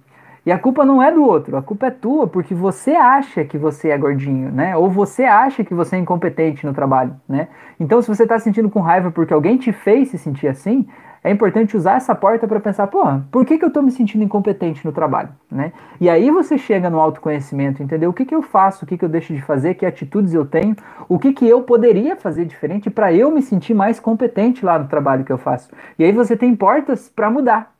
E 0.46 0.52
a 0.52 0.58
culpa 0.58 0.84
não 0.84 1.02
é 1.02 1.10
do 1.10 1.24
outro, 1.24 1.56
a 1.56 1.62
culpa 1.62 1.86
é 1.86 1.90
tua, 1.90 2.26
porque 2.26 2.54
você 2.54 2.92
acha 2.92 3.44
que 3.44 3.56
você 3.56 3.88
é 3.88 3.96
gordinho, 3.96 4.52
né? 4.52 4.76
Ou 4.76 4.90
você 4.90 5.24
acha 5.24 5.64
que 5.64 5.72
você 5.72 5.96
é 5.96 5.98
incompetente 5.98 6.66
no 6.66 6.74
trabalho, 6.74 7.16
né? 7.26 7.48
Então, 7.80 8.02
se 8.02 8.08
você 8.08 8.24
está 8.24 8.38
sentindo 8.38 8.68
com 8.68 8.80
raiva 8.80 9.10
porque 9.10 9.32
alguém 9.32 9.56
te 9.56 9.72
fez 9.72 10.08
se 10.08 10.18
sentir 10.18 10.46
assim, 10.48 10.86
é 11.24 11.30
importante 11.30 11.74
usar 11.74 11.96
essa 11.96 12.14
porta 12.14 12.46
para 12.46 12.60
pensar, 12.60 12.86
pô, 12.88 13.02
por 13.32 13.46
que, 13.46 13.56
que 13.56 13.64
eu 13.64 13.68
estou 13.68 13.82
me 13.82 13.90
sentindo 13.90 14.22
incompetente 14.22 14.84
no 14.84 14.92
trabalho, 14.92 15.30
né? 15.50 15.72
E 15.98 16.10
aí 16.10 16.30
você 16.30 16.58
chega 16.58 16.90
no 16.90 17.00
autoconhecimento, 17.00 17.82
entendeu? 17.82 18.10
O 18.10 18.12
que, 18.12 18.26
que 18.26 18.34
eu 18.34 18.42
faço, 18.42 18.84
o 18.84 18.86
que, 18.86 18.98
que 18.98 19.04
eu 19.06 19.08
deixo 19.08 19.32
de 19.32 19.40
fazer, 19.40 19.72
que 19.72 19.86
atitudes 19.86 20.34
eu 20.34 20.44
tenho, 20.44 20.76
o 21.08 21.18
que, 21.18 21.32
que 21.32 21.48
eu 21.48 21.62
poderia 21.62 22.14
fazer 22.16 22.44
diferente 22.44 22.90
para 22.90 23.10
eu 23.10 23.30
me 23.30 23.40
sentir 23.40 23.72
mais 23.72 23.98
competente 23.98 24.62
lá 24.62 24.78
no 24.78 24.86
trabalho 24.86 25.24
que 25.24 25.32
eu 25.32 25.38
faço. 25.38 25.70
E 25.98 26.04
aí 26.04 26.12
você 26.12 26.36
tem 26.36 26.54
portas 26.54 27.08
para 27.08 27.30
mudar, 27.30 27.73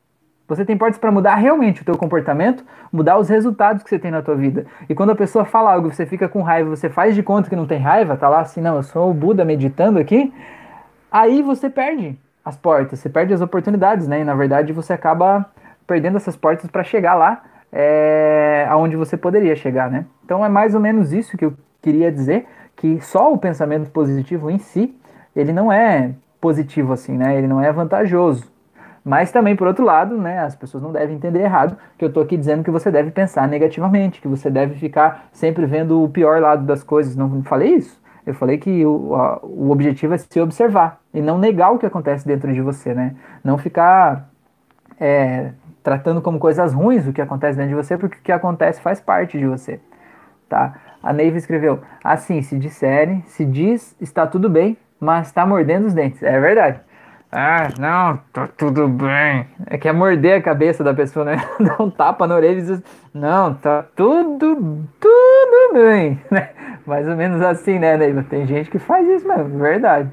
você 0.47 0.65
tem 0.65 0.77
portas 0.77 0.99
para 0.99 1.11
mudar 1.11 1.37
realmente 1.37 1.83
o 1.83 1.85
teu 1.85 1.97
comportamento, 1.97 2.65
mudar 2.93 3.19
os 3.19 3.29
resultados 3.29 3.83
que 3.83 3.89
você 3.89 3.99
tem 3.99 4.11
na 4.11 4.23
tua 4.23 4.35
vida. 4.35 4.67
E 4.89 4.95
quando 4.95 5.11
a 5.11 5.15
pessoa 5.15 5.45
fala 5.45 5.73
algo, 5.73 5.93
você 5.93 6.05
fica 6.05 6.29
com 6.29 6.43
raiva, 6.43 6.69
você 6.69 6.91
faz 6.91 7.15
de 7.15 7.23
conta 7.23 7.49
que 7.49 7.57
não 7.57 7.67
tem 7.67 7.79
raiva, 7.79 8.17
tá 8.17 8.29
lá 8.29 8.41
assim, 8.41 8.61
não, 8.61 8.77
eu 8.77 8.83
sou 8.83 9.11
o 9.11 9.15
Buda 9.15 9.45
meditando 9.45 9.99
aqui, 9.99 10.33
aí 11.11 11.41
você 11.43 11.71
perde 11.71 12.19
as 12.45 12.57
portas, 12.57 12.99
você 12.99 13.09
perde 13.09 13.33
as 13.33 13.41
oportunidades, 13.41 14.07
né? 14.07 14.21
E 14.21 14.25
na 14.25 14.35
verdade 14.35 14.73
você 14.73 14.93
acaba 14.93 15.47
perdendo 15.87 16.17
essas 16.17 16.37
portas 16.37 16.71
para 16.71 16.85
chegar 16.85 17.15
lá 17.15 17.43
é, 17.73 18.67
aonde 18.69 18.97
você 18.97 19.17
poderia 19.17 19.57
chegar, 19.57 19.91
né? 19.91 20.05
Então 20.25 20.45
é 20.45 20.49
mais 20.49 20.75
ou 20.75 20.81
menos 20.81 21.13
isso 21.13 21.37
que 21.37 21.45
eu 21.45 21.55
queria 21.81 22.13
dizer, 22.13 22.47
que 22.77 23.01
só 23.01 23.33
o 23.33 23.39
pensamento 23.39 23.91
positivo 23.91 24.51
em 24.51 24.59
si, 24.59 24.95
ele 25.35 25.53
não 25.53 25.73
é 25.73 26.13
positivo 26.41 26.93
assim, 26.93 27.17
né? 27.17 27.37
Ele 27.37 27.47
não 27.47 27.61
é 27.61 27.73
vantajoso. 27.73 28.54
Mas 29.05 29.31
também, 29.31 29.55
por 29.55 29.67
outro 29.67 29.85
lado, 29.85 30.17
né, 30.17 30.38
as 30.38 30.57
pessoas 30.57 30.83
não 30.83 30.90
devem 30.90 31.17
entender 31.17 31.40
errado 31.40 31.77
que 31.99 32.05
eu 32.05 32.09
estou 32.09 32.23
aqui 32.23 32.37
dizendo 32.37 32.64
que 32.64 32.71
você 32.71 32.90
deve 32.90 33.11
pensar 33.11 33.47
negativamente, 33.47 34.21
que 34.21 34.29
você 34.29 34.49
deve 34.49 34.77
ficar 34.77 35.27
sempre 35.31 35.67
vendo 35.67 36.03
o 36.03 36.09
pior 36.09 36.40
lado 36.40 36.64
das 36.64 36.83
coisas. 36.83 37.14
Não 37.14 37.43
falei 37.43 37.75
isso. 37.75 38.03
Eu 38.27 38.33
falei 38.33 38.57
que 38.57 38.87
o, 38.87 39.14
a, 39.14 39.38
o 39.43 39.71
objetivo 39.71 40.14
é 40.14 40.19
se 40.19 40.40
observar 40.40 40.99
e 41.12 41.21
não 41.21 41.38
negar 41.38 41.71
o 41.73 41.79
que 41.79 41.85
acontece 41.85 42.27
dentro 42.27 42.51
de 42.53 42.62
você, 42.62 42.95
né? 42.95 43.14
Não 43.45 43.59
ficar 43.59 44.31
é, 44.99 45.51
tratando 45.83 46.23
como 46.23 46.38
coisas 46.38 46.73
ruins 46.73 47.07
o 47.07 47.12
que 47.12 47.21
acontece 47.21 47.59
dentro 47.59 47.77
de 47.77 47.85
você, 47.85 47.99
porque 47.99 48.17
o 48.17 48.23
que 48.23 48.33
acontece 48.33 48.81
faz 48.81 49.01
parte 49.01 49.38
de 49.38 49.47
você, 49.47 49.79
tá? 50.49 50.75
A 51.03 51.12
Neiva 51.12 51.37
escreveu, 51.37 51.83
assim, 52.03 52.40
se 52.40 52.59
disserem, 52.59 53.23
se 53.27 53.45
diz, 53.45 53.95
está 54.01 54.27
tudo 54.27 54.49
bem, 54.49 54.79
mas 54.99 55.27
está 55.27 55.45
mordendo 55.45 55.87
os 55.87 55.93
dentes. 55.93 56.23
É 56.23 56.40
verdade. 56.40 56.81
Ah, 57.37 57.68
não, 57.81 58.20
tá 58.33 58.47
tudo 58.57 58.87
bem. 58.87 59.49
É 59.66 59.77
que 59.77 59.88
é 59.88 59.92
morder 59.92 60.38
a 60.38 60.40
cabeça 60.40 60.85
da 60.85 60.94
pessoa, 60.94 61.25
né? 61.25 61.37
Dá 61.59 61.83
um 61.83 61.90
tapa 61.90 62.29
na 62.29 62.37
orelha 62.37 62.61
e 62.61 62.62
diz, 62.62 62.83
não, 63.12 63.53
tá 63.55 63.85
tudo, 63.97 64.87
tudo 65.01 65.73
bem. 65.73 66.20
Né? 66.31 66.51
Mais 66.87 67.09
ou 67.09 67.16
menos 67.16 67.42
assim, 67.42 67.77
né, 67.81 67.97
Neiva? 67.97 68.23
Tem 68.23 68.47
gente 68.47 68.70
que 68.70 68.79
faz 68.79 69.09
isso 69.09 69.27
mesmo, 69.27 69.59
verdade. 69.59 70.09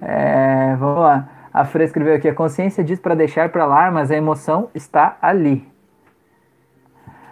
É, 0.00 0.76
vamos 0.78 1.00
lá. 1.00 1.28
A 1.52 1.64
Fran 1.64 1.82
escreveu 1.82 2.14
aqui, 2.14 2.28
a 2.28 2.34
consciência 2.34 2.84
diz 2.84 3.00
para 3.00 3.16
deixar 3.16 3.48
para 3.48 3.66
lá, 3.66 3.90
mas 3.90 4.12
a 4.12 4.16
emoção 4.16 4.68
está 4.72 5.16
ali. 5.20 5.66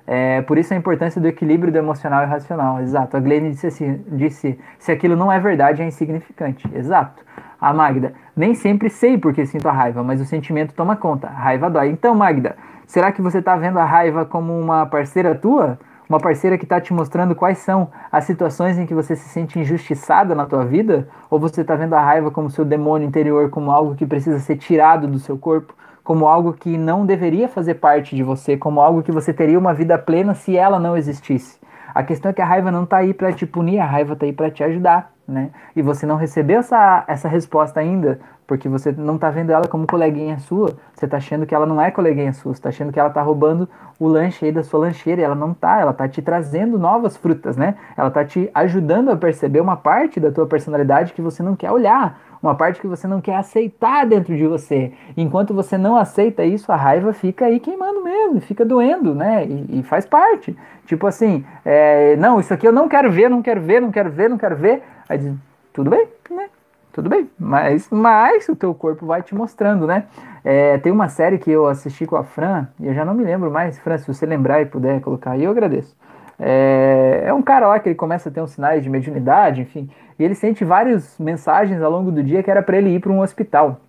É, 0.08 0.42
por 0.42 0.58
isso 0.58 0.74
a 0.74 0.76
importância 0.76 1.20
do 1.20 1.28
equilíbrio 1.28 1.72
do 1.72 1.78
emocional 1.78 2.24
e 2.24 2.26
racional. 2.26 2.80
Exato. 2.80 3.16
A 3.16 3.20
Glenn 3.20 3.50
disse 3.50 3.68
assim, 3.68 4.04
disse, 4.08 4.58
se 4.76 4.90
aquilo 4.90 5.14
não 5.14 5.30
é 5.30 5.38
verdade, 5.38 5.82
é 5.82 5.86
insignificante. 5.86 6.68
Exato. 6.74 7.24
A 7.60 7.74
Magda, 7.74 8.14
nem 8.34 8.54
sempre 8.54 8.88
sei 8.88 9.18
porque 9.18 9.44
sinto 9.44 9.68
a 9.68 9.72
raiva, 9.72 10.02
mas 10.02 10.20
o 10.20 10.24
sentimento 10.24 10.72
toma 10.72 10.96
conta. 10.96 11.26
A 11.26 11.32
raiva 11.32 11.68
dói. 11.68 11.90
Então, 11.90 12.14
Magda, 12.14 12.56
será 12.86 13.12
que 13.12 13.20
você 13.20 13.38
está 13.38 13.54
vendo 13.54 13.78
a 13.78 13.84
raiva 13.84 14.24
como 14.24 14.58
uma 14.58 14.86
parceira 14.86 15.34
tua? 15.34 15.78
Uma 16.08 16.18
parceira 16.18 16.56
que 16.56 16.64
está 16.64 16.80
te 16.80 16.92
mostrando 16.92 17.34
quais 17.34 17.58
são 17.58 17.88
as 18.10 18.24
situações 18.24 18.78
em 18.78 18.86
que 18.86 18.94
você 18.94 19.14
se 19.14 19.28
sente 19.28 19.60
injustiçada 19.60 20.34
na 20.34 20.46
tua 20.46 20.64
vida? 20.64 21.06
Ou 21.28 21.38
você 21.38 21.60
está 21.60 21.76
vendo 21.76 21.94
a 21.94 22.00
raiva 22.00 22.30
como 22.30 22.50
seu 22.50 22.64
demônio 22.64 23.06
interior, 23.06 23.50
como 23.50 23.70
algo 23.70 23.94
que 23.94 24.06
precisa 24.06 24.38
ser 24.38 24.56
tirado 24.56 25.06
do 25.06 25.18
seu 25.18 25.36
corpo? 25.36 25.74
Como 26.02 26.26
algo 26.26 26.54
que 26.54 26.78
não 26.78 27.04
deveria 27.04 27.46
fazer 27.46 27.74
parte 27.74 28.16
de 28.16 28.22
você, 28.22 28.56
como 28.56 28.80
algo 28.80 29.02
que 29.02 29.12
você 29.12 29.32
teria 29.32 29.58
uma 29.58 29.74
vida 29.74 29.98
plena 29.98 30.34
se 30.34 30.56
ela 30.56 30.80
não 30.80 30.96
existisse? 30.96 31.60
A 31.94 32.03
questão 32.03 32.31
é 32.31 32.33
que 32.33 32.42
a 32.42 32.46
raiva 32.46 32.70
não 32.70 32.85
está 32.85 32.98
aí 32.98 33.14
para 33.14 33.33
te 33.33 33.46
punir, 33.46 33.79
a 33.79 33.87
raiva 33.87 34.14
está 34.14 34.26
aí 34.26 34.33
para 34.33 34.50
te 34.50 34.62
ajudar, 34.62 35.12
né? 35.26 35.50
E 35.74 35.83
você 35.83 36.07
não 36.07 36.16
recebeu 36.16 36.61
essa, 36.61 37.05
essa 37.07 37.29
resposta 37.29 37.81
ainda, 37.81 38.20
porque 38.46 38.68
você 38.68 38.90
não 38.90 39.16
tá 39.16 39.31
vendo 39.31 39.50
ela 39.50 39.68
como 39.68 39.87
coleguinha 39.87 40.38
sua, 40.40 40.76
você 40.92 41.07
tá 41.07 41.18
achando 41.18 41.46
que 41.46 41.55
ela 41.55 41.66
não 41.66 41.81
é 41.81 41.90
coleguinha 41.90 42.33
sua, 42.33 42.53
você 42.53 42.61
tá 42.61 42.68
achando 42.68 42.92
que 42.92 42.98
ela 42.98 43.11
tá 43.11 43.22
roubando 43.22 43.68
o 43.98 44.09
lanche 44.09 44.44
aí 44.44 44.53
da 44.53 44.64
sua 44.64 44.81
lancheira, 44.81 45.20
e 45.20 45.24
ela 45.24 45.37
não 45.37 45.55
tá, 45.55 45.79
ela 45.79 45.92
tá 45.92 46.09
te 46.09 46.20
trazendo 46.20 46.79
novas 46.79 47.16
frutas, 47.16 47.57
né? 47.57 47.76
Ela 47.96 48.11
tá 48.11 48.24
te 48.24 48.50
ajudando 48.53 49.11
a 49.11 49.16
perceber 49.16 49.61
uma 49.61 49.76
parte 49.76 50.18
da 50.18 50.33
tua 50.33 50.46
personalidade 50.46 51.12
que 51.12 51.22
você 51.22 51.42
não 51.42 51.55
quer 51.55 51.70
olhar, 51.70 52.18
uma 52.42 52.55
parte 52.55 52.81
que 52.81 52.87
você 52.87 53.07
não 53.07 53.20
quer 53.20 53.37
aceitar 53.37 54.07
dentro 54.07 54.37
de 54.37 54.46
você. 54.46 54.92
Enquanto 55.16 55.53
você 55.53 55.76
não 55.76 55.96
aceita 55.96 56.44
isso, 56.44 56.72
a 56.72 56.76
raiva 56.76 57.12
fica 57.12 57.46
aí 57.46 57.61
queimando 57.61 58.03
mesmo, 58.03 58.40
fica 58.40 58.64
doendo, 58.64 59.14
né? 59.14 59.46
E, 59.46 59.81
e 59.81 59.83
faz 59.83 60.07
parte. 60.07 60.57
Tipo 60.87 61.07
assim, 61.07 61.44
é, 61.64 62.16
não, 62.16 62.40
isso 62.40 62.53
aqui 62.53 62.66
eu 62.66 62.72
não 62.72 62.88
quero 62.88 63.11
ver, 63.11 63.29
não 63.29 63.42
quero 63.42 63.61
ver, 63.61 63.81
não 63.81 63.90
quero 63.90 64.11
ver, 64.11 64.31
não 64.31 64.38
quero 64.38 64.57
ver. 64.57 64.83
Aí 65.09 65.18
diz, 65.18 65.35
tudo 65.72 65.90
bem, 65.90 66.09
né? 66.31 66.48
tudo 66.92 67.09
bem, 67.09 67.31
mas, 67.38 67.88
mas 67.90 68.48
o 68.48 68.57
teu 68.57 68.74
corpo 68.74 69.07
vai 69.07 69.22
te 69.22 69.35
mostrando, 69.35 69.87
né? 69.87 70.05
É, 70.44 70.79
tem 70.79 70.90
uma 70.90 71.09
série 71.09 71.38
que 71.38 71.50
eu 71.50 71.66
assisti 71.66 72.05
com 72.07 72.16
a 72.16 72.24
Fran, 72.24 72.66
e 72.79 72.88
eu 72.88 72.94
já 72.94 73.05
não 73.05 73.14
me 73.14 73.22
lembro 73.22 73.50
mais, 73.50 73.79
Fran, 73.79 73.96
se 73.98 74.07
você 74.07 74.26
lembrar 74.26 74.61
e 74.61 74.66
puder 74.66 75.00
colocar 75.00 75.33
aí, 75.33 75.44
eu 75.44 75.50
agradeço. 75.50 75.96
É, 76.38 77.24
é 77.26 77.35
um 77.35 77.42
cara 77.42 77.68
lá 77.68 77.79
que 77.79 77.88
ele 77.88 77.94
começa 77.94 78.29
a 78.29 78.33
ter 78.33 78.40
uns 78.40 78.53
sinais 78.53 78.83
de 78.83 78.90
mediunidade, 78.90 79.61
enfim, 79.61 79.88
e 80.20 80.24
ele 80.24 80.35
sente 80.35 80.66
várias 80.66 81.18
mensagens 81.18 81.80
ao 81.80 81.90
longo 81.90 82.12
do 82.12 82.22
dia 82.22 82.42
que 82.42 82.50
era 82.50 82.62
para 82.62 82.76
ele 82.76 82.90
ir 82.90 83.00
para 83.00 83.11
um 83.11 83.22
hospital. 83.22 83.80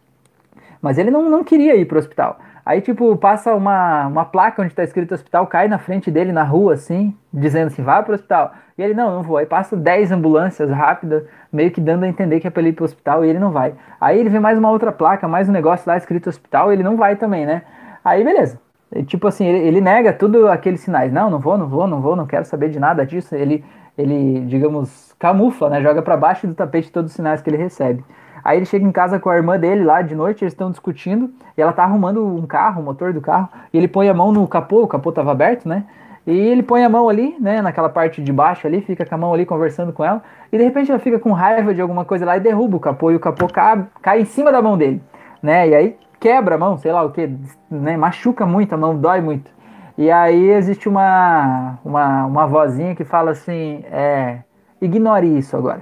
Mas 0.81 0.97
ele 0.97 1.11
não, 1.11 1.29
não 1.29 1.43
queria 1.43 1.75
ir 1.75 1.83
para 1.83 1.97
o 1.97 1.99
hospital. 1.99 2.39
Aí, 2.65 2.79
tipo, 2.79 3.17
passa 3.17 3.53
uma, 3.53 4.07
uma 4.07 4.23
placa 4.23 4.61
onde 4.61 4.73
tá 4.73 4.81
escrito 4.81 5.13
hospital, 5.13 5.45
cai 5.45 5.67
na 5.67 5.77
frente 5.77 6.09
dele 6.09 6.31
na 6.31 6.43
rua, 6.43 6.75
assim, 6.75 7.13
dizendo 7.33 7.67
assim, 7.67 7.83
vá 7.83 8.01
pro 8.01 8.13
hospital. 8.13 8.53
E 8.77 8.81
ele, 8.81 8.93
não, 8.93 9.13
não 9.13 9.23
vou. 9.23 9.35
Aí 9.35 9.45
passa 9.45 9.75
10 9.75 10.13
ambulâncias 10.13 10.71
rápidas, 10.71 11.23
meio 11.51 11.69
que 11.69 11.81
dando 11.81 12.05
a 12.05 12.07
entender 12.07 12.39
que 12.39 12.47
é 12.47 12.49
pra 12.49 12.61
ele 12.61 12.69
ir 12.69 12.73
pro 12.73 12.85
hospital 12.85 13.25
e 13.25 13.29
ele 13.29 13.39
não 13.39 13.51
vai. 13.51 13.73
Aí 13.99 14.17
ele 14.17 14.29
vê 14.29 14.39
mais 14.39 14.57
uma 14.57 14.71
outra 14.71 14.89
placa, 14.89 15.27
mais 15.27 15.49
um 15.49 15.51
negócio 15.51 15.83
lá 15.85 15.97
escrito 15.97 16.29
hospital 16.29 16.71
e 16.71 16.75
ele 16.75 16.83
não 16.83 16.95
vai 16.95 17.17
também, 17.17 17.45
né? 17.45 17.63
Aí, 18.05 18.23
beleza. 18.23 18.57
E, 18.95 19.03
tipo 19.03 19.27
assim, 19.27 19.45
ele, 19.45 19.67
ele 19.67 19.81
nega 19.81 20.13
tudo 20.13 20.47
aqueles 20.47 20.79
sinais. 20.79 21.11
Não, 21.11 21.29
não 21.29 21.39
vou, 21.39 21.57
não 21.57 21.67
vou, 21.67 21.87
não 21.87 21.99
vou, 21.99 22.15
não 22.15 22.25
quero 22.25 22.45
saber 22.45 22.69
de 22.69 22.79
nada 22.79 23.05
disso. 23.05 23.35
Ele, 23.35 23.65
ele 23.97 24.41
digamos, 24.41 25.13
camufla, 25.19 25.69
né? 25.69 25.81
Joga 25.81 26.01
para 26.01 26.17
baixo 26.17 26.47
do 26.47 26.53
tapete 26.53 26.91
todos 26.91 27.11
os 27.11 27.15
sinais 27.15 27.41
que 27.41 27.49
ele 27.49 27.57
recebe. 27.57 28.03
Aí 28.43 28.57
ele 28.57 28.65
chega 28.65 28.85
em 28.85 28.91
casa 28.91 29.19
com 29.19 29.29
a 29.29 29.35
irmã 29.35 29.59
dele 29.59 29.83
lá 29.83 30.01
de 30.01 30.15
noite, 30.15 30.43
eles 30.43 30.53
estão 30.53 30.71
discutindo, 30.71 31.31
e 31.55 31.61
ela 31.61 31.71
tá 31.71 31.83
arrumando 31.83 32.25
um 32.25 32.45
carro, 32.47 32.81
o 32.81 32.85
motor 32.85 33.13
do 33.13 33.21
carro, 33.21 33.49
e 33.71 33.77
ele 33.77 33.87
põe 33.87 34.09
a 34.09 34.13
mão 34.13 34.31
no 34.31 34.47
capô, 34.47 34.83
o 34.83 34.87
capô 34.87 35.11
tava 35.11 35.31
aberto, 35.31 35.69
né? 35.69 35.85
E 36.25 36.31
ele 36.31 36.61
põe 36.63 36.83
a 36.83 36.89
mão 36.89 37.09
ali, 37.09 37.35
né, 37.39 37.61
naquela 37.61 37.89
parte 37.89 38.21
de 38.21 38.31
baixo 38.31 38.67
ali, 38.67 38.81
fica 38.81 39.05
com 39.05 39.15
a 39.15 39.17
mão 39.17 39.33
ali 39.33 39.45
conversando 39.45 39.91
com 39.91 40.03
ela, 40.03 40.21
e 40.51 40.57
de 40.57 40.63
repente 40.63 40.91
ela 40.91 40.99
fica 40.99 41.19
com 41.19 41.31
raiva 41.31 41.73
de 41.73 41.81
alguma 41.81 42.05
coisa 42.05 42.25
lá 42.25 42.37
e 42.37 42.39
derruba 42.39 42.77
o 42.77 42.79
capô, 42.79 43.11
e 43.11 43.15
o 43.15 43.19
capô 43.19 43.47
cai, 43.47 43.85
cai 44.01 44.21
em 44.21 44.25
cima 44.25 44.51
da 44.51 44.61
mão 44.61 44.77
dele, 44.77 45.01
né? 45.41 45.69
E 45.69 45.75
aí 45.75 45.97
quebra 46.19 46.55
a 46.55 46.57
mão, 46.57 46.77
sei 46.77 46.91
lá 46.91 47.03
o 47.03 47.11
que, 47.11 47.29
né? 47.69 47.97
Machuca 47.97 48.45
muito 48.45 48.73
a 48.73 48.77
mão, 48.77 48.95
dói 48.95 49.21
muito. 49.21 49.51
E 49.97 50.09
aí 50.09 50.49
existe 50.51 50.87
uma, 50.87 51.79
uma, 51.83 52.25
uma 52.25 52.47
vozinha 52.47 52.95
que 52.95 53.03
fala 53.03 53.31
assim, 53.31 53.83
é, 53.91 54.39
ignore 54.81 55.37
isso 55.37 55.55
agora. 55.55 55.81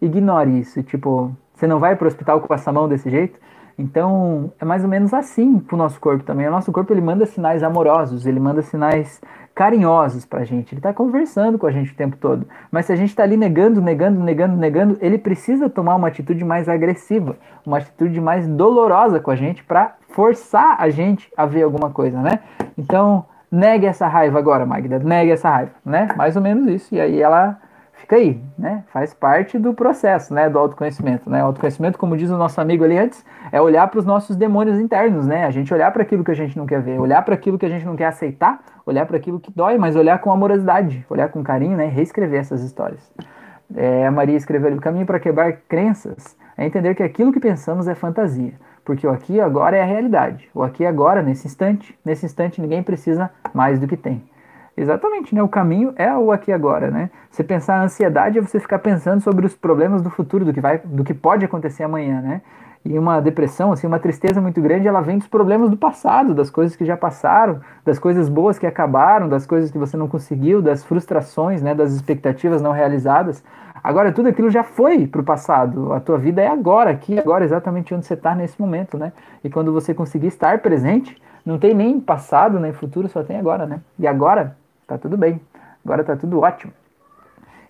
Ignore 0.00 0.60
isso, 0.60 0.82
tipo, 0.82 1.34
você 1.54 1.66
não 1.66 1.78
vai 1.80 1.96
para 1.96 2.04
o 2.04 2.08
hospital 2.08 2.40
com 2.40 2.54
essa 2.54 2.72
mão 2.72 2.88
desse 2.88 3.10
jeito? 3.10 3.38
Então, 3.78 4.52
é 4.60 4.64
mais 4.64 4.82
ou 4.82 4.90
menos 4.90 5.14
assim 5.14 5.58
para 5.60 5.74
o 5.74 5.78
nosso 5.78 6.00
corpo 6.00 6.24
também. 6.24 6.48
O 6.48 6.50
nosso 6.50 6.72
corpo 6.72 6.92
ele 6.92 7.00
manda 7.00 7.24
sinais 7.26 7.62
amorosos, 7.62 8.26
ele 8.26 8.40
manda 8.40 8.60
sinais 8.60 9.20
carinhosos 9.58 10.24
para 10.24 10.42
a 10.42 10.44
gente. 10.44 10.72
Ele 10.72 10.78
está 10.78 10.94
conversando 10.94 11.58
com 11.58 11.66
a 11.66 11.72
gente 11.72 11.90
o 11.90 11.96
tempo 11.96 12.16
todo. 12.16 12.46
Mas 12.70 12.86
se 12.86 12.92
a 12.92 12.96
gente 12.96 13.08
está 13.08 13.24
ali 13.24 13.36
negando, 13.36 13.82
negando, 13.82 14.22
negando, 14.22 14.56
negando, 14.56 14.96
ele 15.00 15.18
precisa 15.18 15.68
tomar 15.68 15.96
uma 15.96 16.06
atitude 16.06 16.44
mais 16.44 16.68
agressiva, 16.68 17.36
uma 17.66 17.78
atitude 17.78 18.20
mais 18.20 18.46
dolorosa 18.46 19.18
com 19.18 19.32
a 19.32 19.34
gente 19.34 19.64
para 19.64 19.96
forçar 20.10 20.76
a 20.78 20.88
gente 20.90 21.28
a 21.36 21.44
ver 21.44 21.62
alguma 21.62 21.90
coisa, 21.90 22.22
né? 22.22 22.38
Então, 22.78 23.24
negue 23.50 23.84
essa 23.84 24.06
raiva 24.06 24.38
agora, 24.38 24.64
Magda. 24.64 25.00
Negue 25.00 25.32
essa 25.32 25.50
raiva, 25.50 25.72
né? 25.84 26.06
Mais 26.16 26.36
ou 26.36 26.42
menos 26.42 26.68
isso. 26.68 26.94
E 26.94 27.00
aí 27.00 27.20
ela 27.20 27.58
fica 28.08 28.16
aí, 28.16 28.40
né? 28.58 28.84
Faz 28.90 29.12
parte 29.12 29.58
do 29.58 29.74
processo, 29.74 30.32
né? 30.32 30.48
Do 30.48 30.58
autoconhecimento, 30.58 31.28
né? 31.28 31.42
O 31.42 31.48
autoconhecimento, 31.48 31.98
como 31.98 32.16
diz 32.16 32.30
o 32.30 32.38
nosso 32.38 32.58
amigo 32.58 32.82
ali 32.82 32.96
antes, 32.96 33.22
é 33.52 33.60
olhar 33.60 33.86
para 33.88 33.98
os 33.98 34.06
nossos 34.06 34.34
demônios 34.34 34.80
internos, 34.80 35.26
né? 35.26 35.44
A 35.44 35.50
gente 35.50 35.72
olhar 35.74 35.92
para 35.92 36.02
aquilo 36.02 36.24
que 36.24 36.30
a 36.30 36.34
gente 36.34 36.56
não 36.56 36.64
quer 36.64 36.80
ver, 36.80 36.98
olhar 36.98 37.22
para 37.22 37.34
aquilo 37.34 37.58
que 37.58 37.66
a 37.66 37.68
gente 37.68 37.84
não 37.84 37.94
quer 37.94 38.06
aceitar, 38.06 38.60
olhar 38.86 39.04
para 39.04 39.18
aquilo 39.18 39.38
que 39.38 39.52
dói, 39.54 39.76
mas 39.76 39.94
olhar 39.94 40.18
com 40.20 40.32
amorosidade, 40.32 41.04
olhar 41.10 41.28
com 41.28 41.44
carinho, 41.44 41.76
né? 41.76 41.84
Reescrever 41.86 42.40
essas 42.40 42.62
histórias. 42.62 43.12
É, 43.76 44.06
a 44.06 44.10
Maria 44.10 44.36
escreveu 44.36 44.68
ali: 44.68 44.78
o 44.78 44.80
caminho 44.80 45.04
para 45.04 45.20
quebrar 45.20 45.52
crenças 45.68 46.34
é 46.56 46.64
entender 46.64 46.94
que 46.94 47.02
aquilo 47.02 47.30
que 47.30 47.38
pensamos 47.38 47.86
é 47.86 47.94
fantasia, 47.94 48.54
porque 48.86 49.06
o 49.06 49.10
aqui 49.10 49.34
e 49.34 49.40
agora 49.40 49.76
é 49.76 49.82
a 49.82 49.86
realidade. 49.86 50.48
O 50.54 50.62
aqui 50.62 50.82
e 50.82 50.86
agora, 50.86 51.22
nesse 51.22 51.46
instante, 51.46 51.96
nesse 52.02 52.24
instante 52.24 52.58
ninguém 52.58 52.82
precisa 52.82 53.30
mais 53.52 53.78
do 53.78 53.86
que 53.86 53.98
tem. 53.98 54.22
Exatamente, 54.80 55.34
né? 55.34 55.42
O 55.42 55.48
caminho 55.48 55.92
é 55.96 56.14
o 56.16 56.30
aqui 56.30 56.52
agora, 56.52 56.88
né? 56.88 57.10
Você 57.30 57.42
pensar 57.42 57.80
a 57.80 57.82
ansiedade 57.82 58.38
é 58.38 58.40
você 58.40 58.60
ficar 58.60 58.78
pensando 58.78 59.20
sobre 59.20 59.44
os 59.44 59.54
problemas 59.56 60.00
do 60.00 60.08
futuro, 60.08 60.44
do 60.44 60.52
que 60.52 60.60
vai, 60.60 60.78
do 60.78 61.02
que 61.02 61.12
pode 61.12 61.44
acontecer 61.44 61.82
amanhã, 61.82 62.20
né? 62.20 62.42
E 62.84 62.96
uma 62.96 63.20
depressão, 63.20 63.72
assim, 63.72 63.88
uma 63.88 63.98
tristeza 63.98 64.40
muito 64.40 64.62
grande, 64.62 64.86
ela 64.86 65.00
vem 65.00 65.18
dos 65.18 65.26
problemas 65.26 65.68
do 65.68 65.76
passado, 65.76 66.32
das 66.32 66.48
coisas 66.48 66.76
que 66.76 66.84
já 66.84 66.96
passaram, 66.96 67.60
das 67.84 67.98
coisas 67.98 68.28
boas 68.28 68.56
que 68.56 68.68
acabaram, 68.68 69.28
das 69.28 69.44
coisas 69.44 69.68
que 69.70 69.76
você 69.76 69.96
não 69.96 70.06
conseguiu, 70.06 70.62
das 70.62 70.84
frustrações, 70.84 71.60
né, 71.60 71.74
das 71.74 71.92
expectativas 71.92 72.62
não 72.62 72.70
realizadas. 72.70 73.42
Agora 73.82 74.12
tudo 74.12 74.28
aquilo 74.28 74.48
já 74.48 74.62
foi 74.62 75.08
para 75.08 75.20
o 75.20 75.24
passado. 75.24 75.92
A 75.92 75.98
tua 75.98 76.18
vida 76.18 76.40
é 76.40 76.46
agora, 76.46 76.90
aqui, 76.90 77.18
agora, 77.18 77.44
exatamente 77.44 77.92
onde 77.92 78.06
você 78.06 78.14
está 78.14 78.32
nesse 78.32 78.60
momento, 78.60 78.96
né? 78.96 79.12
E 79.42 79.50
quando 79.50 79.72
você 79.72 79.92
conseguir 79.92 80.28
estar 80.28 80.60
presente, 80.60 81.20
não 81.44 81.58
tem 81.58 81.74
nem 81.74 82.00
passado 82.00 82.60
nem 82.60 82.72
futuro, 82.72 83.08
só 83.08 83.24
tem 83.24 83.38
agora, 83.38 83.66
né? 83.66 83.80
E 83.98 84.06
agora 84.06 84.56
Tá 84.88 84.96
tudo 84.96 85.18
bem. 85.18 85.38
Agora 85.84 86.02
tá 86.02 86.16
tudo 86.16 86.40
ótimo. 86.40 86.72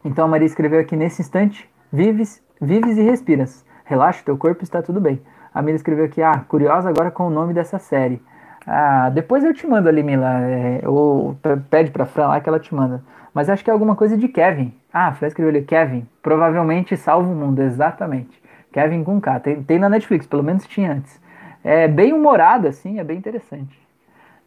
Então 0.05 0.25
a 0.25 0.29
Maria 0.29 0.47
escreveu 0.47 0.79
aqui 0.79 0.97
nesse 0.97 1.21
instante: 1.21 1.69
vives, 1.93 2.41
vives 2.61 2.97
e 2.97 3.03
respiras. 3.03 3.67
Relaxa, 3.85 4.23
teu 4.25 4.39
corpo 4.39 4.63
está 4.63 4.81
tudo 4.81 5.01
bem. 5.01 5.21
A 5.53 5.61
Mila 5.61 5.75
escreveu 5.75 6.05
aqui: 6.05 6.23
ah, 6.23 6.45
curiosa 6.49 6.89
agora 6.89 7.11
com 7.11 7.27
o 7.27 7.31
nome 7.31 7.53
dessa 7.53 7.79
série. 7.81 8.23
Ah, 8.65 9.11
depois 9.11 9.43
eu 9.43 9.53
te 9.53 9.67
mando 9.67 9.89
ali, 9.89 10.03
Mila. 10.03 10.43
É, 10.43 10.89
ou 10.89 11.37
pede 11.69 11.91
pra 11.91 12.07
Fran 12.07 12.29
lá 12.29 12.41
que 12.41 12.49
ela 12.49 12.61
te 12.61 12.73
manda. 12.73 13.03
Mas 13.35 13.51
acho 13.51 13.65
que 13.65 13.71
é 13.71 13.73
alguma 13.73 13.97
coisa 13.97 14.17
de 14.17 14.29
Kevin. 14.29 14.73
Ah, 14.93 15.09
a 15.09 15.13
Fran 15.13 15.27
escreveu 15.27 15.51
ali: 15.51 15.65
Kevin. 15.65 16.07
Provavelmente 16.23 16.97
salva 16.97 17.29
o 17.29 17.35
mundo, 17.35 17.61
exatamente. 17.61 18.41
Kevin 18.71 19.03
com 19.03 19.21
K. 19.21 19.41
Tem, 19.41 19.61
tem 19.65 19.79
na 19.81 19.89
Netflix, 19.89 20.25
pelo 20.25 20.45
menos 20.45 20.65
tinha 20.67 20.93
antes. 20.93 21.21
É 21.65 21.89
bem 21.89 22.13
humorada, 22.13 22.69
assim, 22.69 23.01
é 23.01 23.05
bem 23.05 23.19
interessante. 23.19 23.77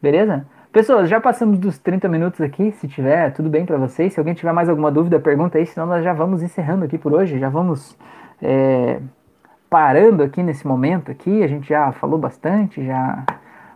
Beleza? 0.00 0.46
Pessoas, 0.72 1.10
já 1.10 1.20
passamos 1.20 1.58
dos 1.58 1.78
30 1.78 2.08
minutos 2.08 2.40
aqui. 2.40 2.72
Se 2.72 2.88
tiver, 2.88 3.30
tudo 3.34 3.50
bem 3.50 3.66
para 3.66 3.76
vocês. 3.76 4.14
Se 4.14 4.18
alguém 4.18 4.32
tiver 4.32 4.52
mais 4.52 4.70
alguma 4.70 4.90
dúvida, 4.90 5.20
pergunta 5.20 5.58
aí, 5.58 5.66
senão 5.66 5.86
nós 5.86 6.02
já 6.02 6.14
vamos 6.14 6.42
encerrando 6.42 6.86
aqui 6.86 6.96
por 6.96 7.12
hoje. 7.12 7.38
Já 7.38 7.50
vamos 7.50 7.94
é, 8.40 8.98
parando 9.68 10.22
aqui 10.22 10.42
nesse 10.42 10.66
momento 10.66 11.10
aqui. 11.10 11.42
A 11.42 11.46
gente 11.46 11.68
já 11.68 11.92
falou 11.92 12.18
bastante, 12.18 12.82
já 12.82 13.22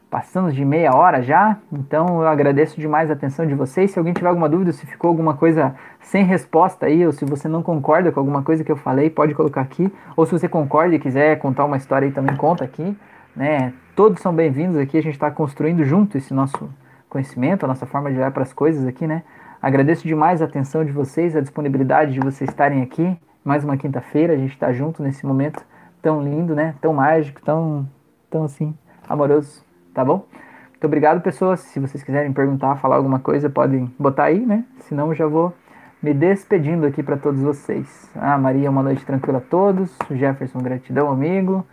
passamos 0.09 0.55
de 0.55 0.65
meia 0.65 0.97
hora 0.97 1.21
já. 1.21 1.59
Então 1.71 2.23
eu 2.23 2.29
agradeço 2.29 2.81
demais 2.81 3.11
a 3.11 3.13
atenção 3.13 3.47
de 3.47 3.55
vocês. 3.55 3.91
Se 3.91 3.99
alguém 3.99 4.15
tiver 4.15 4.31
alguma 4.31 4.49
dúvida, 4.49 4.73
se 4.73 4.87
ficou 4.87 5.09
alguma 5.09 5.35
coisa 5.35 5.75
sem 6.01 6.25
resposta 6.25 6.87
aí, 6.87 7.05
ou 7.05 7.13
se 7.13 7.27
você 7.27 7.47
não 7.47 7.63
concorda 7.63 8.11
com 8.11 8.21
alguma 8.21 8.43
coisa 8.43 8.65
que 8.65 8.73
eu 8.73 8.77
falei, 8.77 9.11
pode 9.11 9.35
colocar 9.35 9.61
aqui. 9.61 9.93
Ou 10.17 10.25
se 10.25 10.33
você 10.33 10.49
concorda 10.49 10.95
e 10.95 10.99
quiser 10.99 11.39
contar 11.41 11.67
uma 11.67 11.77
história 11.77 12.07
aí, 12.09 12.13
também 12.13 12.35
conta 12.37 12.65
aqui. 12.65 12.97
Né? 13.37 13.75
Todos 13.95 14.23
são 14.23 14.33
bem-vindos 14.33 14.79
aqui. 14.79 14.97
A 14.97 15.03
gente 15.03 15.13
está 15.13 15.31
construindo 15.31 15.85
junto 15.85 16.17
esse 16.17 16.33
nosso 16.33 16.71
conhecimento, 17.09 17.65
a 17.65 17.69
nossa 17.69 17.87
forma 17.87 18.11
de 18.11 18.17
olhar 18.17 18.31
para 18.31 18.43
as 18.43 18.53
coisas 18.53 18.87
aqui, 18.87 19.07
né? 19.07 19.23
Agradeço 19.61 20.07
demais 20.07 20.43
a 20.43 20.45
atenção 20.45 20.85
de 20.85 20.93
vocês, 20.93 21.35
a 21.35 21.41
disponibilidade 21.41 22.13
de 22.13 22.21
vocês 22.21 22.49
estarem 22.51 22.83
aqui. 22.83 23.17
Mais 23.45 23.65
uma 23.65 23.77
quinta-feira, 23.77 24.35
a 24.35 24.37
gente 24.37 24.53
está 24.53 24.73
junto 24.73 25.03
nesse 25.03 25.25
momento 25.25 25.65
tão 26.03 26.23
lindo, 26.23 26.55
né? 26.55 26.75
Tão 26.81 26.93
mágico, 26.93 27.41
tão, 27.43 27.89
tão 28.31 28.45
assim, 28.45 28.77
amoroso, 29.09 29.65
tá 29.95 30.05
bom? 30.05 30.27
Muito 30.71 30.85
obrigado, 30.85 31.23
pessoas. 31.23 31.61
Se 31.61 31.81
vocês 31.81 32.03
quiserem 32.03 32.33
perguntar, 32.33 32.77
falar 32.77 32.97
alguma 32.97 33.19
coisa, 33.19 33.49
podem 33.49 33.93
botar 33.99 34.25
aí, 34.25 34.45
né? 34.45 34.65
Senão 34.81 35.09
eu 35.09 35.15
já 35.15 35.27
vou 35.27 35.55
me 36.03 36.13
despedindo 36.13 36.87
aqui 36.87 37.03
para 37.03 37.17
todos 37.17 37.41
vocês. 37.41 38.11
Ah, 38.15 38.37
Maria, 38.37 38.71
uma 38.71 38.83
noite 38.83 39.05
tranquila 39.05 39.39
a 39.39 39.41
todos. 39.41 39.97
Jefferson, 40.11 40.59
gratidão, 40.59 41.11
amigo. 41.11 41.67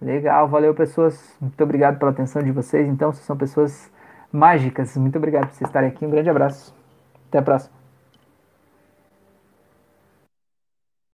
Legal, 0.00 0.46
valeu, 0.46 0.74
pessoas. 0.74 1.36
Muito 1.40 1.62
obrigado 1.64 1.98
pela 1.98 2.10
atenção 2.10 2.42
de 2.42 2.52
vocês. 2.52 2.86
Então, 2.86 3.12
vocês 3.12 3.24
são 3.24 3.36
pessoas 3.36 3.90
mágicas. 4.32 4.96
Muito 4.96 5.16
obrigado 5.16 5.48
por 5.48 5.54
vocês 5.54 5.68
estarem 5.68 5.90
aqui. 5.90 6.04
Um 6.04 6.10
grande 6.10 6.30
abraço. 6.30 6.74
Até 7.28 7.38
a 7.38 7.42
próxima. 7.42 7.79